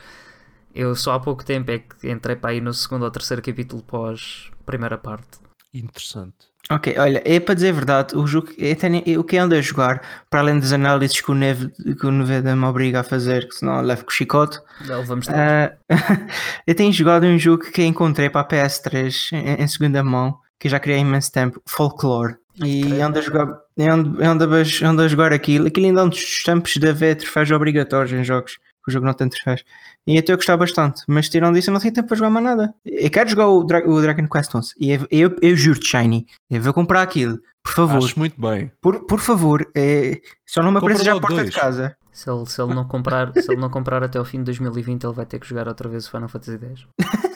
Eu 0.75 0.95
só 0.95 1.13
há 1.13 1.19
pouco 1.19 1.45
tempo 1.45 1.69
é 1.71 1.79
que 1.79 2.09
entrei 2.09 2.35
para 2.35 2.49
aí 2.51 2.59
no 2.61 2.73
segundo 2.73 3.03
ou 3.03 3.11
terceiro 3.11 3.41
capítulo 3.41 3.81
pós 3.83 4.49
primeira 4.65 4.97
parte. 4.97 5.39
Interessante. 5.73 6.35
Ok, 6.71 6.95
olha, 6.97 7.21
é 7.25 7.39
para 7.41 7.55
dizer 7.55 7.69
a 7.69 7.73
verdade, 7.73 8.15
o 8.15 8.25
jogo 8.25 8.49
eu 8.57 8.73
tenho, 8.75 9.03
eu- 9.05 9.19
o 9.19 9.23
que 9.23 9.35
ando 9.37 9.53
a 9.53 9.59
jogar, 9.61 10.01
para 10.29 10.39
além 10.39 10.57
das 10.59 10.71
análises 10.71 11.19
que 11.19 11.29
o, 11.29 11.33
Neve, 11.35 11.69
que 11.99 12.05
o 12.05 12.11
Neveda 12.11 12.55
me 12.55 12.63
obriga 12.65 13.01
a 13.01 13.03
fazer, 13.03 13.47
que 13.49 13.55
senão 13.55 13.77
eu 13.77 13.81
levo 13.81 14.03
com 14.05 14.09
o 14.09 14.13
chicote, 14.13 14.59
levamos 14.79 15.27
tempo. 15.27 15.37
ah, 15.39 15.73
eu 16.65 16.73
tenho 16.73 16.93
jogado 16.93 17.25
um 17.25 17.37
jogo 17.37 17.63
que 17.69 17.83
encontrei 17.83 18.29
para 18.29 18.41
a 18.41 18.47
PS3 18.47 19.33
em, 19.33 19.61
em 19.61 19.67
segunda 19.67 20.01
mão, 20.03 20.37
que 20.57 20.67
eu 20.67 20.71
já 20.71 20.79
criei 20.79 20.99
há 20.99 21.01
imenso 21.01 21.31
tempo, 21.33 21.61
Folklore. 21.67 22.35
E 22.63 23.01
ando 23.01 23.19
a 23.19 23.21
jogar, 23.21 23.47
ando, 23.77 24.23
ando, 24.23 24.43
a, 24.55 24.87
ando 24.87 25.01
a 25.01 25.07
jogar 25.07 25.33
aquilo, 25.33 25.67
aquilo 25.67 25.87
ainda 25.87 25.99
é 26.01 26.03
um 26.05 26.09
dos 26.09 26.19
estampos 26.19 26.73
de 26.75 26.87
haver 26.87 27.15
troféus 27.17 27.51
obrigatórios 27.51 28.13
em 28.13 28.23
jogos, 28.23 28.57
o 28.87 28.91
jogo 28.91 29.05
não 29.05 29.13
tem 29.13 29.27
troféus. 29.29 29.63
E 30.07 30.15
eu 30.15 30.19
estou 30.19 30.33
a 30.33 30.35
gostar 30.35 30.57
bastante, 30.57 31.01
mas 31.07 31.29
tirando 31.29 31.55
disso 31.55 31.69
eu 31.69 31.73
não 31.73 31.81
tenho 31.81 31.93
tempo 31.93 32.07
para 32.07 32.17
jogar 32.17 32.29
mais 32.29 32.45
nada. 32.45 32.73
Eu 32.85 33.09
quero 33.09 33.29
jogar 33.29 33.47
o, 33.47 33.63
Dra- 33.63 33.87
o 33.87 34.01
Dragon 34.01 34.27
Quest 34.27 34.53
11 34.53 34.73
e 34.79 34.91
eu, 34.91 35.07
eu, 35.11 35.35
eu 35.41 35.55
juro-te, 35.55 35.87
Shiny, 35.87 36.25
eu 36.49 36.61
vou 36.61 36.73
comprar 36.73 37.01
aquilo, 37.01 37.39
por 37.63 37.73
favor, 37.73 37.97
Acho 38.03 38.19
muito 38.19 38.39
bem. 38.39 38.71
por, 38.81 39.05
por 39.05 39.19
favor, 39.19 39.65
é, 39.75 40.19
só 40.45 40.61
não 40.61 40.71
me 40.71 40.77
apareça 40.79 41.03
já 41.03 41.13
à 41.15 41.19
porta 41.19 41.35
dois. 41.37 41.49
de 41.49 41.55
casa. 41.55 41.95
Se, 42.11 42.29
ele, 42.29 42.45
se, 42.45 42.61
ele 42.61 42.75
não 42.75 42.85
comprar, 42.87 43.31
se 43.33 43.51
ele 43.51 43.59
não 43.59 43.69
comprar 43.71 44.03
até 44.03 44.19
ao 44.19 44.25
fim 44.25 44.37
de 44.39 44.43
2020, 44.43 45.03
ele 45.03 45.13
vai 45.13 45.25
ter 45.25 45.39
que 45.39 45.47
jogar 45.47 45.67
outra 45.67 45.89
vez 45.89 46.05
o 46.05 46.11
Final 46.11 46.29
Fantasy 46.29 46.59
X. 46.63 46.85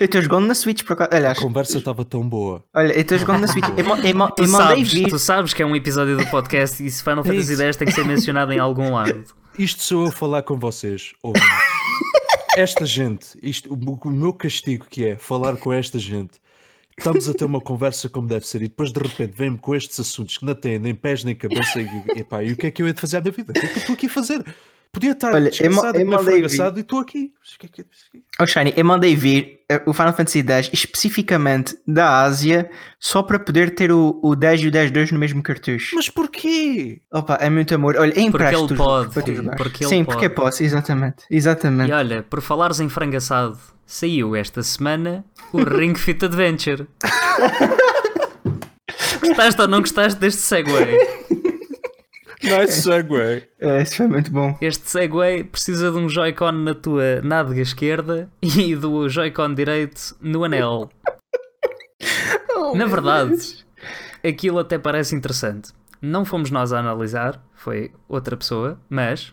Eu 0.00 0.06
estou 0.06 0.20
jogando 0.22 0.46
na 0.46 0.54
Switch 0.54 0.82
por 0.84 0.94
acaso. 0.94 1.10
Aliás, 1.12 1.38
A 1.38 1.40
conversa 1.40 1.78
estava 1.78 2.04
tão 2.04 2.28
boa. 2.28 2.64
olha, 2.74 2.92
eu 2.92 3.00
estou 3.02 3.16
jogando 3.18 3.42
na 3.42 3.46
Switch. 3.46 3.64
Eu, 3.68 3.76
eu, 3.86 4.30
Tu 4.30 4.42
eu 4.42 4.48
mandei 4.48 4.84
sabes, 4.84 5.02
tu 5.10 5.18
sabes 5.18 5.54
que 5.54 5.62
é 5.62 5.66
um 5.66 5.76
episódio 5.76 6.16
do 6.16 6.26
podcast 6.26 6.84
e 6.84 6.90
se 6.90 7.02
Final 7.04 7.22
Fantasy 7.22 7.52
isso. 7.52 7.62
X 7.62 7.76
tem 7.76 7.86
que 7.86 7.92
ser 7.94 8.04
mencionado 8.04 8.52
em 8.52 8.58
algum 8.58 8.92
lado. 8.94 9.22
Isto 9.58 9.82
sou 9.82 10.02
eu 10.02 10.08
a 10.08 10.12
falar 10.12 10.42
com 10.42 10.58
vocês. 10.58 11.12
ouvintes. 11.22 11.48
esta 12.56 12.86
gente, 12.86 13.38
isto, 13.42 13.72
o, 13.72 14.08
o 14.08 14.10
meu 14.10 14.32
castigo 14.32 14.86
que 14.88 15.04
é 15.04 15.16
falar 15.16 15.56
com 15.56 15.72
esta 15.72 15.98
gente. 15.98 16.40
Estamos 16.98 17.28
a 17.28 17.34
ter 17.34 17.44
uma 17.44 17.60
conversa 17.60 18.08
como 18.08 18.28
deve 18.28 18.46
ser 18.46 18.62
e 18.62 18.68
depois 18.68 18.92
de 18.92 19.00
repente 19.00 19.32
vem-me 19.36 19.58
com 19.58 19.74
estes 19.74 19.98
assuntos 19.98 20.38
que 20.38 20.44
não 20.44 20.54
têm 20.54 20.78
nem 20.78 20.94
pés 20.94 21.24
nem 21.24 21.34
cabeça 21.34 21.80
e, 21.80 22.20
epá, 22.20 22.42
e 22.42 22.52
o 22.52 22.56
que 22.56 22.66
é 22.66 22.70
que 22.70 22.82
eu 22.82 22.86
hei 22.86 22.92
de 22.92 23.00
fazer 23.00 23.16
à 23.16 23.20
minha 23.20 23.32
vida? 23.32 23.50
O 23.50 23.54
que 23.54 23.66
é 23.66 23.68
que 23.68 23.76
eu 23.76 23.80
estou 23.80 23.94
aqui 23.94 24.06
a 24.06 24.10
fazer? 24.10 24.44
Podia 24.92 25.12
estar 25.12 25.32
Olha, 25.32 25.46
eu 25.46 25.50
descansado 25.50 25.96
eu 25.96 26.02
e 26.02 26.04
comer 26.04 26.16
mandei 26.18 26.32
frango 26.34 26.48
vir. 26.50 26.60
assado 26.60 26.78
e 26.78 26.82
estou 26.82 26.98
aqui. 26.98 27.32
Que 27.58 27.66
é 27.66 27.68
que- 27.70 27.86
Oh, 28.38 28.46
Shiny, 28.46 28.74
eu 28.76 28.84
mandei 28.84 29.16
vir 29.16 29.60
eh, 29.70 29.80
o 29.86 29.94
Final 29.94 30.12
Fantasy 30.12 30.40
X 30.46 30.68
especificamente 30.70 31.74
da 31.88 32.20
Ásia 32.22 32.70
só 33.00 33.22
para 33.22 33.38
poder 33.38 33.74
ter 33.74 33.90
o, 33.90 34.20
o 34.22 34.36
10 34.36 34.60
e 34.60 34.68
o 34.68 34.70
10-2 34.70 35.12
no 35.12 35.18
mesmo 35.18 35.42
cartucho. 35.42 35.96
Mas 35.96 36.10
porquê? 36.10 37.00
Opa, 37.10 37.38
é 37.40 37.48
muito 37.48 37.74
amor. 37.74 37.96
Olha, 37.96 38.12
eu 38.18 38.30
Porque 38.30 38.44
ele 38.54 38.76
pode, 38.76 39.14
para 39.14 39.22
tu 39.22 39.34
jogares. 39.34 39.62
porque 39.62 39.84
ele 39.84 39.88
Sim, 39.90 40.04
pode. 40.04 40.16
porque 40.18 40.26
eu 40.26 40.30
posso, 40.34 40.62
exatamente. 40.62 41.24
Exatamente. 41.30 41.88
E 41.90 41.94
olha, 41.94 42.22
por 42.22 42.42
falares 42.42 42.78
em 42.78 42.90
frangaçado, 42.90 43.58
saiu 43.86 44.36
esta 44.36 44.62
semana 44.62 45.24
o 45.54 45.62
Ring 45.62 45.94
Fit 45.94 46.22
Adventure. 46.22 46.86
gostaste 49.22 49.60
ou 49.60 49.68
não 49.68 49.80
gostaste 49.80 50.18
deste 50.20 50.42
segue? 50.42 50.70
Nice 52.42 52.82
segue. 52.82 53.44
É, 53.60 53.82
isso 53.82 53.96
foi 53.96 54.08
muito 54.08 54.30
bom. 54.30 54.56
Este 54.60 54.90
Segway 54.90 55.44
precisa 55.44 55.90
de 55.90 55.96
um 55.98 56.08
Joy-Con 56.08 56.52
na 56.52 56.74
tua 56.74 57.20
nádega 57.22 57.60
esquerda 57.60 58.28
e 58.42 58.74
do 58.74 59.08
Joy-Con 59.08 59.54
direito 59.54 60.16
no 60.20 60.44
anel. 60.44 60.90
Oh, 62.56 62.74
Na 62.76 62.86
verdade, 62.86 63.30
Deus. 63.30 63.64
aquilo 64.26 64.58
até 64.58 64.78
parece 64.78 65.14
interessante. 65.14 65.72
Não 66.00 66.24
fomos 66.24 66.50
nós 66.50 66.72
a 66.72 66.80
analisar, 66.80 67.40
foi 67.54 67.92
outra 68.08 68.36
pessoa, 68.36 68.78
mas 68.90 69.32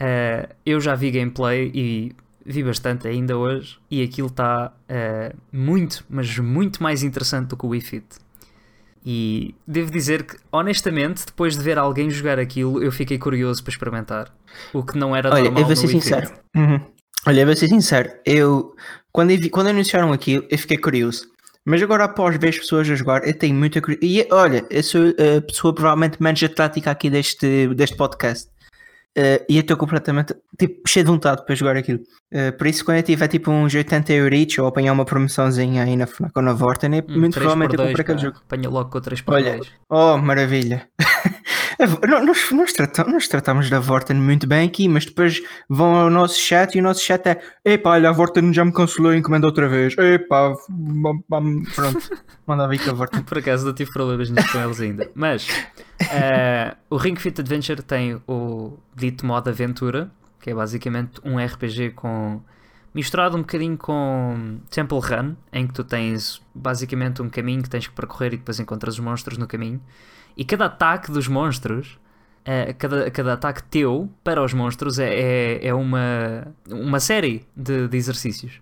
eh, 0.00 0.48
eu 0.64 0.80
já 0.80 0.94
vi 0.94 1.10
gameplay 1.10 1.70
e 1.74 2.16
vi 2.44 2.62
bastante 2.64 3.06
ainda 3.06 3.36
hoje 3.36 3.78
e 3.90 4.02
aquilo 4.02 4.28
está 4.28 4.72
eh, 4.88 5.34
muito, 5.52 6.04
mas 6.08 6.38
muito 6.38 6.82
mais 6.82 7.02
interessante 7.02 7.48
do 7.48 7.56
que 7.56 7.66
o 7.66 7.68
Wii 7.70 7.80
Fit. 7.82 8.06
E 9.04 9.54
devo 9.66 9.90
dizer 9.90 10.22
que, 10.22 10.36
honestamente, 10.52 11.26
depois 11.26 11.56
de 11.56 11.62
ver 11.62 11.76
alguém 11.78 12.08
jogar 12.08 12.38
aquilo, 12.38 12.82
eu 12.82 12.92
fiquei 12.92 13.18
curioso 13.18 13.62
para 13.62 13.70
experimentar. 13.72 14.32
O 14.72 14.82
que 14.84 14.96
não 14.96 15.14
era 15.14 15.28
Olha, 15.30 15.44
normal 15.44 15.60
eu 15.62 15.66
vou 15.66 15.76
ser 15.76 15.88
sincero. 15.88 16.30
Uhum. 16.56 16.80
Olha, 17.26 17.40
eu 17.40 17.46
vou 17.46 17.56
ser 17.56 17.68
sincero. 17.68 18.10
Eu, 18.24 18.74
quando, 19.12 19.30
eu 19.32 19.38
vi- 19.38 19.50
quando 19.50 19.68
anunciaram 19.68 20.12
aquilo, 20.12 20.44
eu 20.50 20.58
fiquei 20.58 20.76
curioso. 20.76 21.26
Mas 21.64 21.80
agora, 21.82 22.04
após 22.04 22.36
ver 22.36 22.48
as 22.48 22.58
pessoas 22.58 22.88
a 22.90 22.94
jogar, 22.94 23.26
eu 23.26 23.34
tenho 23.36 23.54
muita 23.54 23.80
curiosidade. 23.80 24.28
E 24.30 24.34
olha, 24.34 24.64
eu 24.70 24.82
sou 24.82 25.02
a 25.10 25.40
pessoa 25.40 25.74
provavelmente 25.74 26.20
menos 26.22 26.42
atlética 26.42 26.90
aqui 26.90 27.08
deste, 27.10 27.68
deste 27.74 27.96
podcast. 27.96 28.48
Eh, 29.16 29.44
e 29.48 29.56
eu 29.56 29.60
estou 29.60 29.76
completamente 29.76 30.34
tipo, 30.58 30.88
cheio 30.88 31.04
de 31.04 31.10
vontade 31.10 31.44
para 31.44 31.54
jogar 31.54 31.76
aquilo. 31.76 32.00
Eh, 32.30 32.50
por 32.52 32.66
isso, 32.66 32.82
quando 32.84 32.96
eu 32.96 33.02
tiver 33.02 33.28
tipo 33.28 33.50
uns 33.50 33.74
80 33.74 34.12
euritos 34.12 34.56
ou 34.58 34.66
apanhar 34.66 34.92
uma 34.92 35.04
promoçãozinha 35.04 35.82
aí 35.82 35.96
na 35.96 36.06
FNAC 36.06 36.32
ou 36.34 36.42
na 36.42 36.52
Vorten, 36.54 36.90
Hum, 36.92 37.20
muito 37.20 37.34
3 37.34 37.34
provavelmente 37.34 37.74
eu 37.74 37.78
compro 37.78 37.92
2, 37.94 38.00
aquele 38.00 38.18
jogo. 38.18 38.38
Apanha 38.44 38.70
logo 38.70 38.90
com 38.90 39.00
3 39.00 39.20
por 39.20 39.34
Olha, 39.34 39.56
2. 39.56 39.70
Oh, 39.90 40.16
maravilha. 40.16 40.88
Não, 42.08 42.24
Nós, 42.24 42.50
nós, 42.50 42.72
tratamos, 42.72 43.12
nós 43.12 43.28
tratamos 43.28 43.70
da 43.70 43.80
Vorten 43.80 44.16
muito 44.16 44.46
bem 44.46 44.66
aqui, 44.66 44.88
mas 44.88 45.04
depois 45.04 45.40
vão 45.68 45.94
ao 45.94 46.10
nosso 46.10 46.38
chat 46.38 46.74
e 46.74 46.80
o 46.80 46.82
nosso 46.82 47.00
chat 47.00 47.26
é 47.26 47.40
Epá, 47.64 47.90
olha, 47.90 48.10
a 48.10 48.12
Vorten 48.12 48.52
já 48.52 48.64
me 48.64 48.72
cancelou 48.72 49.12
a 49.12 49.16
encomenda 49.16 49.46
outra 49.46 49.68
vez. 49.68 49.96
Epá, 49.98 50.54
pronto, 51.74 52.10
manda 52.46 52.68
vir 52.68 52.82
com 52.84 52.90
a 52.90 52.94
Vorten. 52.94 53.22
Por 53.22 53.38
acaso 53.38 53.66
não 53.66 53.74
tive 53.74 53.90
problemas 53.92 54.30
com 54.30 54.58
eles 54.58 54.80
ainda. 54.80 55.10
Mas 55.14 55.46
eh, 56.10 56.74
o 56.90 56.96
Ring 56.96 57.16
Fit 57.16 57.40
Adventure 57.40 57.82
tem 57.82 58.20
o 58.26 58.78
dito 58.94 59.24
modo 59.24 59.48
aventura, 59.48 60.10
que 60.40 60.50
é 60.50 60.54
basicamente 60.54 61.20
um 61.24 61.38
RPG 61.38 61.90
com 61.90 62.42
misturado 62.94 63.36
um 63.36 63.40
bocadinho 63.40 63.76
com 63.76 64.60
Temple 64.70 64.98
Run, 64.98 65.34
em 65.52 65.66
que 65.66 65.72
tu 65.72 65.84
tens 65.84 66.42
basicamente 66.54 67.22
um 67.22 67.28
caminho 67.28 67.62
que 67.62 67.70
tens 67.70 67.86
que 67.86 67.94
percorrer 67.94 68.34
e 68.34 68.36
depois 68.36 68.60
encontras 68.60 68.94
os 68.94 69.00
monstros 69.00 69.38
no 69.38 69.46
caminho. 69.46 69.80
E 70.36 70.44
cada 70.44 70.66
ataque 70.66 71.10
dos 71.10 71.28
monstros, 71.28 71.98
eh, 72.44 72.72
cada, 72.72 73.10
cada 73.10 73.32
ataque 73.34 73.62
teu 73.64 74.10
para 74.24 74.42
os 74.42 74.52
monstros 74.52 74.98
é, 74.98 75.08
é, 75.08 75.66
é 75.68 75.74
uma, 75.74 76.48
uma 76.68 77.00
série 77.00 77.46
de, 77.56 77.88
de 77.88 77.96
exercícios. 77.96 78.60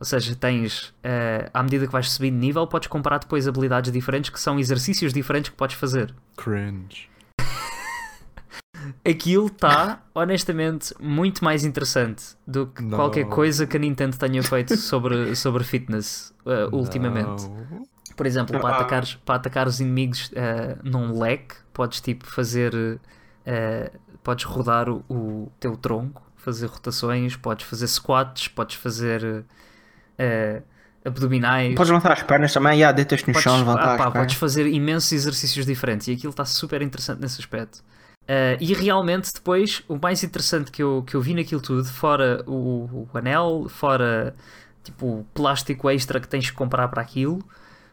Ou 0.00 0.06
seja, 0.06 0.34
tens, 0.36 0.94
eh, 1.02 1.50
à 1.52 1.62
medida 1.62 1.86
que 1.86 1.92
vais 1.92 2.08
subindo 2.10 2.34
de 2.34 2.40
nível, 2.40 2.66
podes 2.68 2.86
comprar 2.86 3.18
depois 3.18 3.48
habilidades 3.48 3.90
diferentes 3.90 4.30
que 4.30 4.38
são 4.38 4.58
exercícios 4.58 5.12
diferentes 5.12 5.50
que 5.50 5.56
podes 5.56 5.74
fazer. 5.76 6.14
Cringe. 6.36 7.10
Aquilo 9.04 9.46
está, 9.46 10.00
honestamente, 10.14 10.94
muito 11.00 11.44
mais 11.44 11.64
interessante 11.64 12.36
do 12.46 12.68
que 12.68 12.80
Não. 12.80 12.96
qualquer 12.96 13.24
coisa 13.24 13.66
que 13.66 13.76
a 13.76 13.80
Nintendo 13.80 14.16
tenha 14.16 14.40
feito 14.40 14.76
sobre, 14.76 15.34
sobre 15.34 15.64
fitness 15.64 16.32
eh, 16.46 16.68
ultimamente. 16.70 17.48
Não. 17.48 17.88
Por 18.18 18.26
exemplo, 18.26 18.60
para 18.60 18.68
Ah. 18.70 18.76
atacares, 18.80 19.14
para 19.24 19.36
atacar 19.36 19.66
os 19.66 19.80
inimigos 19.80 20.30
eh, 20.34 20.76
num 20.82 21.18
leque, 21.18 21.54
podes 21.72 22.00
tipo 22.02 22.26
fazer. 22.26 23.00
eh, 23.46 23.90
podes 24.22 24.44
rodar 24.44 24.90
o, 24.90 25.02
o 25.08 25.50
teu 25.58 25.74
tronco, 25.74 26.20
fazer 26.36 26.66
rotações, 26.66 27.34
podes 27.36 27.64
fazer 27.66 27.86
squats, 27.86 28.46
podes 28.48 28.76
fazer 28.76 29.44
eh, 30.18 30.60
abdominais. 31.04 31.74
Podes 31.74 31.90
levantar 31.90 32.12
as 32.12 32.22
pernas 32.22 32.52
também, 32.52 32.78
já, 32.80 32.92
deitas 32.92 33.20
no 33.22 33.26
Podes, 33.32 33.42
chão, 33.42 33.56
levantar 33.56 33.94
ah, 33.94 33.96
pá, 33.96 34.10
podes 34.10 34.34
fazer 34.34 34.66
imensos 34.66 35.12
exercícios 35.12 35.64
diferentes 35.64 36.08
e 36.08 36.12
aquilo 36.12 36.30
está 36.30 36.44
super 36.44 36.82
interessante 36.82 37.20
nesse 37.20 37.40
aspecto. 37.40 37.82
Ah, 38.28 38.56
e 38.60 38.74
realmente 38.74 39.32
depois 39.32 39.82
o 39.88 39.96
mais 39.96 40.22
interessante 40.22 40.70
que 40.70 40.82
eu, 40.82 41.02
que 41.06 41.14
eu 41.14 41.20
vi 41.22 41.32
naquilo 41.34 41.62
tudo, 41.62 41.84
fora 41.86 42.42
o, 42.46 43.08
o 43.12 43.16
anel, 43.16 43.66
fora 43.70 44.34
tipo 44.84 45.06
o 45.06 45.24
plástico 45.32 45.88
extra 45.88 46.20
que 46.20 46.28
tens 46.28 46.50
que 46.50 46.56
comprar 46.56 46.88
para 46.88 47.00
aquilo, 47.00 47.42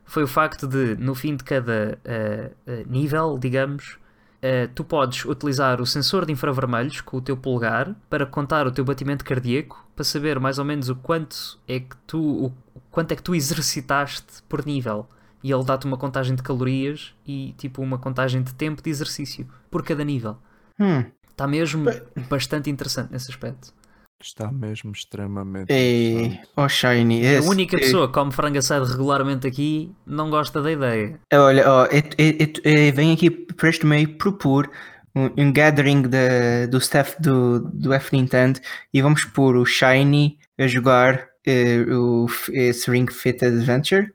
foi 0.05 0.23
o 0.23 0.27
facto 0.27 0.67
de 0.67 0.95
no 0.95 1.15
fim 1.15 1.35
de 1.35 1.43
cada 1.43 1.99
ah, 2.05 2.49
nível, 2.87 3.37
digamos, 3.37 3.97
ah, 4.41 4.69
tu 4.75 4.83
podes 4.83 5.25
utilizar 5.25 5.81
o 5.81 5.85
sensor 5.85 6.25
de 6.25 6.31
infravermelhos 6.31 7.01
com 7.01 7.17
o 7.17 7.21
teu 7.21 7.35
polegar 7.35 7.95
para 8.09 8.25
contar 8.25 8.67
o 8.67 8.71
teu 8.71 8.85
batimento 8.85 9.25
cardíaco 9.25 9.83
para 9.95 10.03
saber 10.03 10.39
mais 10.39 10.59
ou 10.59 10.65
menos 10.65 10.89
o 10.89 10.95
quanto 10.95 11.59
é 11.67 11.79
que 11.79 11.95
tu 12.05 12.45
o 12.45 12.53
quanto 12.91 13.11
é 13.11 13.15
que 13.15 13.23
tu 13.23 13.33
exercitaste 13.33 14.43
por 14.47 14.65
nível. 14.65 15.07
E 15.43 15.51
ele 15.51 15.63
dá-te 15.63 15.85
uma 15.85 15.97
contagem 15.97 16.35
de 16.35 16.41
calorias 16.41 17.13
e 17.25 17.53
tipo 17.57 17.81
uma 17.81 17.97
contagem 17.97 18.41
de 18.41 18.53
tempo 18.53 18.81
de 18.81 18.89
exercício 18.89 19.47
por 19.69 19.83
cada 19.83 20.03
nível. 20.03 20.37
Hum. 20.79 21.03
Está 21.29 21.47
mesmo 21.47 21.85
bastante 22.29 22.69
interessante 22.69 23.11
nesse 23.11 23.29
aspecto. 23.29 23.73
Está 24.21 24.51
mesmo 24.51 24.91
extremamente. 24.91 25.71
E... 25.71 26.13
interessante. 26.13 26.47
Oh, 26.55 26.67
Shiny. 26.69 27.37
A 27.37 27.41
única 27.41 27.77
pessoa 27.77 28.07
que 28.07 28.13
come 28.13 28.31
frango 28.31 28.57
assado 28.57 28.85
regularmente 28.85 29.45
aqui 29.45 29.91
não 30.05 30.29
gosta 30.29 30.61
da 30.61 30.71
ideia. 30.71 31.19
Olha, 31.33 31.69
ó, 31.69 31.85
eu, 31.85 32.01
eu, 32.17 32.35
eu- 32.39 32.87
eu 32.87 32.93
venho 32.93 33.13
aqui 33.13 33.29
para 33.29 33.69
este 33.69 33.85
meio 33.85 34.17
propor 34.17 34.69
um, 35.15 35.29
um 35.37 35.51
gathering 35.53 36.03
da- 36.03 36.65
do 36.69 36.77
staff 36.77 37.21
do, 37.21 37.59
do 37.71 37.93
F 37.93 38.15
Nintendo 38.15 38.59
e 38.93 39.01
vamos 39.01 39.25
pôr 39.25 39.55
o 39.57 39.65
Shiny 39.65 40.39
a 40.57 40.65
jogar 40.67 41.27
eh, 41.45 41.85
o, 41.89 42.25
esse 42.51 42.89
Ring 42.89 43.07
Fit 43.11 43.43
Adventure 43.45 44.11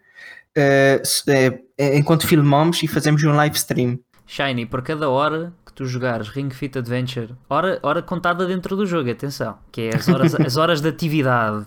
eh, 0.57 1.01
enquanto 1.79 2.27
filmamos 2.27 2.83
e 2.83 2.89
fazemos 2.89 3.23
um 3.23 3.33
live 3.33 3.57
stream. 3.57 3.99
Shiny, 4.33 4.65
por 4.65 4.81
cada 4.83 5.09
hora 5.09 5.53
que 5.67 5.73
tu 5.73 5.85
jogares 5.87 6.29
Ring 6.29 6.51
Fit 6.51 6.79
Adventure, 6.79 7.35
hora, 7.49 7.81
hora 7.83 8.01
contada 8.01 8.47
dentro 8.47 8.77
do 8.77 8.87
jogo, 8.87 9.11
atenção, 9.11 9.59
que 9.73 9.83
é 9.93 9.97
as 9.97 10.09
horas, 10.09 10.35
as 10.37 10.57
horas 10.57 10.81
de 10.81 10.89
atividade. 10.89 11.67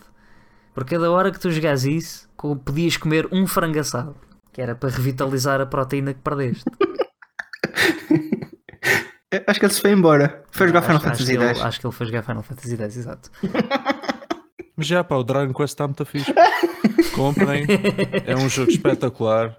Por 0.73 0.85
cada 0.85 1.11
hora 1.11 1.29
que 1.29 1.37
tu 1.39 1.51
jogares 1.51 1.83
isso, 1.83 2.29
podias 2.63 2.95
comer 2.95 3.27
um 3.33 3.45
frango 3.45 3.79
assado, 3.79 4.15
que 4.53 4.61
era 4.61 4.75
para 4.75 4.89
revitalizar 4.89 5.59
a 5.59 5.65
proteína 5.65 6.13
que 6.13 6.21
perdeste. 6.21 6.63
Acho 9.47 9.59
que 9.59 9.65
ele 9.65 9.73
se 9.73 9.81
foi 9.81 9.91
embora. 9.91 10.43
Foi 10.51 10.67
jogar 10.67 10.83
Final 10.83 10.97
Acho- 10.97 11.05
Fantasy 11.05 11.37
X. 11.37 11.61
Acho 11.61 11.79
que 11.81 11.87
ele 11.87 11.93
foi 11.93 12.05
jogar 12.05 12.23
Final 12.23 12.43
Fantasy 12.43 12.77
X, 12.77 12.97
exato. 12.97 13.29
Mas 14.75 14.87
já, 14.87 15.03
pá, 15.03 15.15
o 15.15 15.23
Dragon 15.23 15.53
Quest 15.53 15.73
está 15.73 15.87
muito 15.87 16.03
fixe. 16.05 16.33
Comprem. 17.15 17.65
É 18.25 18.35
um 18.35 18.49
jogo 18.49 18.71
espetacular. 18.71 19.55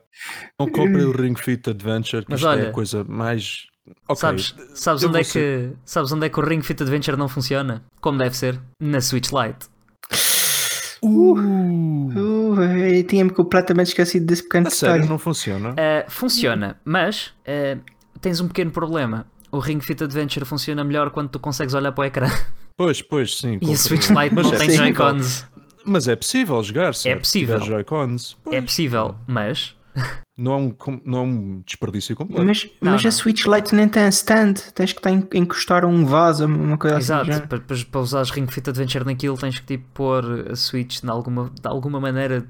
Não 0.59 0.67
comprem 0.69 1.05
o 1.05 1.13
Ring 1.13 1.37
Fit 1.37 1.71
Adventure, 1.71 2.25
que 2.25 2.31
Mas 2.33 2.41
isto 2.41 2.49
é 2.49 2.51
olha, 2.53 2.69
a 2.69 2.73
coisa 2.73 3.05
mais. 3.05 3.67
Ok. 4.09 4.17
Sabes, 4.21 4.55
sabes, 4.75 5.05
onde 5.05 5.21
é 5.21 5.25
que, 5.25 5.71
sabes 5.85 6.11
onde 6.11 6.27
é 6.27 6.29
que 6.29 6.41
o 6.41 6.43
Ring 6.43 6.63
Fit 6.63 6.83
Adventure 6.83 7.17
não 7.17 7.29
funciona? 7.29 7.85
Como 8.01 8.19
deve 8.19 8.37
ser? 8.37 8.59
Na 8.81 9.01
Switch 9.01 9.31
Lite. 9.31 9.69
Uh, 11.03 11.85
Uh, 12.55 12.61
eu 12.63 13.05
tinha-me 13.05 13.31
completamente 13.31 13.89
esquecido 13.89 14.27
desse 14.27 14.43
pequeno 14.45 14.71
sério, 14.71 14.95
detalhe. 14.95 15.11
não 15.11 15.19
funciona? 15.19 15.71
Uh, 15.71 16.11
funciona, 16.11 16.79
mas 16.85 17.35
uh, 17.49 17.81
tens 18.21 18.41
um 18.41 18.47
pequeno 18.49 18.71
problema. 18.71 19.27
O 19.51 19.59
Ring 19.59 19.81
Fit 19.81 20.03
Adventure 20.05 20.45
funciona 20.45 20.85
melhor 20.85 21.11
quando 21.11 21.29
tu 21.31 21.39
consegues 21.41 21.75
olhar 21.75 21.93
para 21.93 22.03
o 22.03 22.05
ecrã. 22.05 22.29
Pois, 22.77 23.01
pois, 23.03 23.39
sim. 23.39 23.59
E 23.63 23.73
a. 23.73 23.77
Switch 23.77 24.09
Lite 24.11 24.35
Mas 24.35 24.47
não 24.47 24.55
é 24.55 24.57
tem 24.59 24.67
possível. 24.69 24.85
Joy-Cons. 24.95 25.47
Mas 25.87 26.09
é 26.09 26.17
possível 26.17 26.63
jogar, 26.63 26.95
certo? 26.95 27.21
possível. 27.21 27.59
Se 27.59 27.65
tiver 27.65 27.75
Joy-Cons. 27.77 28.37
É 28.51 28.61
possível, 28.61 29.15
mas 29.27 29.77
Não 30.37 30.53
é 30.53 30.57
um, 30.57 30.77
não 31.05 31.19
é 31.19 31.23
um 31.23 31.63
desperdício 31.65 32.17
completo. 32.17 32.45
Mas, 32.45 32.65
Não, 32.81 32.93
mas 32.93 33.03
não. 33.05 33.09
a 33.09 33.13
Switch 33.13 33.45
Lite 33.47 33.75
nem 33.75 33.89
tem 33.89 34.09
stand. 34.09 34.55
Tens 34.75 34.93
que 34.93 35.09
en- 35.09 35.29
encostar 35.35 35.85
um 35.85 36.05
vaso, 36.05 36.47
uma 36.47 36.77
coisa 36.77 36.97
exato, 36.97 37.31
assim. 37.31 37.41
já. 37.41 37.47
para, 37.47 37.61
para, 37.61 37.77
para 37.89 38.01
usares 38.01 38.31
Ring 38.31 38.47
Fit 38.49 38.69
Adventure 38.71 39.05
naquilo 39.05 39.37
tens 39.39 39.59
que 39.61 39.67
tipo 39.67 39.85
pôr 39.95 40.47
a 40.51 40.57
Switch 40.57 41.01
de 41.01 41.09
alguma, 41.09 41.49
de 41.51 41.69
alguma 41.69 42.01
maneira 42.01 42.45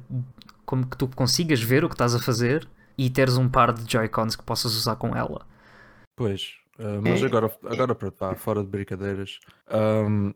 como 0.65 0.87
que 0.87 0.97
tu 0.97 1.07
consigas 1.09 1.61
ver 1.61 1.85
o 1.85 1.89
que 1.89 1.95
estás 1.95 2.15
a 2.15 2.19
fazer 2.19 2.67
e 2.97 3.11
teres 3.11 3.37
um 3.37 3.49
par 3.49 3.73
de 3.75 3.93
Joy-Cons 3.93 4.37
que 4.37 4.43
possas 4.45 4.75
usar 4.75 4.97
com 4.97 5.15
ela. 5.15 5.43
Pois, 6.17 6.55
ah, 6.79 7.01
mas 7.03 7.23
É. 7.23 7.27
agora, 7.27 7.51
agora 7.65 7.95
para 7.95 8.11
pá, 8.11 8.35
fora 8.35 8.63
de 8.63 8.69
brincadeiras, 8.69 9.39
ahm, 9.69 10.33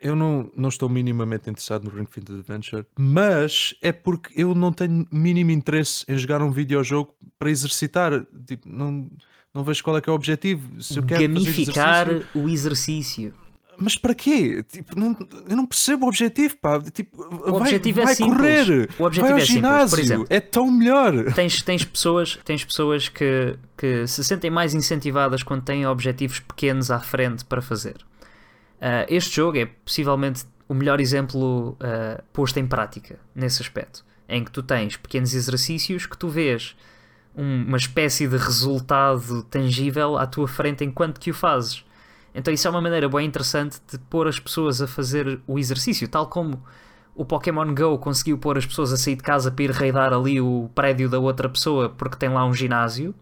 eu 0.00 0.16
não, 0.16 0.50
não 0.56 0.68
estou 0.70 0.88
minimamente 0.88 1.48
interessado 1.50 1.84
no 1.84 1.90
Ring 1.90 2.06
Fit 2.10 2.32
Adventure, 2.32 2.86
mas 2.98 3.74
é 3.82 3.92
porque 3.92 4.32
eu 4.40 4.54
não 4.54 4.72
tenho 4.72 5.06
mínimo 5.12 5.50
interesse 5.50 6.04
em 6.08 6.16
jogar 6.16 6.40
um 6.42 6.50
videojogo 6.50 7.14
para 7.38 7.50
exercitar. 7.50 8.24
Tipo, 8.46 8.68
não, 8.68 9.10
não 9.52 9.62
vejo 9.62 9.84
qual 9.84 9.96
é 9.98 10.00
que 10.00 10.08
é 10.08 10.12
o 10.12 10.16
objetivo. 10.16 10.82
Se 10.82 10.98
eu 10.98 11.02
quero 11.04 11.22
Gamificar 11.24 12.08
exercício- 12.10 12.40
o 12.42 12.48
exercício. 12.48 13.34
Mas 13.80 13.96
para 13.96 14.14
quê? 14.14 14.62
Tipo, 14.70 14.98
não, 14.98 15.16
eu 15.48 15.56
não 15.56 15.66
percebo 15.66 16.04
o 16.06 16.08
objetivo, 16.08 16.56
pá. 16.58 16.80
Tipo, 16.92 17.22
O 17.22 17.52
vai, 17.52 17.60
objetivo 17.62 18.00
é 18.00 18.04
vai 18.04 18.14
simples. 18.14 18.36
correr, 18.36 18.88
O 18.98 19.04
objetivo 19.04 19.22
vai 19.22 19.32
ao 19.32 19.38
é 19.38 19.40
simples. 19.40 19.40
Por 19.40 19.48
ginásio, 19.48 20.00
exemplo, 20.00 20.26
é 20.30 20.40
tão 20.40 20.70
melhor. 20.70 21.32
tens, 21.34 21.62
tens 21.62 21.84
pessoas, 21.84 22.38
tens 22.44 22.64
pessoas 22.64 23.08
que, 23.08 23.56
que 23.76 24.06
se 24.06 24.22
sentem 24.22 24.50
mais 24.50 24.74
incentivadas 24.74 25.42
quando 25.42 25.62
têm 25.62 25.86
objetivos 25.86 26.38
pequenos 26.40 26.90
à 26.90 27.00
frente 27.00 27.44
para 27.44 27.60
fazer. 27.62 27.96
Ah, 28.80 29.04
este 29.08 29.36
jogo 29.36 29.58
é 29.58 29.66
possivelmente 29.66 30.44
o 30.68 30.74
melhor 30.74 31.00
exemplo 31.00 31.76
ah, 31.80 32.22
posto 32.32 32.58
em 32.58 32.66
prática 32.66 33.18
nesse 33.34 33.62
aspecto, 33.62 34.04
em 34.28 34.44
que 34.44 34.50
tu 34.50 34.62
tens 34.62 34.96
pequenos 34.96 35.34
exercícios 35.34 36.06
que 36.06 36.16
tu 36.16 36.28
vês 36.28 36.76
um- 37.36 37.64
uma 37.66 37.76
espécie 37.76 38.26
de 38.26 38.36
resultado 38.36 39.42
tangível 39.44 40.16
à 40.18 40.26
tua 40.26 40.48
frente 40.48 40.84
enquanto 40.84 41.20
que 41.20 41.30
o 41.30 41.34
fazes. 41.34 41.84
Então 42.34 42.52
isso 42.52 42.66
é 42.66 42.70
uma 42.70 42.80
maneira 42.80 43.08
bem 43.08 43.26
interessante 43.26 43.80
de 43.90 43.98
pôr 43.98 44.28
as 44.28 44.38
pessoas 44.38 44.80
a 44.80 44.86
fazer 44.86 45.40
o 45.46 45.58
exercício, 45.58 46.06
tal 46.08 46.28
como 46.28 46.62
o 47.14 47.24
Pokémon 47.24 47.74
Go 47.74 47.98
conseguiu 47.98 48.38
pôr 48.38 48.56
as 48.56 48.64
pessoas 48.64 48.92
a 48.92 48.96
sair 48.96 49.16
de 49.16 49.22
casa 49.22 49.50
para 49.50 49.64
ir 49.64 49.70
raidar 49.72 50.12
ali 50.12 50.40
o 50.40 50.70
prédio 50.74 51.08
da 51.08 51.18
outra 51.18 51.48
pessoa 51.48 51.88
porque 51.88 52.16
tem 52.16 52.28
lá 52.28 52.44
um 52.46 52.54
ginásio. 52.54 53.14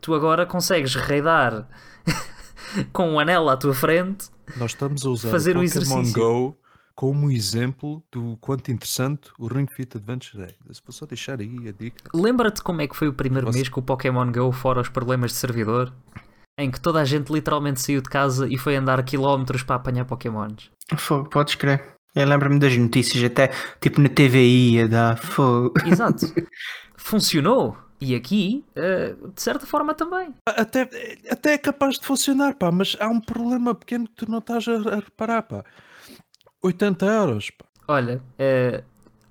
Tu 0.00 0.14
agora 0.14 0.44
consegues 0.46 0.94
raidar 0.94 1.66
com 2.92 3.10
um 3.12 3.18
anel 3.18 3.48
à 3.48 3.56
tua 3.56 3.74
frente. 3.74 4.28
Nós 4.56 4.72
estamos 4.72 5.04
a 5.04 5.10
usar 5.10 5.30
Fazer 5.30 5.56
o 5.56 5.60
o 5.60 5.64
Pokémon 5.64 5.80
exercício. 6.00 6.22
Go 6.22 6.58
como 6.94 7.30
exemplo 7.30 8.02
do 8.10 8.38
quanto 8.40 8.70
interessante 8.70 9.30
o 9.38 9.46
Ring 9.48 9.66
Fit 9.66 9.96
Adventure 9.96 10.44
é. 10.44 10.54
Vou 10.84 10.92
só 10.92 11.04
deixar 11.04 11.40
aí 11.40 11.68
a 11.68 11.72
dica. 11.72 12.10
Lembra-te 12.14 12.62
como 12.62 12.80
é 12.80 12.86
que 12.86 12.96
foi 12.96 13.08
o 13.08 13.12
primeiro 13.12 13.46
Você- 13.50 13.58
mês 13.58 13.68
com 13.68 13.80
o 13.80 13.82
Pokémon 13.82 14.30
Go 14.32 14.52
fora 14.52 14.80
os 14.80 14.88
problemas 14.88 15.32
de 15.32 15.36
servidor? 15.38 15.92
Em 16.58 16.70
que 16.70 16.80
toda 16.80 17.00
a 17.00 17.04
gente 17.04 17.30
literalmente 17.32 17.80
saiu 17.80 18.00
de 18.00 18.08
casa 18.08 18.48
e 18.48 18.56
foi 18.56 18.76
andar 18.76 19.02
quilómetros 19.04 19.62
para 19.62 19.76
apanhar 19.76 20.04
Pokémons. 20.06 20.70
Fogo, 20.96 21.28
podes 21.28 21.54
crer. 21.54 21.96
Eu 22.14 22.26
lembro-me 22.26 22.58
das 22.58 22.74
notícias, 22.76 23.22
até 23.22 23.50
tipo 23.78 24.00
na 24.00 24.08
TVI 24.08 24.82
a 24.82 24.86
dar 24.86 25.18
fogo. 25.18 25.74
Exato. 25.86 26.26
Funcionou. 26.96 27.76
E 28.00 28.14
aqui, 28.14 28.64
eh, 28.74 29.14
de 29.34 29.42
certa 29.42 29.66
forma, 29.66 29.94
também. 29.94 30.34
Até, 30.46 30.88
até 31.30 31.54
é 31.54 31.58
capaz 31.58 31.98
de 31.98 32.06
funcionar, 32.06 32.54
pá, 32.54 32.70
mas 32.70 32.96
há 33.00 33.08
um 33.08 33.20
problema 33.20 33.74
pequeno 33.74 34.06
que 34.06 34.14
tu 34.14 34.30
não 34.30 34.38
estás 34.38 34.66
a, 34.68 34.72
a 34.72 34.96
reparar, 34.96 35.42
pá. 35.42 35.64
80 36.62 37.06
euros, 37.06 37.50
pá. 37.50 37.64
Olha, 37.88 38.22
eh, 38.38 38.82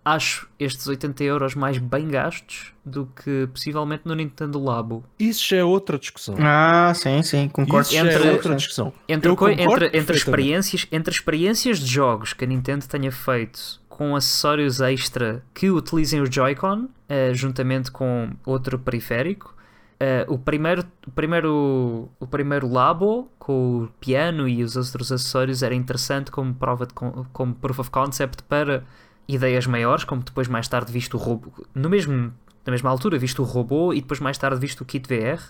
acho 0.05 0.47
estes 0.59 0.87
80 0.87 1.23
euros 1.23 1.55
mais 1.55 1.79
bem 1.79 2.07
gastos 2.07 2.71
do 2.85 3.07
que 3.07 3.47
possivelmente 3.51 4.03
no 4.05 4.13
Nintendo 4.13 4.63
Labo. 4.63 5.03
Isso 5.19 5.43
já 5.49 5.57
é 5.57 5.63
outra 5.63 5.97
discussão. 5.97 6.35
Ah, 6.39 6.93
sim, 6.95 7.23
sim, 7.23 7.49
concordo. 7.49 7.87
Isso 7.87 7.95
já 7.95 8.05
Entre- 8.05 8.27
é 8.27 8.31
outra 8.31 8.55
discussão. 8.55 8.93
Entre, 9.09 9.31
entre, 9.31 9.97
entre, 9.97 10.15
experiências, 10.15 10.85
entre 10.91 11.11
experiências 11.13 11.79
de 11.79 11.87
jogos 11.87 12.33
que 12.33 12.43
a 12.43 12.47
Nintendo 12.47 12.85
tenha 12.87 13.11
feito 13.11 13.81
com 13.89 14.15
acessórios 14.15 14.79
extra 14.79 15.41
que 15.53 15.71
utilizem 15.71 16.21
o 16.21 16.31
Joy-Con, 16.31 16.87
eh, 17.09 17.33
juntamente 17.33 17.89
com 17.89 18.29
outro 18.45 18.77
periférico, 18.77 19.55
eh, 19.99 20.25
o, 20.27 20.37
primeiro, 20.37 20.83
o, 21.07 21.11
primeiro, 21.11 22.09
o 22.19 22.27
primeiro 22.27 22.67
Labo, 22.71 23.31
com 23.39 23.83
o 23.83 23.87
piano 23.99 24.47
e 24.47 24.61
os 24.63 24.75
outros 24.75 25.11
acessórios, 25.11 25.63
era 25.63 25.73
interessante 25.73 26.29
como 26.29 26.53
prova 26.53 26.85
de, 26.85 26.93
como 26.93 27.55
proof 27.55 27.79
of 27.79 27.89
concept 27.89 28.43
para 28.43 28.83
ideias 29.27 29.65
maiores, 29.65 30.03
como 30.03 30.23
depois 30.23 30.47
mais 30.47 30.67
tarde 30.67 30.91
visto 30.91 31.15
o 31.15 31.17
robô, 31.17 31.51
no 31.73 31.89
mesmo, 31.89 32.33
na 32.65 32.71
mesma 32.71 32.89
altura 32.89 33.17
visto 33.17 33.41
o 33.41 33.45
robô 33.45 33.93
e 33.93 34.01
depois 34.01 34.19
mais 34.19 34.37
tarde 34.37 34.59
visto 34.59 34.81
o 34.81 34.85
kit 34.85 35.07
VR. 35.07 35.41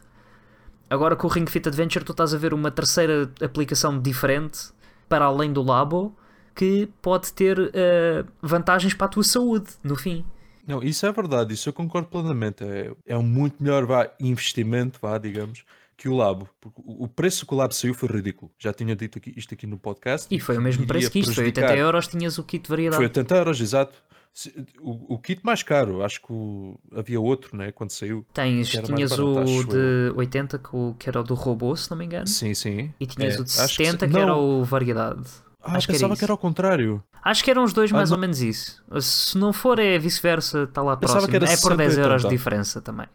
Agora 0.90 1.16
com 1.16 1.28
o 1.28 1.30
Ring 1.30 1.48
Fit 1.48 1.68
Adventure 1.68 2.06
tu 2.06 2.12
estás 2.12 2.34
a 2.34 2.38
ver 2.38 2.54
uma 2.54 2.70
terceira 2.70 3.32
aplicação 3.42 4.00
diferente 4.00 4.70
para 5.10 5.26
além 5.26 5.52
do 5.52 5.64
Labo 5.64 6.16
que 6.54 6.88
pode 7.02 7.34
ter 7.34 7.72
eh, 7.74 8.24
vantagens 8.42 8.94
para 8.94 9.08
a 9.08 9.10
tua 9.10 9.24
saúde 9.24 9.68
no 9.84 9.96
fim. 9.96 10.26
Não, 10.66 10.82
isso 10.82 11.06
é 11.06 11.12
verdade, 11.12 11.54
isso 11.54 11.70
eu 11.70 11.74
concordo 11.74 12.08
plenamente. 12.08 12.64
É, 12.64 12.92
é 13.06 13.18
um 13.18 13.24
muito 13.24 13.62
melhor 13.62 13.86
vá, 13.86 14.10
investimento, 14.20 15.00
vá, 15.02 15.18
digamos, 15.18 15.64
que 15.98 16.10
o 16.10 16.16
Labo. 16.16 16.50
Porque 16.60 16.82
o 16.86 17.08
preço 17.08 17.46
que 17.46 17.54
o 17.54 17.58
Labo 17.58 17.74
saiu 17.74 17.94
foi 17.94 18.10
ridículo. 18.10 18.52
Já 18.60 18.74
tinha 18.74 18.96
dito 18.96 19.18
aqui, 19.18 19.34
isto 19.36 19.54
aqui 19.54 19.66
no 19.68 19.78
podcast. 19.78 20.28
E 20.34 20.40
foi 20.40 20.58
o 20.58 20.62
mesmo 20.62 20.86
preço 20.86 21.10
que 21.12 21.20
isto, 21.20 21.34
foi 21.34 21.46
80 21.46 21.62
prejudicar. 21.62 21.78
euros, 21.86 22.08
tinhas 22.08 22.38
o 22.38 22.44
kit 22.44 22.64
de 22.64 22.70
variedade. 22.70 22.98
Foi 22.98 23.06
80 23.06 23.36
euros, 23.36 23.62
exato. 23.62 23.94
O, 24.82 25.14
o 25.16 25.18
kit 25.18 25.40
mais 25.46 25.64
caro, 25.64 26.04
acho 26.04 26.20
que 26.22 26.28
o- 26.34 26.78
havia 26.94 27.22
outro, 27.22 27.56
né, 27.56 27.72
quando 27.72 27.92
saiu. 27.92 28.26
Tens, 28.34 28.70
que 28.70 28.82
tinhas 28.82 29.12
barato, 29.12 29.30
o 29.30 29.64
de 29.64 30.12
80 30.18 30.60
que, 30.60 30.70
que 31.00 31.08
era 31.10 31.22
o 31.22 31.24
do 31.24 31.34
robô, 31.36 31.74
se 31.76 31.90
não 31.90 31.98
me 31.98 32.04
engano. 32.04 32.28
Sim, 32.28 32.54
sim. 32.54 32.94
E 33.00 33.06
tinhas 33.06 33.36
É, 33.36 33.40
o 33.40 33.44
de 33.46 33.52
acho 33.62 33.78
que 33.78 33.86
70 33.86 34.06
sim. 34.08 34.12
que, 34.12 34.20
era 34.20 34.36
o 34.36 34.62
variedade. 34.66 35.22
Ah, 35.64 35.78
acho 35.78 35.88
que 35.88 35.94
era 35.94 36.00
pensava 36.00 36.18
que, 36.18 36.24
era 36.26 36.34
ao 36.34 36.38
contrário. 36.38 37.02
Acho 37.24 37.44
que 37.46 37.50
eram 37.50 37.64
os 37.64 37.72
dois 37.72 37.92
Ah, 37.94 37.96
mais 37.96 38.12
ou 38.12 38.18
menos 38.18 38.42
isso. 38.42 38.84
Se 39.00 39.38
não 39.38 39.54
for 39.54 39.80
é 39.80 39.98
vice-versa, 39.98 40.64
está 40.64 40.82
lá 40.82 40.98
Pensava 40.98 41.20
próximo. 41.22 41.32
que 41.32 41.36
era 41.46 41.54
É 41.54 41.58
por 41.58 41.78
10 41.78 41.92
60, 41.94 42.08
euros 42.08 42.22
de 42.24 42.30
diferença 42.30 42.82
também. 42.82 43.08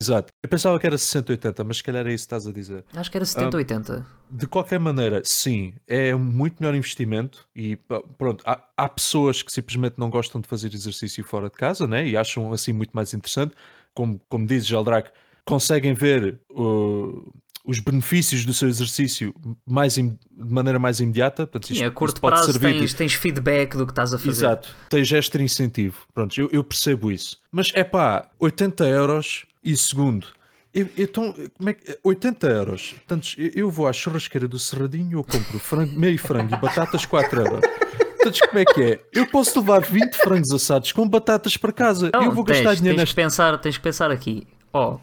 Exato. 0.00 0.32
Eu 0.42 0.48
pensava 0.48 0.78
que 0.78 0.86
era 0.86 0.96
60, 0.96 1.32
80, 1.32 1.64
mas 1.64 1.78
se 1.78 1.82
calhar 1.82 2.06
é 2.06 2.12
isso 2.12 2.22
que 2.22 2.26
estás 2.26 2.46
a 2.46 2.52
dizer. 2.52 2.84
Acho 2.94 3.10
que 3.10 3.16
era 3.16 3.24
70 3.26 3.56
Ah, 3.56 3.58
80. 3.58 4.06
De 4.30 4.46
qualquer 4.46 4.78
maneira, 4.78 5.22
sim, 5.24 5.74
é 5.88 6.14
um 6.14 6.18
muito 6.20 6.56
melhor 6.60 6.76
investimento 6.76 7.46
e 7.54 7.76
pronto, 8.16 8.44
há, 8.46 8.62
há 8.76 8.88
pessoas 8.88 9.42
que 9.42 9.50
simplesmente 9.50 9.94
não 9.98 10.08
gostam 10.08 10.40
de 10.40 10.46
fazer 10.46 10.72
exercício 10.72 11.24
fora 11.24 11.46
de 11.50 11.56
casa, 11.56 11.86
né? 11.86 12.06
E 12.06 12.16
acham 12.16 12.52
assim 12.52 12.72
muito 12.72 12.92
mais 12.92 13.12
interessante, 13.12 13.54
como, 13.92 14.20
como 14.28 14.46
diz 14.46 14.64
Geldrac, 14.64 15.10
conseguem 15.44 15.94
ver 15.94 16.38
uh, 16.52 17.32
os 17.64 17.80
benefícios 17.80 18.44
do 18.44 18.54
seu 18.54 18.68
exercício 18.68 19.34
mais 19.66 19.94
de 19.94 20.16
maneira 20.30 20.78
mais 20.78 21.00
imediata. 21.00 21.44
Portanto, 21.44 21.66
Sim, 21.66 21.74
isto- 21.74 21.86
a 21.86 21.90
curto 21.90 22.20
prazo 22.20 22.52
servir 22.52 22.78
tens, 22.78 22.94
tens 22.94 23.14
feedback 23.14 23.76
do 23.76 23.84
que 23.84 23.92
estás 23.92 24.14
a 24.14 24.18
fazer. 24.18 24.30
Exato, 24.30 24.76
gesto 25.02 25.38
de 25.38 25.44
incentivo. 25.44 26.06
Pronto, 26.14 26.40
eu, 26.40 26.48
eu 26.52 26.62
percebo 26.62 27.10
isso. 27.10 27.36
Mas 27.50 27.72
é 27.74 27.82
pá, 27.82 28.30
80 28.38 28.84
euros 28.86 29.44
e 29.72 29.76
segundo. 29.76 30.26
Eu, 30.74 30.88
eu 30.96 31.08
tão- 31.08 31.32
como 31.56 31.70
é 31.70 31.72
que, 31.74 31.98
80 32.04 32.46
euros. 32.46 32.92
Portanto, 32.92 33.28
eu, 33.38 33.70
vou 33.70 33.88
à 33.88 33.92
churrasqueira 33.92 34.46
do 34.46 34.58
Serradinho, 34.58 35.18
eu 35.18 35.24
compro 35.24 35.58
frango, 35.58 35.98
meio 35.98 36.18
frango 36.18 36.54
e 36.54 36.58
batatas 36.58 37.04
4 37.06 37.40
euros. 37.40 37.60
Portanto, 37.60 38.40
como 38.48 38.58
é 38.58 38.64
que 38.64 38.82
é? 38.82 39.00
Eu 39.12 39.26
posso 39.26 39.58
levar 39.60 39.80
20 39.80 40.14
frangos 40.16 40.50
assados 40.52 40.92
com 40.92 41.08
batatas 41.08 41.56
para 41.56 41.72
casa. 41.72 42.10
Não, 42.12 42.24
eu 42.24 42.32
vou 42.32 42.44
tens, 42.44 42.58
gastar 42.58 42.74
dinheiro 42.74 42.96
tens 42.96 43.02
nesta. 43.02 43.14
que 43.14 43.22
pensar, 43.22 43.58
tens 43.58 43.76
que 43.78 43.82
pensar 43.82 44.10
aqui. 44.10 44.46
Ó, 44.72 44.98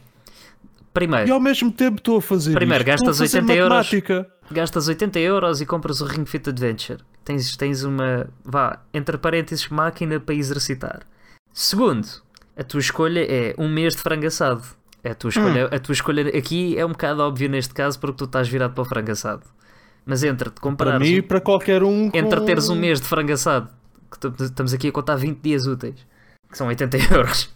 primeiro, 0.93 1.27
E 1.27 1.31
ao 1.31 1.39
mesmo 1.39 1.71
tempo 1.71 1.97
estou 1.97 2.17
a 2.17 2.21
fazer 2.21 2.53
Primeiro, 2.53 2.83
isto. 2.83 2.87
Gastas 2.91 3.17
fazer 3.17 3.37
80 3.39 3.53
euros. 3.55 3.91
gastas 4.51 4.87
80 4.87 5.19
euros 5.19 5.61
e 5.61 5.65
compras 5.65 5.99
o 6.01 6.05
Ring 6.05 6.25
Fit 6.25 6.47
Adventure. 6.49 6.99
Tens, 7.23 7.55
tens 7.57 7.83
uma, 7.83 8.29
vá, 8.43 8.81
entre 8.93 9.17
parênteses, 9.17 9.67
máquina 9.69 10.19
para 10.19 10.35
exercitar. 10.35 11.01
Segundo, 11.51 12.07
a 12.57 12.63
tua 12.63 12.79
escolha 12.79 13.19
é 13.29 13.53
um 13.57 13.69
mês 13.69 13.95
de 13.95 14.01
frango 14.01 14.25
assado. 14.27 14.63
A 15.03 15.13
tua, 15.13 15.29
escolha, 15.29 15.65
a 15.67 15.79
tua 15.79 15.93
escolha 15.93 16.27
aqui 16.35 16.75
é 16.77 16.83
um 16.85 16.89
bocado 16.89 17.21
óbvia 17.21 17.47
neste 17.47 17.73
caso 17.73 17.99
porque 17.99 18.17
tu 18.17 18.25
estás 18.25 18.47
virado 18.49 18.73
para 18.73 18.81
o 18.81 18.85
frango 18.85 19.11
assado. 19.11 19.43
Mas 20.05 20.23
entre 20.23 20.49
te 20.49 20.53
Para 20.55 20.61
comparares, 20.61 21.07
mim 21.09 21.17
e 21.17 21.21
para 21.21 21.39
qualquer 21.41 21.83
um. 21.83 22.09
com- 22.09 22.17
entre 22.17 22.41
teres 22.45 22.69
um 22.69 22.75
mês 22.75 22.99
de 22.99 23.07
frango 23.07 23.31
assado, 23.33 23.69
que 24.11 24.43
estamos 24.43 24.73
aqui 24.73 24.87
a 24.87 24.91
contar 24.91 25.15
20 25.15 25.39
dias 25.41 25.65
úteis, 25.67 25.95
que 26.49 26.57
são 26.57 26.67
80 26.67 26.97
euros. 27.13 27.53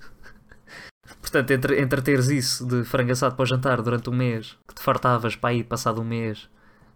Portanto, 1.22 1.52
entre, 1.52 1.82
entre 1.82 2.02
teres 2.02 2.28
isso 2.30 2.66
de 2.68 2.84
frango 2.84 3.12
assado 3.12 3.36
para 3.36 3.44
o 3.44 3.46
jantar 3.46 3.82
durante 3.82 4.10
um 4.10 4.16
mês, 4.16 4.56
que 4.68 4.76
te 4.76 4.82
fartavas 4.82 5.36
para 5.36 5.50
aí 5.52 5.64
passado 5.64 6.02
um 6.02 6.06
mês, 6.06 6.48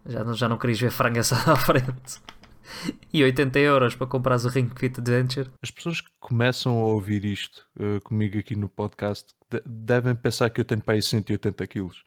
já 0.05 0.23
não, 0.23 0.33
já 0.33 0.47
não 0.47 0.57
querias 0.57 0.79
ver 0.79 0.91
frango 0.91 1.19
assado 1.19 1.49
à 1.51 1.55
frente, 1.55 2.19
e 3.13 3.23
80 3.23 3.59
euros 3.59 3.95
para 3.95 4.07
comprares 4.07 4.45
o 4.45 4.49
Ring 4.49 4.69
Fit 4.75 4.99
Adventure, 4.99 5.49
As 5.61 5.71
pessoas 5.71 6.01
que 6.01 6.09
começam 6.19 6.79
a 6.79 6.85
ouvir 6.85 7.25
isto 7.25 7.65
eh, 7.79 7.99
comigo 8.03 8.37
aqui 8.37 8.55
no 8.55 8.69
podcast 8.69 9.33
de- 9.49 9.61
devem 9.65 10.15
pensar 10.15 10.49
que 10.49 10.61
eu 10.61 10.65
tenho 10.65 10.81
para 10.81 10.95
aí 10.95 11.01
180 11.01 11.67
quilos. 11.67 12.03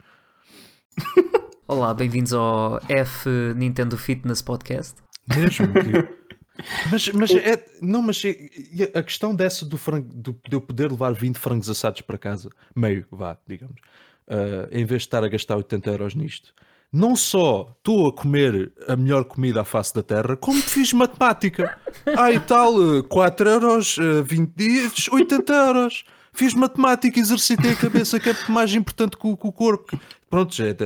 Olá, 1.69 1.93
bem-vindos 1.93 2.33
ao 2.33 2.81
F 2.89 3.29
Nintendo 3.57 3.97
Fitness 3.99 4.41
Podcast. 4.41 4.95
Mesmo. 5.37 5.67
mas, 6.91 7.09
mas 7.09 7.31
é. 7.33 7.65
Não, 7.83 8.01
mas 8.03 8.23
é- 8.25 8.99
a 8.99 9.03
questão 9.03 9.35
dessa 9.35 9.67
do 9.67 9.77
frango, 9.77 10.09
do, 10.15 10.33
de 10.49 10.55
eu 10.57 10.61
poder 10.61 10.91
levar 10.91 11.13
20 11.13 11.37
frangos 11.39 11.69
assados 11.69 12.01
para 12.03 12.17
casa, 12.17 12.49
meio, 12.75 13.05
vá, 13.11 13.37
digamos, 13.47 13.81
eh, 14.29 14.69
em 14.71 14.85
vez 14.85 15.03
de 15.03 15.09
estar 15.09 15.25
a 15.25 15.29
gastar 15.29 15.57
80 15.57 15.91
euros 15.91 16.15
nisto. 16.15 16.55
Não 16.93 17.17
só 17.17 17.75
estou 17.79 18.09
a 18.09 18.13
comer 18.13 18.73
a 18.89 18.97
melhor 18.97 19.25
comida 19.25 19.61
à 19.61 19.65
face 19.65 19.95
da 19.95 20.03
terra, 20.03 20.37
como 20.37 20.61
fiz 20.61 20.93
matemática. 20.93 21.77
Ah, 22.17 22.31
e 22.31 22.39
tal, 22.39 22.99
eh, 22.99 23.03
4 23.03 23.49
euros, 23.49 23.97
eh, 23.99 24.23
20 24.23 24.53
dias, 24.55 25.09
80 25.11 25.53
euros. 25.53 26.05
Fiz 26.33 26.55
matemática, 26.55 27.19
exercitei 27.19 27.73
a 27.73 27.77
cabeça, 27.77 28.21
que 28.21 28.31
é 28.31 28.37
mais 28.49 28.73
importante 28.75 29.17
que 29.17 29.27
o, 29.27 29.37
corpo. 29.37 29.99
Pronto, 30.31 30.55
já 30.55 30.67
é. 30.67 30.77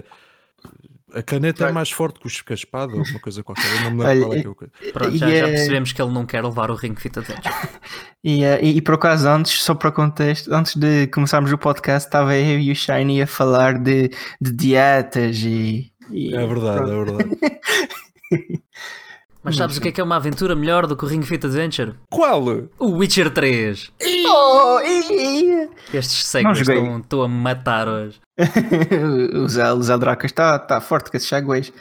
A 1.14 1.22
caneta 1.22 1.66
é 1.68 1.72
mais 1.72 1.90
forte 1.90 2.20
que 2.20 2.52
a 2.52 2.54
espada, 2.54 2.92
ou 2.94 3.02
uma 3.02 3.20
coisa 3.20 3.42
qualquer. 3.42 3.66
Eu 3.76 3.80
não 3.82 3.90
me 3.92 4.04
lembro 4.04 4.06
Olha, 4.06 4.20
qual 4.20 4.32
é 4.32 4.42
que 4.42 4.48
é 4.48 4.54
coisa. 4.54 4.72
Pronto, 4.92 5.16
já, 5.16 5.28
já 5.28 5.36
é- 5.36 5.42
percebemos 5.46 5.92
que 5.92 6.02
ele 6.02 6.12
não 6.12 6.26
quer 6.26 6.44
levar 6.44 6.70
o 6.70 6.74
Ring 6.74 6.94
Fit 6.96 7.18
Adventure. 7.18 7.54
E, 8.22 8.44
eh, 8.44 8.61
e, 8.62 8.76
e 8.76 8.82
por 8.82 8.96
acaso, 8.96 9.26
antes, 9.26 9.62
só 9.62 9.74
para 9.74 9.90
contexto, 9.90 10.52
antes 10.52 10.76
de 10.76 11.06
começarmos 11.06 11.50
o 11.52 11.56
podcast, 11.56 12.06
estava 12.06 12.36
eu 12.36 12.61
e 12.61 12.70
o 12.70 12.74
Shiny 12.76 13.22
a 13.22 13.26
falar 13.26 13.78
de, 13.78 14.11
de 14.38 14.52
dietas 14.52 15.38
e. 15.38 15.90
e 16.11 16.34
É 16.36 16.46
verdade, 16.46 16.84
pronto. 16.84 16.92
é 16.92 17.04
verdade. 17.16 17.38
Mas 19.43 19.57
sabes 19.57 19.76
o 19.78 19.80
que 19.80 19.88
é 19.88 19.93
que 19.93 20.01
é 20.01 20.05
uma 20.05 20.16
aventura 20.16 20.55
melhor 20.55 20.86
do 20.86 20.97
que 20.97 21.05
o 21.05 21.09
Ring 21.09 21.22
Fit 21.22 21.47
Adventure? 21.47 21.95
Qual? 22.11 22.45
O 22.78 22.91
Witcher 22.97 23.30
3. 23.30 23.91
Oh. 24.28 24.78
Estes 25.95 26.30
joguei. 26.55 26.97
estão, 26.97 27.22
a 27.22 27.28
matar 27.28 27.88
hoje. 27.88 28.20
o 29.34 29.49
Zé, 29.49 29.72
o 29.72 29.82
Zé 29.82 29.99
Dracas 29.99 30.30
está 30.30 30.59
tá 30.59 30.80
forte 30.80 31.11
com 31.11 31.16
esses 31.16 31.28
segways. 31.28 31.72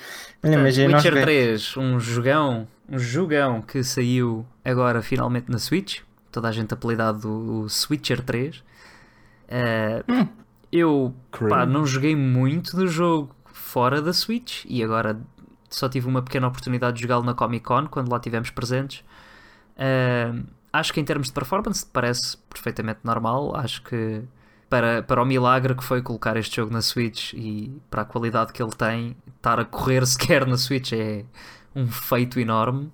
Witcher 0.43 1.01
joguei. 1.01 1.21
3, 1.21 1.77
um 1.77 1.99
jogão, 1.99 2.67
um 2.89 2.97
jogão 2.97 3.61
que 3.61 3.83
saiu 3.83 4.45
agora 4.63 5.01
finalmente 5.01 5.51
na 5.51 5.59
Switch. 5.59 5.99
Toda 6.31 6.47
a 6.47 6.51
gente 6.51 6.73
apelidado 6.73 7.27
o 7.63 7.69
Switcher 7.69 8.21
3. 8.21 8.63
Eh, 9.49 10.03
Hum. 10.07 10.27
Eu 10.71 11.13
pá, 11.49 11.65
não 11.65 11.85
joguei 11.85 12.15
muito 12.15 12.75
do 12.77 12.87
jogo 12.87 13.35
fora 13.51 14.01
da 14.01 14.13
Switch 14.13 14.65
e 14.67 14.83
agora 14.83 15.19
só 15.69 15.87
tive 15.89 16.07
uma 16.07 16.21
pequena 16.21 16.47
oportunidade 16.47 16.97
de 16.97 17.03
jogá-lo 17.03 17.23
na 17.23 17.33
Comic 17.33 17.65
Con 17.65 17.87
quando 17.87 18.09
lá 18.09 18.17
estivemos 18.17 18.49
presentes. 18.49 19.03
Eh, 19.77 20.33
acho 20.73 20.93
que 20.93 20.99
em 20.99 21.05
termos 21.05 21.27
de 21.27 21.33
performance 21.33 21.85
parece 21.85 22.37
perfeitamente 22.49 22.99
normal. 23.03 23.55
Acho 23.55 23.81
que 23.83 24.23
para, 24.69 25.01
para 25.03 25.21
o 25.21 25.25
milagre 25.25 25.73
que 25.75 25.83
foi 25.83 26.01
colocar 26.01 26.37
este 26.37 26.57
jogo 26.57 26.71
na 26.71 26.81
Switch 26.81 27.33
e 27.33 27.71
para 27.89 28.03
a 28.03 28.05
qualidade 28.05 28.53
que 28.53 28.61
ele 28.61 28.75
tem, 28.75 29.15
estar 29.37 29.59
a 29.59 29.65
correr 29.65 30.05
sequer 30.07 30.45
na 30.45 30.57
Switch 30.57 30.93
é 30.93 31.25
um 31.75 31.87
feito 31.87 32.39
enorme. 32.39 32.91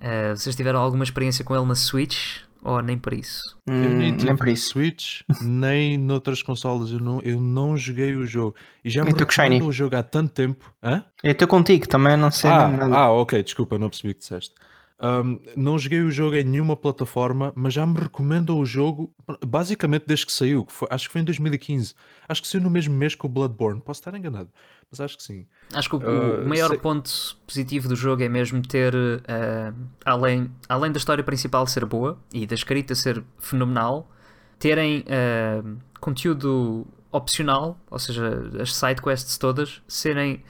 Eh, 0.00 0.34
vocês 0.34 0.54
tiveram 0.56 0.80
alguma 0.80 1.04
experiência 1.04 1.44
com 1.44 1.54
ele 1.54 1.66
na 1.66 1.74
Switch 1.74 2.42
ou 2.68 2.82
nem 2.82 2.98
para 2.98 3.14
isso? 3.16 3.56
Eu 3.66 3.72
Hum, 3.72 3.98
nem 3.98 4.12
nem 4.12 4.36
por 4.36 4.46
no 4.46 4.52
isso. 4.52 4.70
Switch, 4.72 5.20
nem 5.40 5.98
noutras 5.98 6.42
consolas. 6.42 6.90
Eu 6.90 7.00
não, 7.00 7.20
eu 7.22 7.40
não 7.40 7.76
joguei 7.76 8.14
o 8.16 8.26
jogo. 8.26 8.56
E 8.84 8.90
já 8.90 9.04
me 9.04 9.12
recomendam 9.12 9.68
o 9.68 9.72
jogo 9.72 9.96
há 9.96 10.02
tanto 10.02 10.32
tempo. 10.32 10.72
Hã? 10.82 11.04
Eu 11.22 11.32
estou 11.32 11.48
contigo, 11.48 11.86
também 11.88 12.16
não 12.16 12.30
sei 12.30 12.50
Ah, 12.50 12.68
nada. 12.68 12.94
ah, 12.96 13.10
ok, 13.12 13.42
desculpa, 13.42 13.78
não 13.78 13.88
percebi 13.88 14.10
o 14.12 14.14
que 14.14 14.20
disseste. 14.20 14.54
Um, 15.00 15.38
não 15.56 15.78
joguei 15.78 16.00
o 16.00 16.10
jogo 16.10 16.34
em 16.34 16.42
nenhuma 16.42 16.76
plataforma, 16.76 17.52
mas 17.54 17.72
já 17.72 17.86
me 17.86 17.96
recomendam 18.00 18.58
o 18.58 18.66
jogo 18.66 19.14
basicamente 19.46 20.04
desde 20.06 20.26
que 20.26 20.32
saiu. 20.32 20.64
que 20.64 20.72
foi- 20.72 20.88
acho 20.90 21.06
que 21.06 21.12
foi 21.12 21.20
em 21.20 21.24
2015. 21.24 21.94
Acho 22.28 22.42
que 22.42 22.48
saiu 22.48 22.62
no 22.64 22.70
mesmo 22.70 22.94
mês 22.94 23.14
que 23.14 23.24
o 23.24 23.28
Bloodborne. 23.28 23.80
Posso 23.80 24.00
estar 24.00 24.12
enganado, 24.16 24.50
mas 24.90 25.00
acho 25.00 25.16
que 25.16 25.22
sim. 25.22 25.46
Acho 25.74 25.88
que 25.90 25.96
o, 25.96 25.98
Uh, 25.98 26.44
o 26.44 26.48
maior 26.48 26.68
sei- 26.68 26.78
ponto 26.78 27.10
positivo 27.46 27.88
do 27.88 27.96
jogo 27.96 28.22
é 28.22 28.28
mesmo 28.28 28.62
ter, 28.62 28.94
eh, 29.26 29.72
além, 30.04 30.50
além 30.68 30.90
da 30.90 30.98
história 30.98 31.22
principal 31.22 31.66
ser 31.66 31.84
boa 31.84 32.18
e 32.32 32.46
da 32.46 32.54
escrita 32.54 32.94
ser 32.94 33.22
fenomenal, 33.38 34.10
terem 34.58 35.04
eh, 35.06 35.62
conteúdo 36.00 36.86
opcional, 37.12 37.78
ou 37.90 37.98
seja, 37.98 38.50
as 38.60 38.74
side 38.74 39.02
quests 39.02 39.36
todas, 39.38 39.82
serem 39.86 40.42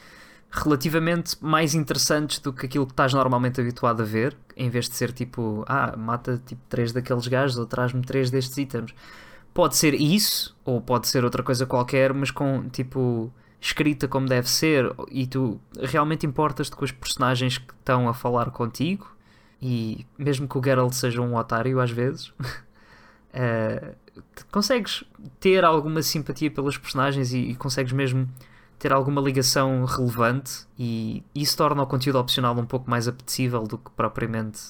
relativamente 0.51 1.37
mais 1.41 1.75
interessantes 1.75 2.39
do 2.39 2.53
que 2.53 2.67
aquilo 2.67 2.87
que 2.87 2.93
estás 2.93 3.13
normalmente 3.13 3.61
habituado 3.61 4.03
a 4.03 4.05
ver, 4.05 4.37
em 4.57 4.71
vez 4.71 4.89
de 4.89 4.95
ser 4.97 5.13
tipo, 5.13 5.65
ah, 5.69 5.95
mata 5.97 6.41
tipo 6.47 6.63
três 6.69 6.93
daqueles 6.93 7.27
gajos 7.27 7.59
ou 7.59 7.67
traz-me 7.67 8.03
três 8.03 8.31
destes 8.31 8.57
itens. 8.57 8.95
Pode 9.53 9.77
ser 9.77 9.95
isso, 9.95 10.57
ou 10.65 10.81
pode 10.81 11.09
ser 11.09 11.25
outra 11.25 11.43
coisa 11.43 11.67
qualquer, 11.67 12.15
mas 12.15 12.31
com 12.31 12.69
tipo 12.71 13.33
escrita 13.61 14.07
como 14.07 14.27
deve 14.27 14.49
ser, 14.49 14.93
e 15.11 15.27
tu 15.27 15.61
realmente 15.81 16.27
importas-te 16.27 16.75
com 16.75 16.85
os 16.85 16.93
personagens 16.93 17.59
que 17.59 17.73
estão 17.73 18.09
a 18.09 18.15
falar 18.15 18.51
contigo, 18.51 19.07
e 19.61 20.07
mesmo 20.17 20.49
que 20.49 20.57
o 20.57 20.63
Geralt 20.63 20.93
seja 20.93 21.21
um 21.21 21.35
otário 21.37 21.81
às 21.81 21.91
vezes, 21.91 22.33
eh, 23.33 23.95
consegues 24.51 25.05
ter 25.41 25.65
alguma 25.65 26.03
simpatia 26.03 26.51
pelos 26.51 26.79
personagens 26.79 27.33
e, 27.33 27.39
e 27.39 27.57
consegues 27.57 27.93
mesmo 27.93 28.29
ter 28.79 28.93
alguma 28.93 29.21
ligação 29.21 29.85
relevante 29.85 30.67
e 30.79 31.25
isso 31.35 31.57
torna 31.57 31.83
o 31.83 31.87
conteúdo 31.87 32.19
opcional 32.19 32.57
um 32.57 32.65
pouco 32.65 32.89
mais 32.89 33.09
apetecível 33.09 33.65
do 33.65 33.77
que 33.77 33.91
propriamente 33.91 34.61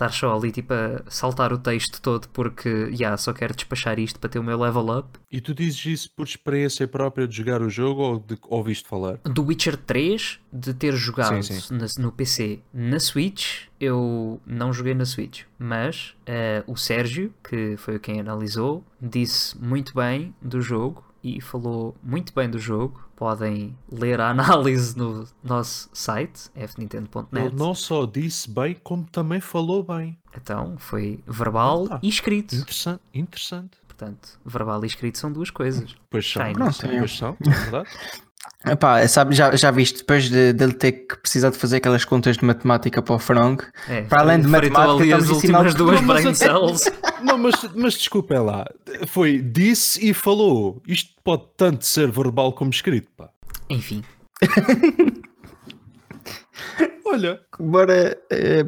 estar 0.00 0.12
só 0.12 0.34
ali 0.36 0.50
tipo 0.50 0.72
a 0.72 1.02
saltar 1.08 1.52
o 1.52 1.58
texto 1.58 2.00
todo 2.00 2.28
porque 2.28 2.90
já 2.94 3.16
só 3.16 3.32
quero 3.32 3.54
despachar 3.54 3.98
isto 3.98 4.18
para 4.18 4.30
ter 4.30 4.38
o 4.38 4.42
meu 4.44 4.58
level 4.58 4.98
up. 4.98 5.18
E 5.30 5.40
tu 5.40 5.54
dizes 5.54 5.84
isso 5.86 6.10
por 6.16 6.26
experiência 6.26 6.88
própria 6.88 7.28
de 7.28 7.36
jogar 7.36 7.60
o 7.62 7.68
jogo 7.68 8.00
ou 8.02 8.18
de 8.18 8.38
ouviste 8.48 8.88
falar? 8.88 9.18
Do 9.24 9.44
Witcher 9.44 9.76
3, 9.76 10.38
de 10.52 10.74
ter 10.74 10.94
jogado 10.94 11.42
Sim, 11.42 11.60
sim. 11.60 11.74
na- 11.76 11.86
no 11.98 12.10
PC 12.12 12.60
na 12.72 12.98
Switch, 12.98 13.64
eu 13.78 14.40
não 14.46 14.72
joguei 14.72 14.94
na 14.94 15.04
Switch, 15.04 15.42
mas 15.58 16.14
eh, 16.26 16.62
o 16.66 16.76
Sérgio, 16.76 17.32
que 17.42 17.76
foi 17.76 17.98
quem 17.98 18.20
analisou, 18.20 18.84
disse 19.00 19.56
muito 19.58 19.94
bem 19.94 20.34
do 20.40 20.60
jogo 20.60 21.04
e 21.22 21.40
falou 21.40 21.94
muito 22.02 22.32
bem 22.34 22.48
do 22.48 22.58
jogo. 22.58 23.02
Podem 23.16 23.76
ler 23.90 24.20
a 24.20 24.30
análise 24.30 24.96
no 24.96 25.26
nosso 25.44 25.88
site, 25.92 26.50
fnintendo.net. 26.54 27.46
Ele 27.46 27.54
não 27.56 27.74
só 27.74 28.06
disse 28.06 28.50
bem, 28.50 28.74
como 28.82 29.04
também 29.04 29.40
falou 29.40 29.82
bem. 29.82 30.18
Então, 30.34 30.76
foi 30.78 31.22
verbal 31.26 31.86
Ah. 31.90 32.00
e 32.02 32.08
escrito. 32.08 32.54
Interessante, 32.54 33.02
interessante. 33.12 33.78
Portanto, 33.86 34.40
verbal 34.46 34.82
e 34.82 34.86
escrito 34.86 35.18
são 35.18 35.30
duas 35.30 35.50
coisas. 35.50 35.94
Pois 36.08 36.30
são, 36.30 36.42
é. 36.42 36.52
pois 36.54 37.16
são, 37.18 37.36
é 37.46 37.50
verdade. 37.50 37.88
Epá, 38.64 39.06
sabe, 39.08 39.34
já, 39.34 39.54
já 39.56 39.70
viste, 39.70 39.98
depois 40.00 40.28
de, 40.28 40.52
dele 40.52 40.72
ter 40.74 40.92
que 40.92 41.16
precisar 41.16 41.48
de 41.50 41.56
fazer 41.56 41.76
aquelas 41.78 42.04
contas 42.04 42.36
de 42.36 42.44
matemática 42.44 43.00
para 43.00 43.14
o 43.14 43.18
Frank, 43.18 43.64
É, 43.88 44.02
Para 44.02 44.20
além 44.20 44.40
de 44.40 44.46
matemática, 44.48 44.82
ali 45.02 45.12
as 45.12 45.28
últimas 45.30 45.74
duas 45.74 46.00
brain 46.02 46.34
cells. 46.34 46.90
Não, 47.24 47.38
mas, 47.38 47.54
mas 47.74 47.94
desculpem 47.94 48.38
lá. 48.38 48.66
Foi 49.06 49.38
disse 49.40 50.06
e 50.06 50.12
falou. 50.14 50.82
Isto 50.86 51.14
pode 51.24 51.44
tanto 51.56 51.84
ser 51.86 52.10
verbal 52.10 52.52
como 52.52 52.70
escrito, 52.70 53.08
pá. 53.16 53.30
Enfim, 53.68 54.02
Olha, 57.06 57.40
bora. 57.58 58.16
eh, 58.30 58.64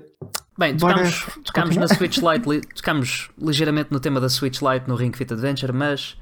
Bem, 0.58 0.76
Bora 0.76 0.94
tocámos, 0.94 1.26
tocámos 1.44 1.76
na. 1.76 1.88
Switch 1.88 2.18
Lite, 2.18 2.48
li- 2.48 2.60
tocámos 2.60 3.30
ligeiramente 3.40 3.90
no 3.90 3.98
tema 4.00 4.20
da 4.20 4.28
Switch 4.28 4.60
Lite 4.60 4.86
no 4.88 4.94
Ring 4.96 5.12
Fit 5.16 5.32
Adventure, 5.32 5.72
mas 5.72 6.16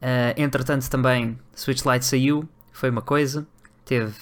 eh, 0.00 0.34
entretanto 0.36 0.88
também 0.90 1.38
Switch 1.54 1.84
Lite 1.84 2.04
saiu, 2.04 2.48
foi 2.78 2.90
uma 2.90 3.02
coisa, 3.02 3.44
teve 3.84 4.14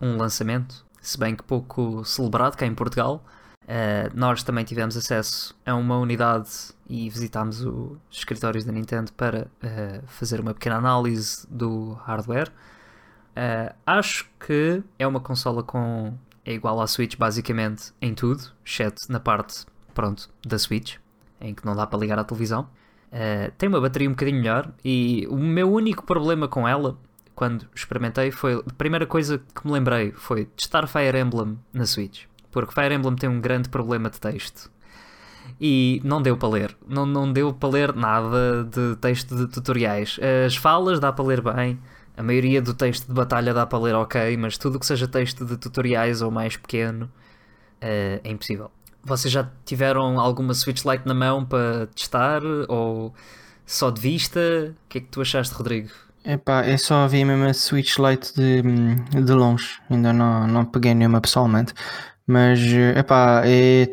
um 0.00 0.16
lançamento, 0.16 0.86
se 1.00 1.18
bem 1.18 1.34
que 1.34 1.42
pouco 1.42 2.04
celebrado 2.04 2.56
cá 2.56 2.64
em 2.64 2.72
Portugal. 2.72 3.24
Eh, 3.66 4.08
nós 4.14 4.44
também 4.44 4.64
tivemos 4.64 4.96
acesso 4.96 5.52
a 5.66 5.74
uma 5.74 5.98
unidade 5.98 6.48
e 6.88 7.10
visitámos 7.10 7.60
os 7.62 7.98
escritórios 8.12 8.64
da 8.64 8.70
Nintendo 8.70 9.10
para 9.14 9.48
eh, 9.60 10.00
fazer 10.06 10.38
uma 10.38 10.54
pequena 10.54 10.76
análise 10.76 11.44
do 11.50 11.94
hardware. 12.04 12.52
Eh, 13.34 13.74
acho 13.84 14.30
que 14.38 14.80
é 14.96 15.04
uma 15.08 15.18
consola 15.18 15.64
com. 15.64 16.14
é 16.44 16.52
igual 16.52 16.80
à 16.80 16.86
Switch 16.86 17.16
basicamente 17.16 17.92
em 18.00 18.14
tudo, 18.14 18.44
exceto 18.64 19.10
na 19.10 19.18
parte, 19.18 19.66
pronto, 19.92 20.30
da 20.46 20.56
Switch, 20.56 20.98
em 21.40 21.52
que 21.52 21.66
não 21.66 21.74
dá 21.74 21.84
para 21.84 21.98
ligar 21.98 22.20
à 22.20 22.22
televisão. 22.22 22.68
Tem 23.58 23.68
uma 23.68 23.80
bateria 23.80 24.08
um 24.08 24.12
bocadinho 24.12 24.38
melhor 24.38 24.72
e 24.84 25.24
o 25.30 25.36
meu 25.36 25.72
único 25.72 26.04
problema 26.04 26.48
com 26.48 26.66
ela, 26.66 26.98
quando 27.34 27.66
experimentei, 27.74 28.30
foi. 28.30 28.54
A 28.54 28.72
primeira 28.76 29.06
coisa 29.06 29.38
que 29.38 29.66
me 29.66 29.72
lembrei 29.72 30.12
foi 30.12 30.46
testar 30.46 30.86
Fire 30.86 31.18
Emblem 31.18 31.58
na 31.72 31.86
Switch. 31.86 32.24
Porque 32.50 32.72
Fire 32.72 32.94
Emblem 32.94 33.16
tem 33.16 33.28
um 33.28 33.40
grande 33.40 33.68
problema 33.68 34.08
de 34.08 34.20
texto. 34.20 34.70
E 35.60 36.00
não 36.04 36.22
deu 36.22 36.36
para 36.36 36.48
ler. 36.48 36.76
Não, 36.86 37.04
não 37.04 37.32
deu 37.32 37.52
para 37.52 37.68
ler 37.68 37.94
nada 37.94 38.64
de 38.64 38.96
texto 38.96 39.36
de 39.36 39.46
tutoriais. 39.48 40.18
As 40.46 40.56
falas 40.56 41.00
dá 41.00 41.12
para 41.12 41.24
ler 41.24 41.40
bem. 41.40 41.78
A 42.16 42.22
maioria 42.22 42.62
do 42.62 42.72
texto 42.72 43.08
de 43.08 43.12
batalha 43.12 43.52
dá 43.52 43.66
para 43.66 43.78
ler 43.78 43.94
ok, 43.94 44.36
mas 44.36 44.56
tudo 44.56 44.78
que 44.78 44.86
seja 44.86 45.08
texto 45.08 45.44
de 45.44 45.56
tutoriais 45.56 46.22
ou 46.22 46.30
mais 46.30 46.56
pequeno 46.56 47.10
eh, 47.80 48.20
é 48.22 48.30
impossível. 48.30 48.70
Vocês 49.02 49.32
já 49.32 49.50
tiveram 49.64 50.18
alguma 50.20 50.54
Switch 50.54 50.84
Lite 50.84 51.06
na 51.06 51.12
mão 51.12 51.44
para 51.44 51.88
testar? 51.88 52.40
Ou 52.68 53.12
só 53.66 53.90
de 53.90 54.00
vista? 54.00 54.40
O 54.40 54.88
que 54.88 54.98
é 54.98 55.00
que 55.00 55.08
tu 55.08 55.20
achaste, 55.20 55.52
Rodrigo? 55.54 55.90
Epá, 56.24 56.66
eu 56.66 56.78
só 56.78 57.06
vi 57.06 57.24
mesmo 57.24 57.44
a 57.44 57.54
Switch 57.54 57.96
Lite 57.98 58.34
de, 58.34 58.62
de 59.22 59.32
longe, 59.32 59.78
ainda 59.90 60.12
não, 60.12 60.46
não 60.46 60.64
peguei 60.64 60.94
nenhuma 60.94 61.20
pessoalmente. 61.20 61.72
Mas, 62.26 62.58
epá, 62.96 63.42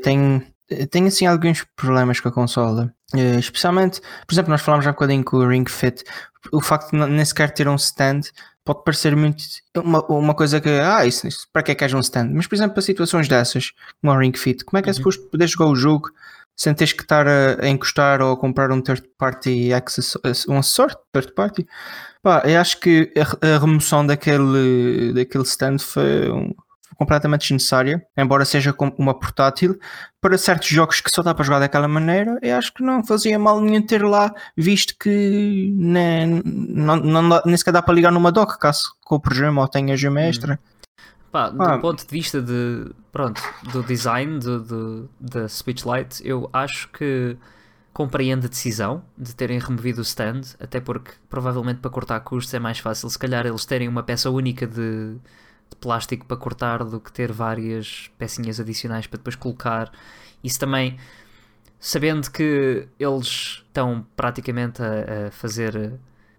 tenho, 0.04 0.42
tenho 0.90 1.08
assim 1.08 1.26
alguns 1.26 1.66
problemas 1.76 2.20
com 2.20 2.30
a 2.30 2.32
consola. 2.32 2.94
Eh, 3.14 3.40
especialmente, 3.40 4.00
por 4.26 4.34
exemplo, 4.34 4.52
nós 4.52 4.62
falámos 4.62 4.88
há 4.88 4.92
bocadinho 4.92 5.24
com 5.24 5.38
o 5.38 5.48
Ring 5.48 5.66
Fit. 5.68 6.04
O 6.52 6.62
facto 6.62 6.92
de 6.92 6.98
nem 6.98 7.26
sequer 7.26 7.52
ter 7.54 7.68
um 7.68 7.76
stand 7.76 8.22
pode 8.64 8.84
parecer 8.84 9.16
muito 9.16 9.44
uma, 9.76 10.02
uma 10.08 10.34
coisa 10.34 10.62
que, 10.62 10.70
ah, 10.70 11.06
isso, 11.06 11.28
isso, 11.28 11.48
para 11.52 11.62
que 11.64 11.72
é 11.72 11.76
que 11.76 11.84
haja 11.84 11.98
um 11.98 12.00
stand? 12.00 12.30
Mas, 12.34 12.48
por 12.48 12.56
exemplo, 12.56 12.74
para 12.74 12.82
situações 12.84 13.28
dessas, 13.28 13.72
como 14.02 14.14
o 14.14 14.18
Ring 14.18 14.34
Fit, 14.34 14.64
como 14.64 14.78
é 14.80 14.82
que 14.82 14.90
é 14.90 14.92
Uhum. 14.92 14.96
suposto 14.98 15.24
poder 15.30 15.48
jogar 15.48 15.66
o 15.66 15.76
jogo 15.76 16.10
sem 16.62 16.74
teres 16.76 16.94
que 16.94 17.02
estar 17.02 17.28
a, 17.28 17.58
a 17.60 17.68
encostar 17.68 18.22
ou 18.22 18.34
a 18.34 18.38
comprar 18.38 18.72
um 18.72 18.82
third 18.82 19.04
party 19.18 19.74
accesso- 19.74 20.20
um 20.48 20.60
acessório 20.60 20.96
third 21.12 21.34
party? 21.34 21.66
Pá, 22.22 22.44
eu 22.46 22.60
acho 22.62 22.80
que 22.80 23.12
a, 23.18 23.56
a 23.56 23.58
remoção 23.58 24.06
daquele, 24.06 25.12
daquele 25.14 25.44
stand 25.44 25.80
foi 25.80 26.30
um- 26.32 26.54
completamente 26.96 27.42
desnecessária, 27.42 28.06
embora 28.16 28.46
seja 28.46 28.76
uma 29.00 29.18
portátil, 29.20 29.76
para 30.22 30.38
certos 30.38 30.68
jogos 30.68 31.02
que 31.02 31.10
só 31.10 31.24
dá 31.24 31.34
para 31.34 31.44
jogar 31.44 31.58
daquela 31.60 31.88
maneira, 31.88 32.38
eu 32.44 32.56
acho 32.56 32.72
que 32.72 32.84
não 32.84 33.04
fazia 33.04 33.40
mal 33.40 33.60
nenhum 33.60 33.84
ter 33.84 34.04
lá, 34.06 34.32
visto 34.56 34.94
que 35.00 35.74
nem, 35.76 36.44
não, 36.46 36.96
não, 36.98 37.28
dá- 37.28 37.42
nem 37.44 37.58
sequer 37.58 37.72
dá 37.72 37.82
para 37.82 37.96
ligar 37.96 38.12
numa 38.12 38.32
dock, 38.32 38.60
caso 38.60 38.84
com 39.04 39.16
o 39.16 39.20
programa 39.20 39.64
ou 39.64 39.68
tenha 39.68 39.98
gema 39.98 40.22
extra. 40.22 40.60
Pá, 41.32 41.50
do 41.50 41.62
Ah. 41.64 41.78
ponto 41.78 42.06
de 42.06 42.12
vista 42.12 42.42
de, 42.42 42.92
pronto, 43.12 43.42
do 43.72 43.82
design 43.84 44.40
do, 44.40 44.60
do- 44.62 45.10
da 45.20 45.48
Switch 45.48 45.84
Lite, 45.86 46.22
eu 46.28 46.50
acho 46.52 46.90
que 46.90 47.38
compreendo 47.94 48.46
a 48.46 48.50
decisão 48.50 49.04
de 49.18 49.36
terem 49.36 49.60
removido 49.60 50.00
o 50.00 50.02
stand, 50.04 50.42
até 50.60 50.82
porque 50.82 51.12
provavelmente 51.30 51.80
para 51.80 51.92
cortar 51.92 52.20
custos 52.22 52.54
é 52.54 52.60
mais 52.60 52.80
fácil, 52.80 53.10
se 53.10 53.20
calhar 53.20 53.46
eles 53.46 53.66
terem 53.66 53.88
uma 53.88 54.04
peça 54.04 54.30
única 54.30 54.68
de, 54.68 55.16
de 55.16 55.76
plástico 55.80 56.26
para 56.26 56.38
cortar 56.38 56.84
do 56.84 57.00
que 57.00 57.12
ter 57.12 57.32
várias 57.32 58.10
pecinhas 58.18 58.60
adicionais 58.60 59.08
para 59.08 59.18
depois 59.18 59.36
colocar. 59.36 59.92
Isso 60.44 60.60
também, 60.60 60.98
sabendo 61.80 62.30
que 62.32 62.88
eles 63.00 63.64
estão 63.68 64.06
praticamente 64.16 64.82
a, 64.82 65.28
a 65.28 65.32
fazer 65.32 65.94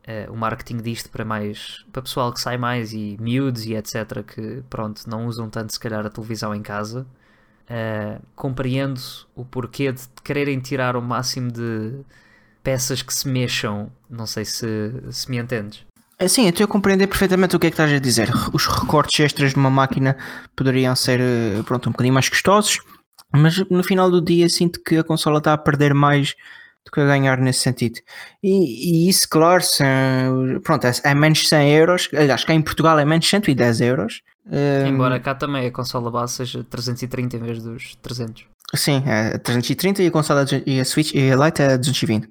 eh, 0.06 0.26
o 0.28 0.36
marketing 0.36 0.78
disto 0.78 1.10
para 1.10 1.24
mais 1.24 1.84
para 1.92 2.02
pessoal 2.02 2.32
que 2.32 2.40
sai 2.40 2.56
mais 2.58 2.92
e 2.92 3.16
miúdos 3.20 3.64
e 3.64 3.74
etc 3.74 4.24
que 4.26 4.62
pronto 4.68 5.08
não 5.08 5.26
usam 5.26 5.48
tanto 5.48 5.72
se 5.72 5.78
calhar 5.78 6.04
a 6.04 6.10
televisão 6.10 6.54
em 6.54 6.62
casa 6.62 7.06
eh, 7.68 8.18
compreendo 8.34 9.00
o 9.34 9.44
porquê 9.44 9.92
de 9.92 10.02
quererem 10.24 10.58
tirar 10.58 10.96
o 10.96 11.02
máximo 11.02 11.52
de 11.52 12.00
peças 12.62 13.02
que 13.02 13.14
se 13.14 13.28
mexam 13.28 13.90
não 14.10 14.26
sei 14.26 14.44
se, 14.44 14.92
se 15.10 15.30
me 15.30 15.38
entendes 15.38 15.84
É, 16.18 16.26
Sim, 16.28 16.50
eu 16.58 16.68
compreender 16.68 17.06
perfeitamente 17.06 17.54
o 17.54 17.58
que 17.58 17.66
é 17.66 17.70
que 17.70 17.74
estás 17.74 17.92
a 17.92 17.98
dizer. 17.98 18.30
Os 18.52 18.66
recortes 18.66 19.18
extras 19.18 19.50
de 19.52 19.56
uma 19.56 19.70
máquina 19.70 20.16
poderiam 20.54 20.94
ser 20.94 21.20
eh, 21.20 21.62
pronto, 21.64 21.88
um 21.88 21.92
bocadinho 21.92 22.14
mais 22.14 22.28
custosos, 22.28 22.78
mas 23.32 23.58
no 23.70 23.82
final 23.82 24.10
do 24.10 24.20
dia 24.20 24.48
sinto 24.48 24.80
que 24.82 24.98
a 24.98 25.04
consola 25.04 25.38
está 25.38 25.52
a 25.52 25.58
perder 25.58 25.94
mais 25.94 26.34
do 26.84 26.90
que 26.92 27.00
a 27.00 27.06
ganhar 27.06 27.38
nesse 27.38 27.60
sentido. 27.60 28.00
E, 28.42 29.06
e 29.06 29.08
isso, 29.08 29.28
claro, 29.28 29.62
se, 29.62 29.82
pronto, 30.62 30.86
é, 30.86 30.92
é 31.04 31.14
menos 31.14 31.48
100 31.48 31.70
euros. 31.72 32.08
Aliás, 32.12 32.44
cá 32.44 32.54
em 32.54 32.62
Portugal 32.62 32.98
é 32.98 33.04
menos 33.04 33.28
110 33.28 33.80
euros. 33.80 34.22
Eh, 34.50 34.86
embora 34.88 35.20
cá 35.20 35.34
também 35.34 35.66
a 35.66 35.70
consola 35.70 36.10
base 36.10 36.34
seja 36.34 36.64
330 36.64 37.36
em 37.36 37.40
vez 37.40 37.62
dos 37.62 37.94
300 38.02 38.44
Sim, 38.74 39.04
é 39.06 39.38
330 39.38 40.02
e 40.02 40.06
a 40.06 40.10
consola 40.10 40.44
e 40.66 40.80
a 40.80 40.84
Switch 40.84 41.12
e 41.14 41.30
a 41.30 41.36
Lite 41.36 41.62
é 41.62 41.76
220. 41.76 42.28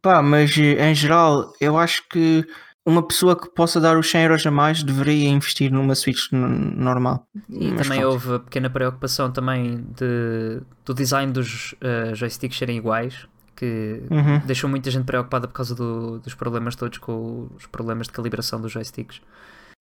Pá, 0.00 0.22
mas 0.22 0.56
em 0.56 0.94
geral, 0.94 1.52
eu 1.60 1.76
acho 1.76 2.08
que 2.08 2.46
uma 2.86 3.06
pessoa 3.06 3.38
que 3.38 3.48
possa 3.50 3.80
dar 3.80 3.98
os 3.98 4.10
100 4.10 4.22
euros 4.22 4.46
a 4.46 4.50
mais 4.50 4.82
deveria 4.82 5.28
investir 5.28 5.70
numa 5.70 5.94
Switch 5.94 6.30
normal. 6.32 7.26
E 7.48 7.70
Mas 7.70 7.82
também 7.86 8.00
pronto. 8.00 8.12
houve 8.12 8.34
a 8.34 8.38
pequena 8.38 8.70
preocupação 8.70 9.30
também 9.30 9.84
de, 9.96 10.62
do 10.84 10.94
design 10.94 11.32
dos 11.32 11.74
eh, 11.80 12.14
joysticks 12.14 12.56
serem 12.56 12.78
iguais, 12.78 13.26
que 13.60 14.02
Uhum. 14.10 14.38
deixou 14.46 14.70
muita 14.70 14.90
gente 14.90 15.04
preocupada 15.04 15.46
por 15.46 15.52
causa 15.54 15.74
do- 15.74 16.18
dos 16.18 16.34
problemas 16.34 16.74
todos 16.74 16.96
com 16.98 17.48
os 17.56 17.66
problemas 17.66 18.06
de 18.06 18.12
calibração 18.14 18.60
dos 18.60 18.72
joysticks. 18.72 19.20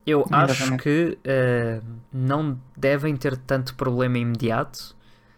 Eu 0.05 0.25
acho 0.32 0.77
que 0.77 1.17
eh, 1.23 1.82
não 2.11 2.59
devem 2.75 3.15
ter 3.15 3.38
tanto 3.38 3.75
problema 3.75 4.17
imediato 4.17 4.95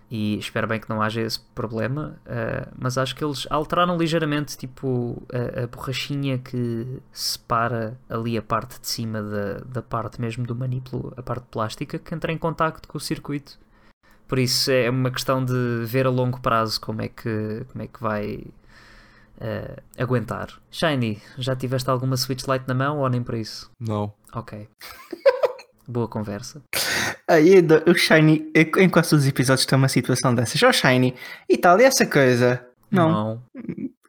e 0.09 0.37
espero 0.37 0.67
bem 0.67 0.79
que 0.79 0.89
não 0.89 1.01
haja 1.01 1.21
esse 1.21 1.39
problema, 1.55 2.17
eh, 2.25 2.67
mas 2.77 2.97
acho 2.97 3.15
que 3.15 3.23
eles 3.23 3.47
alteraram 3.49 3.97
ligeiramente 3.97 4.57
tipo 4.57 5.21
a, 5.33 5.63
a 5.63 5.67
borrachinha 5.67 6.37
que 6.37 6.99
separa 7.11 7.97
ali 8.09 8.37
a 8.37 8.41
parte 8.41 8.79
de 8.79 8.87
cima 8.87 9.21
da, 9.21 9.59
da 9.65 9.81
parte 9.81 10.19
mesmo 10.21 10.45
do 10.45 10.55
manipulo, 10.55 11.13
a 11.17 11.21
parte 11.23 11.45
plástica 11.51 11.97
que 11.99 12.13
entra 12.13 12.31
em 12.31 12.37
contacto 12.37 12.87
com 12.87 12.97
o 12.97 13.01
circuito. 13.01 13.57
Por 14.31 14.39
isso 14.39 14.71
é 14.71 14.89
uma 14.89 15.11
questão 15.11 15.43
de 15.43 15.83
ver 15.83 16.07
a 16.07 16.09
longo 16.09 16.39
prazo 16.39 16.79
como 16.79 17.01
é 17.01 17.09
que, 17.09 17.65
como 17.69 17.83
é 17.83 17.87
que 17.87 18.01
vai 18.01 18.41
eh, 19.41 19.75
aguentar. 19.97 20.47
Shiny, 20.71 21.21
já 21.37 21.53
tiveste 21.53 21.89
alguma 21.89 22.15
Switch 22.15 22.47
Lite 22.47 22.63
na 22.65 22.73
mão 22.73 22.99
ou 22.99 23.09
nem 23.09 23.21
por 23.21 23.35
isso? 23.35 23.69
Não. 23.77 24.13
Ok. 24.33 24.69
Boa 25.85 26.07
conversa. 26.07 26.63
Aí 27.27 27.55
ainda 27.55 27.83
o 27.85 27.93
Shiny, 27.93 28.49
em 28.55 28.87
quase 28.87 29.09
todos 29.09 29.25
os 29.25 29.29
episódios 29.29 29.65
tem 29.65 29.77
uma 29.77 29.89
situação 29.89 30.33
dessas. 30.33 30.63
Ó 30.63 30.71
Shiny, 30.71 31.13
e 31.49 31.57
tal, 31.57 31.77
e 31.81 31.83
essa 31.83 32.05
coisa? 32.05 32.65
Não. 32.89 33.43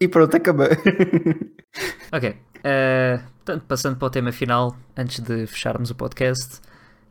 E 0.00 0.06
pronto, 0.06 0.36
acabou. 0.36 0.68
Ok. 2.12 2.36
eh, 2.62 3.18
portanto, 3.44 3.64
passando 3.66 3.96
para 3.96 4.06
o 4.06 4.10
tema 4.10 4.30
final, 4.30 4.76
antes 4.96 5.18
de 5.18 5.48
fecharmos 5.48 5.90
o 5.90 5.96
podcast, 5.96 6.60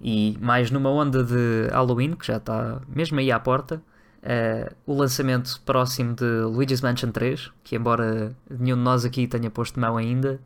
e 0.02 0.38
mais 0.42 0.72
numa 0.72 0.90
onda 0.90 1.24
de 1.24 1.68
Halloween, 1.72 2.14
que 2.14 2.26
já 2.26 2.38
está 2.38 2.82
mesmo 2.88 3.20
aí 3.20 3.32
à 3.32 3.40
porta, 3.40 3.82
eh, 4.24 4.72
o 4.86 4.94
lançamento 4.94 5.62
próximo 5.66 6.16
de 6.16 6.26
Luigi's 6.26 6.82
Mansion 6.82 7.12
3, 7.12 7.52
que 7.64 7.76
embora 7.76 8.36
nenhum 8.50 8.78
de 8.78 8.82
nós 8.82 9.06
aqui 9.06 9.28
tenha 9.28 9.50
posto 9.50 9.80
mão 9.80 9.98
ainda, 9.98 10.40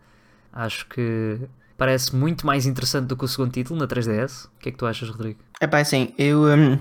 acho 0.52 0.88
que 0.88 1.40
parece 1.78 2.16
muito 2.16 2.46
mais 2.46 2.66
interessante 2.66 3.08
do 3.08 3.18
que 3.18 3.26
o 3.26 3.28
segundo 3.28 3.52
título 3.52 3.80
na 3.80 3.88
3DS. 3.88 4.46
O 4.46 4.60
que 4.60 4.70
é 4.70 4.72
que 4.72 4.78
tu 4.78 4.86
achas, 4.86 5.10
Rodrigo? 5.10 5.40
É 5.60 5.68
pá, 5.68 5.80
assim, 5.80 6.14
eu 6.18 6.44
hum, 6.44 6.78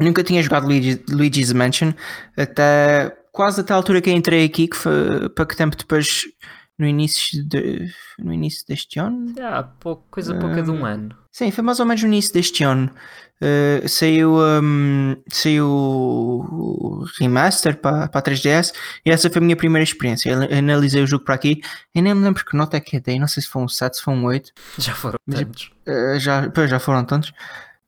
nunca 0.00 0.22
tinha 0.22 0.42
jogado 0.42 0.66
Luigi, 0.66 1.02
Luigi's 1.08 1.52
Mansion 1.52 1.92
até 2.36 3.16
quase 3.32 3.60
até 3.60 3.72
a 3.72 3.76
altura 3.76 4.00
que 4.00 4.10
entrei 4.10 4.44
aqui, 4.44 4.68
que 4.68 4.76
foi 4.76 5.28
para 5.30 5.46
que 5.46 5.56
tempo 5.56 5.76
depois, 5.76 6.24
no 6.78 6.86
início, 6.86 7.44
de, 7.46 7.88
no 8.18 8.32
início 8.32 8.64
deste 8.66 8.98
ano? 8.98 9.34
Ah, 9.40 9.62
pouco, 9.62 10.04
coisa 10.10 10.34
pouca 10.36 10.62
de 10.62 10.70
um 10.70 10.84
ano. 10.84 11.23
Sim, 11.34 11.50
foi 11.50 11.64
mais 11.64 11.80
ou 11.80 11.86
menos 11.86 12.00
no 12.00 12.06
início 12.06 12.32
deste 12.32 12.62
ano. 12.62 12.88
Uh, 13.42 13.88
saiu, 13.88 14.36
hum, 14.38 15.16
saiu 15.28 15.66
o 15.66 17.04
remaster 17.18 17.76
para, 17.76 18.04
a 18.04 18.22
3DS 18.22 18.72
e 19.04 19.10
essa 19.10 19.28
foi 19.28 19.40
a 19.40 19.44
minha 19.44 19.56
primeira 19.56 19.82
experiência. 19.82 20.30
Eu 20.30 20.56
analisei 20.58 21.02
o 21.02 21.06
jogo 21.08 21.24
para 21.24 21.34
aqui 21.34 21.60
e 21.92 22.00
nem 22.00 22.14
me 22.14 22.22
lembro 22.22 22.44
que 22.44 22.56
nota 22.56 22.76
é 22.76 22.80
que 22.80 22.98
eu 22.98 23.00
dei, 23.00 23.18
não 23.18 23.26
sei 23.26 23.42
se 23.42 23.48
foi 23.48 23.62
um 23.62 23.66
7, 23.66 23.96
se 23.96 24.02
foi 24.04 24.14
um 24.14 24.24
8. 24.24 24.52
Já 24.78 24.94
foram 24.94 25.18
Mas- 25.26 25.40
tantos. 25.40 25.72
Uh, 25.88 26.18
já, 26.20 26.48
pois, 26.50 26.70
já 26.70 26.78
foram 26.78 27.04
tantos. 27.04 27.30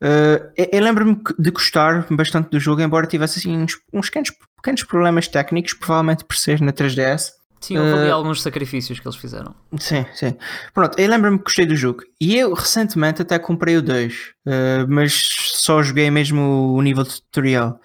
Uh, 0.03 0.43
eu 0.57 0.69
eu 0.73 0.83
lembro-me 0.83 1.17
de 1.39 1.51
gostar 1.53 2.05
bastante 2.11 2.51
do 2.51 2.59
jogo, 2.59 2.83
embora 2.83 3.07
tivesse 3.07 3.39
assim, 3.39 3.57
uns, 3.57 3.79
uns 3.93 4.07
pequenos, 4.07 4.33
pequenos 4.57 4.83
problemas 4.83 5.29
técnicos, 5.29 5.73
provavelmente 5.73 6.25
por 6.25 6.37
ser 6.37 6.61
na 6.61 6.73
3DS. 6.73 7.31
Sim, 7.61 7.79
houve 7.79 7.93
ali 7.95 8.09
eh, 8.09 8.11
alguns 8.11 8.43
sacrifícios 8.43 9.01
que 9.01 9.07
eles 9.07 9.17
fizeram. 9.17 9.55
Sim, 9.79 10.05
sim. 10.15 10.37
Pronto, 10.75 10.99
eu 10.99 11.09
lembro-me 11.09 11.39
que 11.39 11.45
gostei 11.45 11.67
do 11.67 11.75
jogo. 11.75 12.03
E 12.21 12.37
eu 12.37 12.53
recentemente 12.53 13.23
até 13.23 13.39
comprei 13.39 13.77
o 13.77 13.83
2, 13.83 14.15
uh, 14.47 14.87
mas 14.89 15.13
só 15.15 15.83
joguei 15.83 16.11
mesmo 16.11 16.75
o 16.75 16.83
nível 16.83 17.03
de 17.03 17.15
tutorial. 17.15 17.81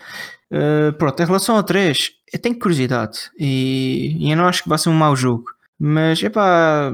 Uh, 0.52 0.92
pronto, 0.98 1.22
em 1.22 1.26
relação 1.26 1.56
ao 1.56 1.64
3, 1.64 2.12
eu 2.34 2.40
tenho 2.40 2.60
curiosidade 2.60 3.18
e, 3.40 4.18
e 4.20 4.32
eu 4.32 4.38
não 4.38 4.46
acho 4.46 4.64
que 4.64 4.70
vai 4.70 4.78
ser 4.78 4.90
um 4.90 4.94
mau 4.94 5.16
jogo. 5.16 5.46
Mas, 5.80 6.22
epá, 6.22 6.92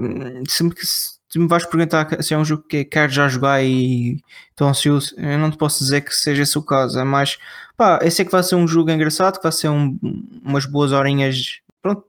se 0.48 0.64
me, 0.64 0.72
se 0.78 1.40
me 1.40 1.48
vais 1.48 1.66
perguntar 1.66 2.08
se 2.24 2.34
é 2.34 2.38
um 2.38 2.46
jogo 2.46 2.64
que 2.64 2.86
quero 2.86 3.12
já 3.12 3.28
jogar 3.28 3.62
e 3.64 4.18
estou 4.52 4.68
ansioso, 4.68 5.14
eu 5.18 5.38
não 5.38 5.52
te 5.52 5.58
posso 5.58 5.80
dizer 5.84 6.02
que 6.02 6.16
seja 6.16 6.44
esse 6.44 6.58
o 6.58 6.62
caso. 6.62 6.98
É 7.00 7.04
mais, 7.04 7.38
pá, 7.76 8.00
eu 8.02 8.12
sei 8.12 8.24
que 8.24 8.32
vai 8.32 8.44
ser 8.44 8.56
um 8.56 8.68
jogo 8.68 8.92
engraçado, 8.92 9.38
que 9.38 9.44
vai 9.44 9.52
ser 9.52 9.68
um- 9.70 9.98
umas 10.46 10.66
boas 10.66 10.92
horinhas 10.94 11.60
pronto, 11.82 12.04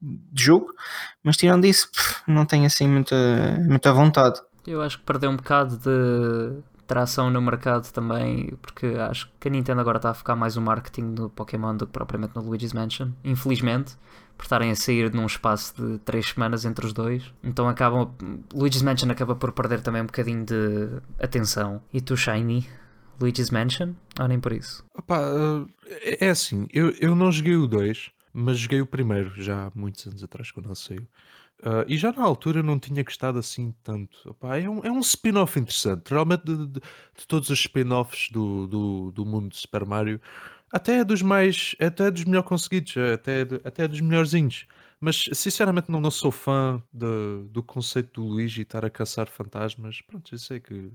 de 0.00 0.44
jogo, 0.44 0.72
mas 1.22 1.36
tirando 1.36 1.64
isso, 1.64 1.90
pff, 1.90 2.22
não 2.26 2.46
tenho 2.46 2.66
assim 2.66 2.88
muita, 2.88 3.16
muita 3.66 3.92
vontade. 3.92 4.40
Eu 4.66 4.82
acho 4.82 4.98
que 4.98 5.04
perdeu 5.04 5.30
um 5.30 5.36
bocado 5.36 5.76
de 5.76 6.62
tração 6.86 7.30
no 7.30 7.40
mercado 7.42 7.90
também, 7.92 8.52
porque 8.62 8.86
acho 8.86 9.30
que 9.40 9.48
a 9.48 9.50
Nintendo 9.50 9.80
agora 9.80 9.98
está 9.98 10.10
a 10.10 10.14
focar 10.14 10.36
mais 10.36 10.56
o 10.56 10.62
marketing 10.62 11.14
do 11.14 11.28
Pokémon 11.28 11.76
do 11.76 11.86
que 11.86 11.92
propriamente 11.92 12.34
no 12.36 12.42
Luigi's 12.42 12.72
Mansion, 12.72 13.10
infelizmente, 13.24 13.96
por 14.36 14.44
estarem 14.44 14.70
a 14.70 14.76
sair 14.76 15.12
num 15.12 15.26
espaço 15.26 15.74
de 15.76 15.98
3 16.00 16.26
semanas 16.26 16.64
entre 16.64 16.86
os 16.86 16.92
dois. 16.92 17.32
Então 17.42 17.68
acabam. 17.68 18.10
Luigi's 18.54 18.82
Mansion 18.82 19.10
acaba 19.10 19.34
por 19.34 19.52
perder 19.52 19.80
também 19.80 20.02
um 20.02 20.06
bocadinho 20.06 20.44
de 20.44 21.00
atenção. 21.20 21.82
E 21.92 22.00
tu, 22.00 22.16
Shiny? 22.16 22.68
Luigi's 23.20 23.50
Mansion? 23.50 23.94
Ou 24.20 24.28
nem 24.28 24.38
por 24.38 24.52
isso? 24.52 24.84
Opá, 24.94 25.20
uh, 25.20 25.66
é 25.90 26.26
é 26.26 26.30
assim, 26.30 26.66
eu, 26.72 26.90
eu 27.00 27.14
não 27.14 27.32
joguei 27.32 27.56
o 27.56 27.66
2, 27.66 28.10
mas 28.36 28.58
joguei 28.58 28.80
o 28.80 28.86
primeiro 28.86 29.30
já 29.42 29.66
há 29.68 29.72
muitos 29.74 30.06
anos 30.06 30.22
atrás, 30.24 30.50
quando 30.50 30.66
ele 30.68 30.76
saiu. 30.76 31.08
Uh, 31.60 31.84
e 31.88 31.96
já 31.96 32.12
na 32.12 32.22
altura 32.22 32.62
não 32.62 32.78
tinha 32.78 33.02
gostado 33.02 33.38
assim 33.38 33.74
tanto. 33.82 34.16
Opá, 34.30 34.58
é 34.58 34.68
um, 34.68 34.80
é 34.84 34.90
um 34.90 35.00
spin-off 35.00 35.58
interessante. 35.58 36.10
Realmente, 36.10 36.44
de, 36.44 36.66
de- 36.66 36.80
de 36.80 37.26
todos 37.26 37.48
os 37.50 37.58
spin-offs 37.60 38.30
do, 38.30 38.66
do, 38.66 39.12
do 39.12 39.24
mundo 39.26 39.48
de 39.50 39.56
Super 39.56 39.86
Mario, 39.86 40.20
até 40.70 40.98
é 40.98 41.04
dos 41.04 41.22
mais. 41.22 41.74
Até 41.80 42.06
é 42.08 42.10
dos 42.10 42.24
melhor 42.24 42.42
conseguidos, 42.42 42.96
é 42.96 43.14
até, 43.14 43.40
é 43.42 43.44
até 43.64 43.84
é 43.84 43.88
dos 43.88 44.00
melhorzinhos. 44.00 44.66
Mas 45.00 45.24
sinceramente 45.34 45.90
não, 45.90 46.00
não 46.00 46.10
sou 46.10 46.30
fã 46.32 46.82
de- 46.92 47.48
do 47.50 47.62
conceito 47.62 48.20
do 48.20 48.26
Luigi 48.28 48.62
estar 48.62 48.84
a 48.84 48.90
caçar 48.90 49.28
fantasmas. 49.28 50.00
Pronto, 50.02 50.34
eu 50.34 50.38
sei 50.38 50.60
que. 50.60 50.92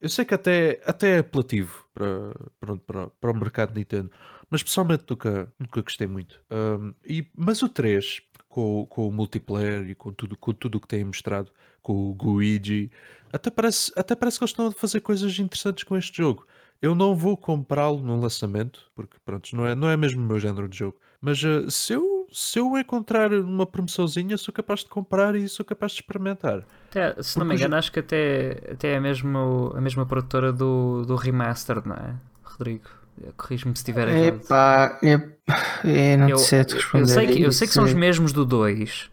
Eu 0.00 0.08
sei 0.08 0.24
que 0.24 0.34
até, 0.34 0.80
até 0.86 1.16
é 1.16 1.18
apelativo 1.18 1.84
para, 1.94 2.34
pronto, 2.60 2.82
para, 2.84 3.08
para 3.10 3.30
o 3.30 3.34
mercado 3.34 3.74
Nintendo, 3.74 4.10
mas 4.54 4.62
pessoalmente 4.62 5.02
nunca, 5.10 5.52
nunca 5.58 5.82
gostei 5.82 6.06
muito. 6.06 6.40
Um, 6.48 6.94
e, 7.04 7.26
mas 7.36 7.60
o 7.60 7.68
3, 7.68 8.22
com, 8.48 8.82
o- 8.82 8.86
com 8.86 9.08
o 9.08 9.12
multiplayer 9.12 9.90
e 9.90 9.96
com 9.96 10.12
tudo 10.12 10.36
com 10.36 10.52
tudo 10.52 10.76
o 10.76 10.80
que 10.80 10.86
têm 10.86 11.04
mostrado, 11.04 11.50
com 11.82 11.92
o 11.92 12.16
Luigi, 12.22 12.88
até 13.32 13.50
parece, 13.50 13.90
até 13.96 14.14
parece 14.14 14.38
que 14.38 14.44
eles 14.44 14.52
estão 14.52 14.68
a 14.68 14.72
fazer 14.72 15.00
coisas 15.00 15.36
interessantes 15.40 15.82
com 15.82 15.96
este 15.96 16.16
jogo. 16.18 16.46
Eu 16.80 16.94
não 16.94 17.16
vou 17.16 17.36
comprá-lo 17.36 17.98
no 18.00 18.20
lançamento, 18.20 18.92
porque 18.94 19.16
pronto, 19.24 19.56
não 19.56 19.66
é, 19.66 19.74
não 19.74 19.88
é 19.88 19.96
mesmo 19.96 20.22
o 20.22 20.24
meu 20.24 20.38
género 20.38 20.68
de 20.68 20.78
jogo. 20.78 20.96
Mas 21.20 21.42
uh, 21.42 21.68
se, 21.68 21.92
eu, 21.94 22.28
se 22.32 22.60
eu 22.60 22.78
encontrar 22.78 23.32
uma 23.32 23.66
promoçãozinha, 23.66 24.36
sou 24.38 24.54
capaz 24.54 24.80
de 24.84 24.86
comprar 24.88 25.34
e 25.34 25.48
sou 25.48 25.64
capaz 25.66 25.90
de 25.92 26.00
experimentar. 26.02 26.64
Até, 26.90 27.20
se 27.24 27.40
não 27.40 27.44
me 27.44 27.54
Porque 27.54 27.64
engano, 27.64 27.74
acho 27.74 27.90
que 27.90 27.98
até, 27.98 28.70
até 28.70 28.92
é 28.92 29.00
mesmo 29.00 29.72
a 29.74 29.80
mesma 29.80 30.06
produtora 30.06 30.52
do, 30.52 31.04
do 31.04 31.16
Remastered, 31.16 31.88
não 31.88 31.96
é? 31.96 32.14
Rodrigo, 32.42 32.88
corrijo-me 33.36 33.74
se 33.76 33.80
estiver 33.82 34.08
errado. 34.08 34.42
Epá, 34.44 34.98
eu, 35.02 35.20
eu 35.84 36.18
não 36.18 36.28
Eu, 36.28 36.38
sei 36.38 36.64
te 36.64 36.74
eu 36.74 36.76
responder. 36.76 37.06
sei 37.06 37.26
que, 37.28 37.42
eu 37.42 37.52
sei 37.52 37.68
que 37.68 37.74
são 37.74 37.84
os 37.84 37.90
isso. 37.90 37.98
mesmos 37.98 38.32
do 38.32 38.44
2 38.44 39.10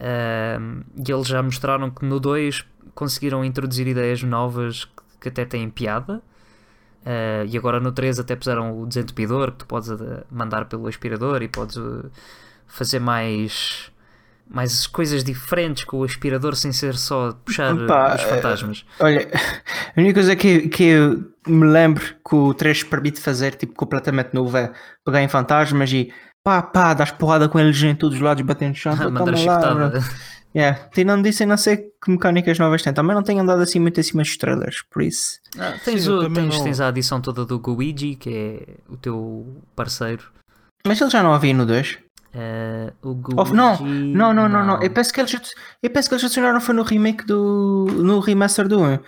ahm, 0.00 0.82
e 1.06 1.12
eles 1.12 1.26
já 1.26 1.42
mostraram 1.42 1.90
que 1.90 2.04
no 2.04 2.20
2 2.20 2.64
conseguiram 2.94 3.44
introduzir 3.44 3.86
ideias 3.86 4.22
novas 4.22 4.84
que, 4.84 4.92
que 5.22 5.28
até 5.28 5.44
têm 5.44 5.68
piada. 5.70 6.22
Ah, 7.04 7.44
e 7.48 7.56
agora 7.56 7.80
no 7.80 7.92
3 7.92 8.18
até 8.20 8.36
puseram 8.36 8.78
o 8.80 8.86
desentupidor 8.86 9.52
que 9.52 9.58
tu 9.58 9.66
podes 9.66 9.90
eh, 9.90 10.24
mandar 10.30 10.66
pelo 10.66 10.86
aspirador 10.86 11.42
e 11.42 11.48
podes 11.48 11.76
eh, 11.78 12.08
fazer 12.66 13.00
mais, 13.00 13.90
mais 14.48 14.86
coisas 14.86 15.24
diferentes 15.24 15.84
com 15.84 15.98
o 15.98 16.04
aspirador 16.04 16.54
sem 16.56 16.72
ser 16.72 16.96
só 16.96 17.32
puxar 17.44 17.74
Opa, 17.74 18.16
os 18.16 18.22
fantasmas. 18.22 18.84
Olha, 19.00 19.28
a 19.96 20.00
única 20.00 20.14
coisa 20.14 20.36
que, 20.36 20.68
que 20.68 20.84
eu 20.84 21.29
me 21.46 21.66
lembro 21.66 22.02
que 22.28 22.34
o 22.34 22.52
3 22.54 22.82
permite 22.84 23.20
fazer, 23.20 23.54
tipo, 23.54 23.74
completamente 23.74 24.34
novo 24.34 24.56
é 24.56 24.72
pegar 25.04 25.22
em 25.22 25.28
fantasmas 25.28 25.92
e 25.92 26.12
pá, 26.44 26.62
pá, 26.62 26.94
das 26.94 27.10
porrada 27.10 27.48
com 27.48 27.58
eles 27.58 27.82
em 27.82 27.94
todos 27.94 28.16
os 28.16 28.22
lados, 28.22 28.42
batendo 28.44 28.74
chão. 28.74 28.92
então 28.94 29.10
Mandar 29.10 29.22
a 29.22 29.24
toma 29.36 29.36
lá, 29.46 29.60
chicotada. 29.60 30.04
Yeah. 30.54 30.88
Tirando 30.92 31.22
disso, 31.22 31.44
eu 31.44 31.46
não 31.46 31.56
sei 31.56 31.76
que 32.02 32.10
mecânicas 32.10 32.58
novas 32.58 32.82
tem. 32.82 32.92
Também 32.92 33.14
não 33.14 33.22
tenho 33.22 33.40
andado 33.40 33.62
assim 33.62 33.78
muito 33.78 34.00
acima 34.00 34.22
dos 34.22 34.36
trailers, 34.36 34.82
por 34.90 35.00
isso. 35.02 35.38
Ah, 35.56 35.74
tens, 35.84 36.02
Sim, 36.02 36.10
o- 36.10 36.28
tens, 36.28 36.56
não- 36.58 36.64
tens 36.64 36.80
a 36.80 36.88
adição 36.88 37.20
toda 37.20 37.44
do 37.46 37.58
Guigi, 37.60 38.16
que 38.16 38.30
é 38.34 38.92
o 38.92 38.96
teu 38.96 39.46
parceiro. 39.76 40.24
Mas 40.84 41.00
ele 41.00 41.08
já 41.10 41.22
não 41.22 41.32
havia 41.32 41.54
no 41.54 41.64
2. 41.64 41.98
Ah, 42.34 42.92
o 43.02 43.10
Oh, 43.36 43.44
não, 43.54 43.76
Guigi- 43.76 44.12
não, 44.12 44.34
não, 44.34 44.48
não, 44.48 44.64
não. 44.64 44.82
Eu 44.82 44.90
penso 44.90 45.12
que 45.12 45.20
eles, 45.20 45.32
eu 45.82 45.90
penso 45.90 46.08
que 46.08 46.14
eles 46.16 46.24
adicionaram 46.24 46.60
foi 46.60 46.74
no 46.74 46.82
remake 46.82 47.24
do. 47.24 47.86
no 47.88 48.18
remaster 48.18 48.66
do 48.66 48.80
1. 48.80 48.98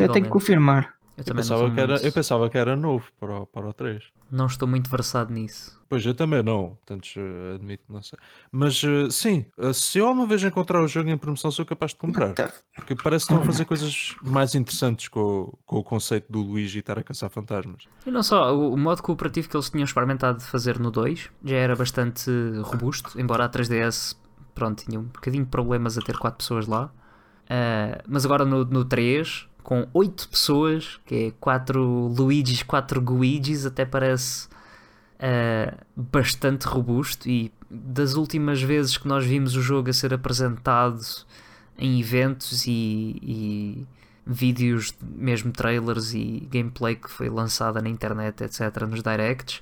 Eu 0.00 0.08
tenho 0.08 0.24
que 0.24 0.30
confirmar. 0.30 0.94
Eu 1.16 1.24
Eu 1.26 1.34
pensava, 1.34 1.70
que 1.70 1.80
era, 1.80 1.92
muito- 1.94 2.06
eu 2.06 2.12
pensava 2.12 2.50
que 2.50 2.58
era 2.58 2.76
novo 2.76 3.06
para 3.18 3.40
o, 3.40 3.46
para 3.46 3.66
o 3.68 3.72
3. 3.72 4.04
não 4.30 4.46
estou 4.46 4.68
muito 4.68 4.90
versado 4.90 5.32
nisso. 5.32 5.80
Pois, 5.88 6.04
eu 6.04 6.14
também 6.14 6.42
não, 6.42 6.70
portanto, 6.84 7.08
eh, 7.16 7.54
admito, 7.54 7.84
não 7.88 8.02
sei. 8.02 8.18
Mas 8.52 8.82
eh, 8.84 9.08
sim, 9.08 9.46
eh, 9.56 9.72
se 9.72 9.98
eu 9.98 10.08
alguma 10.08 10.26
vez 10.26 10.42
encontrar 10.44 10.82
o 10.82 10.88
jogo 10.88 11.08
em 11.08 11.16
promoção, 11.16 11.50
sou 11.50 11.64
capaz 11.64 11.92
de 11.92 11.96
comprar. 11.98 12.34
Tá. 12.34 12.52
Porque 12.74 12.94
parece 12.96 13.24
que 13.26 13.32
estão 13.32 13.42
a 13.42 13.46
fazer 13.46 13.64
coisas 13.64 14.14
mais 14.22 14.54
interessantes 14.54 15.08
com, 15.08 15.20
o- 15.20 15.58
com 15.64 15.76
o 15.78 15.84
conceito 15.84 16.30
do 16.30 16.40
Luigi 16.42 16.80
estar 16.80 16.98
a 16.98 17.02
caçar 17.02 17.30
fantasmas. 17.30 17.84
E 18.04 18.10
não 18.10 18.22
só, 18.22 18.54
o, 18.54 18.76
modo 18.76 19.02
cooperativo 19.02 19.48
que 19.48 19.56
eles 19.56 19.70
tinham 19.70 19.84
experimentado 19.84 20.38
de 20.38 20.44
fazer 20.44 20.78
no 20.78 20.90
2 20.90 21.30
já 21.44 21.56
era 21.56 21.74
bastante 21.76 22.30
robusto, 22.62 23.18
embora 23.18 23.44
a 23.44 23.48
3DS 23.48 24.16
pronto, 24.54 24.84
tinha 24.84 24.98
um 25.00 25.04
bocadinho 25.04 25.44
de 25.44 25.50
problemas 25.50 25.96
a 25.96 26.02
ter 26.02 26.18
4 26.18 26.38
pessoas 26.38 26.66
lá. 26.66 26.90
Ah, 27.48 28.02
mas 28.08 28.24
agora 28.24 28.44
no, 28.44 28.64
no 28.64 28.84
3, 28.84 29.46
com 29.66 29.88
8 29.92 30.28
pessoas, 30.28 31.00
que 31.04 31.14
é 31.26 31.30
4 31.40 31.82
Luigis, 32.16 32.62
4 32.62 33.00
Guigis, 33.00 33.66
até 33.66 33.84
parece 33.84 34.46
ah, 35.18 35.76
bastante 35.96 36.68
robusto. 36.68 37.28
E 37.28 37.50
das 37.68 38.14
últimas 38.14 38.62
vezes 38.62 38.96
que 38.96 39.08
nós 39.08 39.26
vimos 39.26 39.56
o 39.56 39.60
jogo 39.60 39.90
a 39.90 39.92
ser 39.92 40.14
apresentado 40.14 41.00
em 41.76 41.98
eventos 41.98 42.64
e, 42.68 43.18
e 43.20 43.86
vídeos, 44.24 44.94
mesmo 45.02 45.50
trailers 45.50 46.14
e 46.14 46.46
gameplay 46.48 46.94
que 46.94 47.10
foi 47.10 47.28
lançada 47.28 47.82
na 47.82 47.88
internet, 47.88 48.44
etc., 48.44 48.82
nos 48.88 49.02
directs, 49.02 49.60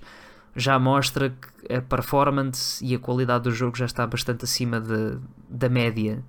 já 0.55 0.79
mostra 0.79 1.31
que 1.31 1.73
a 1.73 1.81
performance 1.81 2.85
e 2.85 2.95
a 2.95 2.99
qualidade 2.99 3.45
do 3.45 3.53
jogo 3.53 3.75
já 3.75 3.87
está 3.87 4.07
bastante 4.07 4.45
acima 4.45 4.79
de- 4.79 5.17
da 5.49 5.71
média. 5.71 6.23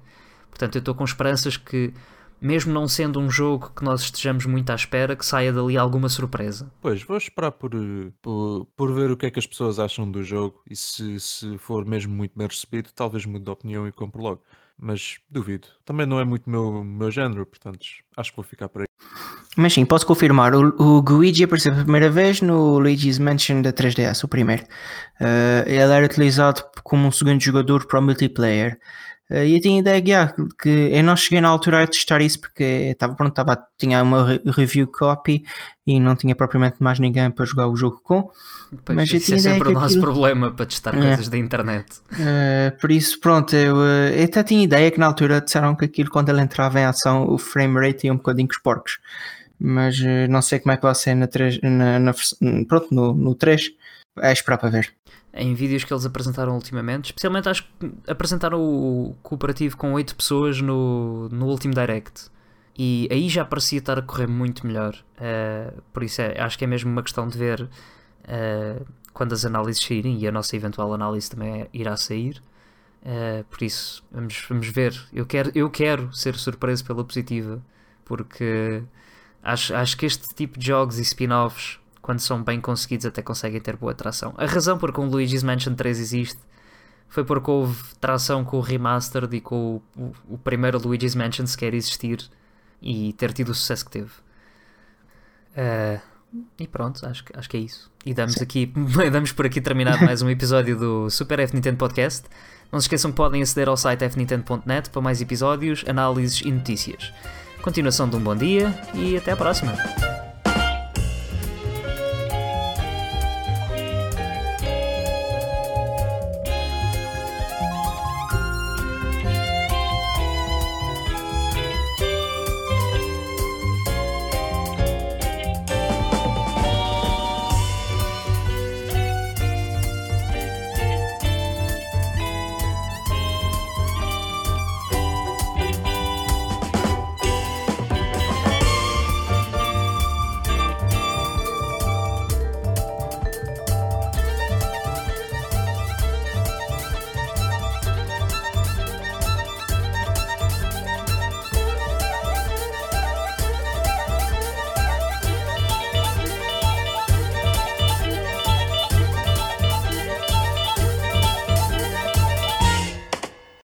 Portanto, 0.50 0.76
eu 0.76 0.80
estou 0.80 0.96
com 0.96 1.04
esperanças 1.04 1.58
que, 1.58 1.94
mesmo 2.42 2.74
não 2.74 2.88
sendo 2.88 3.20
um 3.20 3.30
jogo 3.30 3.72
que 3.76 3.84
nós 3.84 4.02
estejamos 4.02 4.46
muito 4.46 4.70
à 4.70 4.76
espera, 4.76 5.16
que 5.16 5.26
saia 5.26 5.52
dali 5.52 5.78
alguma 5.78 6.10
surpresa. 6.10 6.72
Pois, 6.82 7.04
vou 7.04 7.18
esperar 7.18 7.52
por, 7.52 7.74
eh, 7.74 8.12
por, 8.22 8.68
por 8.76 8.94
ver 8.94 9.12
o 9.12 9.18
que 9.18 9.26
é 9.26 9.32
que 9.32 9.40
as 9.40 9.48
pessoas 9.48 9.80
acham 9.80 10.10
do 10.10 10.24
jogo 10.24 10.62
e 10.70 10.76
se, 10.76 11.20
se 11.20 11.58
for 11.58 11.86
mesmo 11.86 12.14
muito 12.14 12.38
bem 12.38 12.48
recebido, 12.48 12.90
talvez 12.94 13.26
mude 13.26 13.46
de 13.46 13.52
opinião 13.52 13.88
e 13.88 13.92
compre 13.92 14.22
logo. 14.22 14.42
Mas 14.78 15.20
duvido. 15.30 15.70
Também 15.86 16.06
não 16.06 16.20
é 16.20 16.26
muito 16.26 16.50
meu, 16.50 16.84
meu 16.84 17.10
género, 17.10 17.46
portanto, 17.46 17.80
acho 18.18 18.32
que 18.32 18.36
vou 18.36 18.44
ficar 18.44 18.68
por 18.68 18.82
aí. 18.82 18.88
Mas 19.56 19.74
sim, 19.74 19.86
posso 19.86 20.06
confirmar. 20.06 20.54
O, 20.54 20.76
o 20.78 21.00
Luigi 21.00 21.46
apareceu 21.46 21.72
pela 21.72 21.84
primeira 21.84 22.10
vez 22.10 22.42
no 22.42 22.78
Luigi's 22.78 23.18
Mansion 23.18 23.62
da 23.62 23.72
3DS, 23.72 24.26
o 24.26 24.28
primeiro. 24.28 24.66
Eh, 25.20 25.64
ele 25.66 25.94
era 25.94 26.06
utilizado 26.06 26.62
como 26.84 27.08
um 27.08 27.12
segundo 27.12 27.42
jogador 27.42 27.86
para 27.88 28.00
o 28.00 28.02
multiplayer. 28.02 28.78
Eh, 29.30 29.48
e 29.48 29.56
eu 29.56 29.62
tinha 29.62 29.80
ideia 29.80 30.02
que, 30.28 30.48
que 30.62 30.70
eu 30.96 31.04
não 31.04 31.16
cheguei 31.16 31.42
na 31.42 31.50
altura 31.50 31.84
a 31.84 31.88
testar 31.88 32.22
isso 32.22 32.40
porque 32.40 32.64
estava 32.64 33.16
pronto, 33.16 33.32
estava, 33.32 33.58
tinha 33.78 34.02
uma 34.04 34.28
re- 34.28 34.42
review 34.46 34.86
copy 34.88 35.44
e 35.88 36.00
não 36.00 36.16
tinha 36.16 36.36
propriamente 36.36 36.78
mais 36.80 37.00
ninguém 37.00 37.32
para 37.32 37.44
jogar 37.46 37.68
o 37.68 37.76
jogo 37.76 38.00
com. 38.04 38.30
Pois, 38.84 38.96
Mas 38.96 39.12
isso 39.14 39.34
é 39.34 39.38
sempre 39.38 39.70
o 39.70 39.72
nosso 39.72 39.86
aquilo- 39.86 40.02
problema 40.02 40.52
para 40.52 40.66
testar 40.66 40.96
É. 40.96 41.00
coisas 41.02 41.28
da 41.30 41.38
internet. 41.38 41.86
Eh, 42.20 42.72
por 42.80 42.92
isso, 42.92 43.20
pronto, 43.20 43.56
eu, 43.56 43.78
eh, 43.84 44.20
eu 44.22 44.26
até 44.26 44.44
tinha 44.44 44.64
ideia 44.64 44.92
que 44.92 45.00
na 45.00 45.06
altura 45.08 45.42
disseram 45.42 45.76
que 45.76 45.86
aquilo 45.86 46.10
quando 46.10 46.30
ele 46.30 46.42
entrava 46.42 46.80
em 46.80 46.86
ação 46.86 47.28
o 47.28 47.38
frame 47.38 47.80
rate 47.80 48.06
ia 48.08 48.14
um 48.14 48.18
bocadinho 48.18 48.48
com 48.48 48.54
os 48.54 48.60
porcos. 48.62 49.00
Mas 49.60 50.00
eh, 50.04 50.28
não 50.28 50.42
sei 50.42 50.60
como 50.60 50.74
é 50.74 50.78
que 50.78 50.84
vai 50.84 50.94
ser 50.94 51.16
na 51.16 51.28
3, 51.28 51.60
na, 51.64 51.98
na 52.00 52.14
pronto, 52.68 52.88
no, 52.92 53.14
no 53.14 53.34
3. 53.34 53.72
É 54.22 54.32
esperar 54.32 54.58
para 54.58 54.70
ver. 54.70 54.94
em 55.34 55.54
vídeos 55.54 55.84
que 55.84 55.94
eles 55.94 56.06
apresentaram 56.06 56.56
ultimamente, 56.56 57.06
especialmente 57.06 57.50
acho 57.50 57.64
que 57.64 57.92
apresentaram 58.08 58.62
o 58.62 59.16
cooperativo 59.22 59.76
com 59.76 59.94
8 59.94 60.16
pessoas 60.16 60.62
no, 60.62 61.28
no 61.30 61.48
último 61.48 61.74
Direct. 61.74 62.30
E 62.78 63.08
aí 63.12 63.30
já 63.30 63.46
parecia 63.46 63.80
estar 63.80 63.98
a 64.00 64.02
correr 64.02 64.28
muito 64.28 64.66
melhor. 64.66 64.96
Eh, 65.18 65.74
por 65.94 66.04
isso 66.04 66.22
é, 66.22 66.40
acho 66.42 66.58
que 66.58 66.64
é 66.66 66.68
mesmo 66.68 66.92
uma 66.92 67.04
questão 67.04 67.28
de 67.28 67.38
ver 67.38 67.70
eh, 68.28 68.82
quando 69.14 69.34
as 69.34 69.46
análises 69.46 69.82
saírem 69.84 70.18
e 70.20 70.28
a 70.28 70.32
nossa 70.32 70.56
eventual 70.56 70.94
análise 70.94 71.30
também 71.30 71.68
irá 71.74 71.96
sair. 71.98 72.42
Eh, 73.04 73.44
por 73.50 73.62
isso, 73.64 74.04
vamos, 74.12 74.46
vamos 74.50 74.68
ver. 74.68 74.94
Eu 75.14 75.26
quero, 75.26 75.52
eu 75.56 75.70
quero 75.70 76.12
ser 76.14 76.36
surpreso 76.36 76.84
pela 76.86 77.04
positiva, 77.04 77.62
porque 78.04 78.84
acho, 79.44 79.74
acho 79.76 79.98
que 79.98 80.06
este 80.06 80.34
tipo 80.36 80.60
de 80.60 80.68
jogos 80.68 81.00
e 81.00 81.02
spin-offs, 81.04 81.80
quando 82.06 82.20
são 82.20 82.44
bem 82.44 82.62
conseguidos, 82.62 83.08
até 83.08 83.24
conseguem 83.24 83.60
ter 83.60 83.76
boa 83.76 83.96
tração. 83.96 84.32
A 84.38 84.46
razão 84.46 84.78
por 84.78 84.94
que 84.94 85.00
um 85.00 85.08
Luigi's 85.10 85.42
Mansion 85.42 85.74
3 85.74 86.00
existe 86.00 86.40
foi 87.10 87.24
porque 87.26 87.50
houve 87.50 87.82
tração 88.00 88.46
com 88.46 88.58
o 88.58 88.62
Remastered 88.62 89.36
e 89.36 89.42
com 89.42 89.82
o, 89.98 90.00
o, 90.00 90.14
o 90.36 90.38
primeiro 90.38 90.78
Luigi's 90.78 91.16
Mansion 91.16 91.48
sequer 91.48 91.74
existir 91.74 92.20
e 92.80 93.12
ter 93.14 93.34
tido 93.34 93.50
o 93.50 93.56
sucesso 93.56 93.86
que 93.86 93.92
teve. 93.92 94.12
Eh, 95.56 96.00
e 96.60 96.68
pronto, 96.68 97.04
acho, 97.08 97.24
que- 97.24 97.34
acho 97.38 97.50
que 97.50 97.58
é 97.58 97.62
isso. 97.62 97.92
E 98.06 98.14
damos, 98.14 98.40
aqui, 98.42 98.72
damos 99.12 99.32
por 99.32 99.48
aqui 99.48 99.60
terminado 99.60 100.06
mais 100.06 100.22
um 100.22 100.30
episódio 100.30 100.78
do 100.78 101.10
Super 101.10 101.40
F 101.40 101.56
Nintendo 101.56 101.78
Podcast. 101.78 102.28
Não 102.72 102.80
se 102.80 102.86
esqueçam 102.86 103.10
que 103.12 103.18
podem 103.18 103.42
aceder 103.42 103.68
ao 103.68 103.78
site 103.78 104.04
fnintendo.net 104.08 104.90
para 104.92 105.02
mais 105.02 105.22
episódios, 105.22 105.84
análises 105.88 106.42
e 106.42 106.52
notícias. 106.52 107.12
Continuação 107.64 108.08
de 108.08 108.16
um 108.16 108.20
bom 108.20 108.36
dia 108.36 108.78
e 108.94 109.18
até 109.18 109.32
à 109.32 109.38
próxima. 109.38 109.74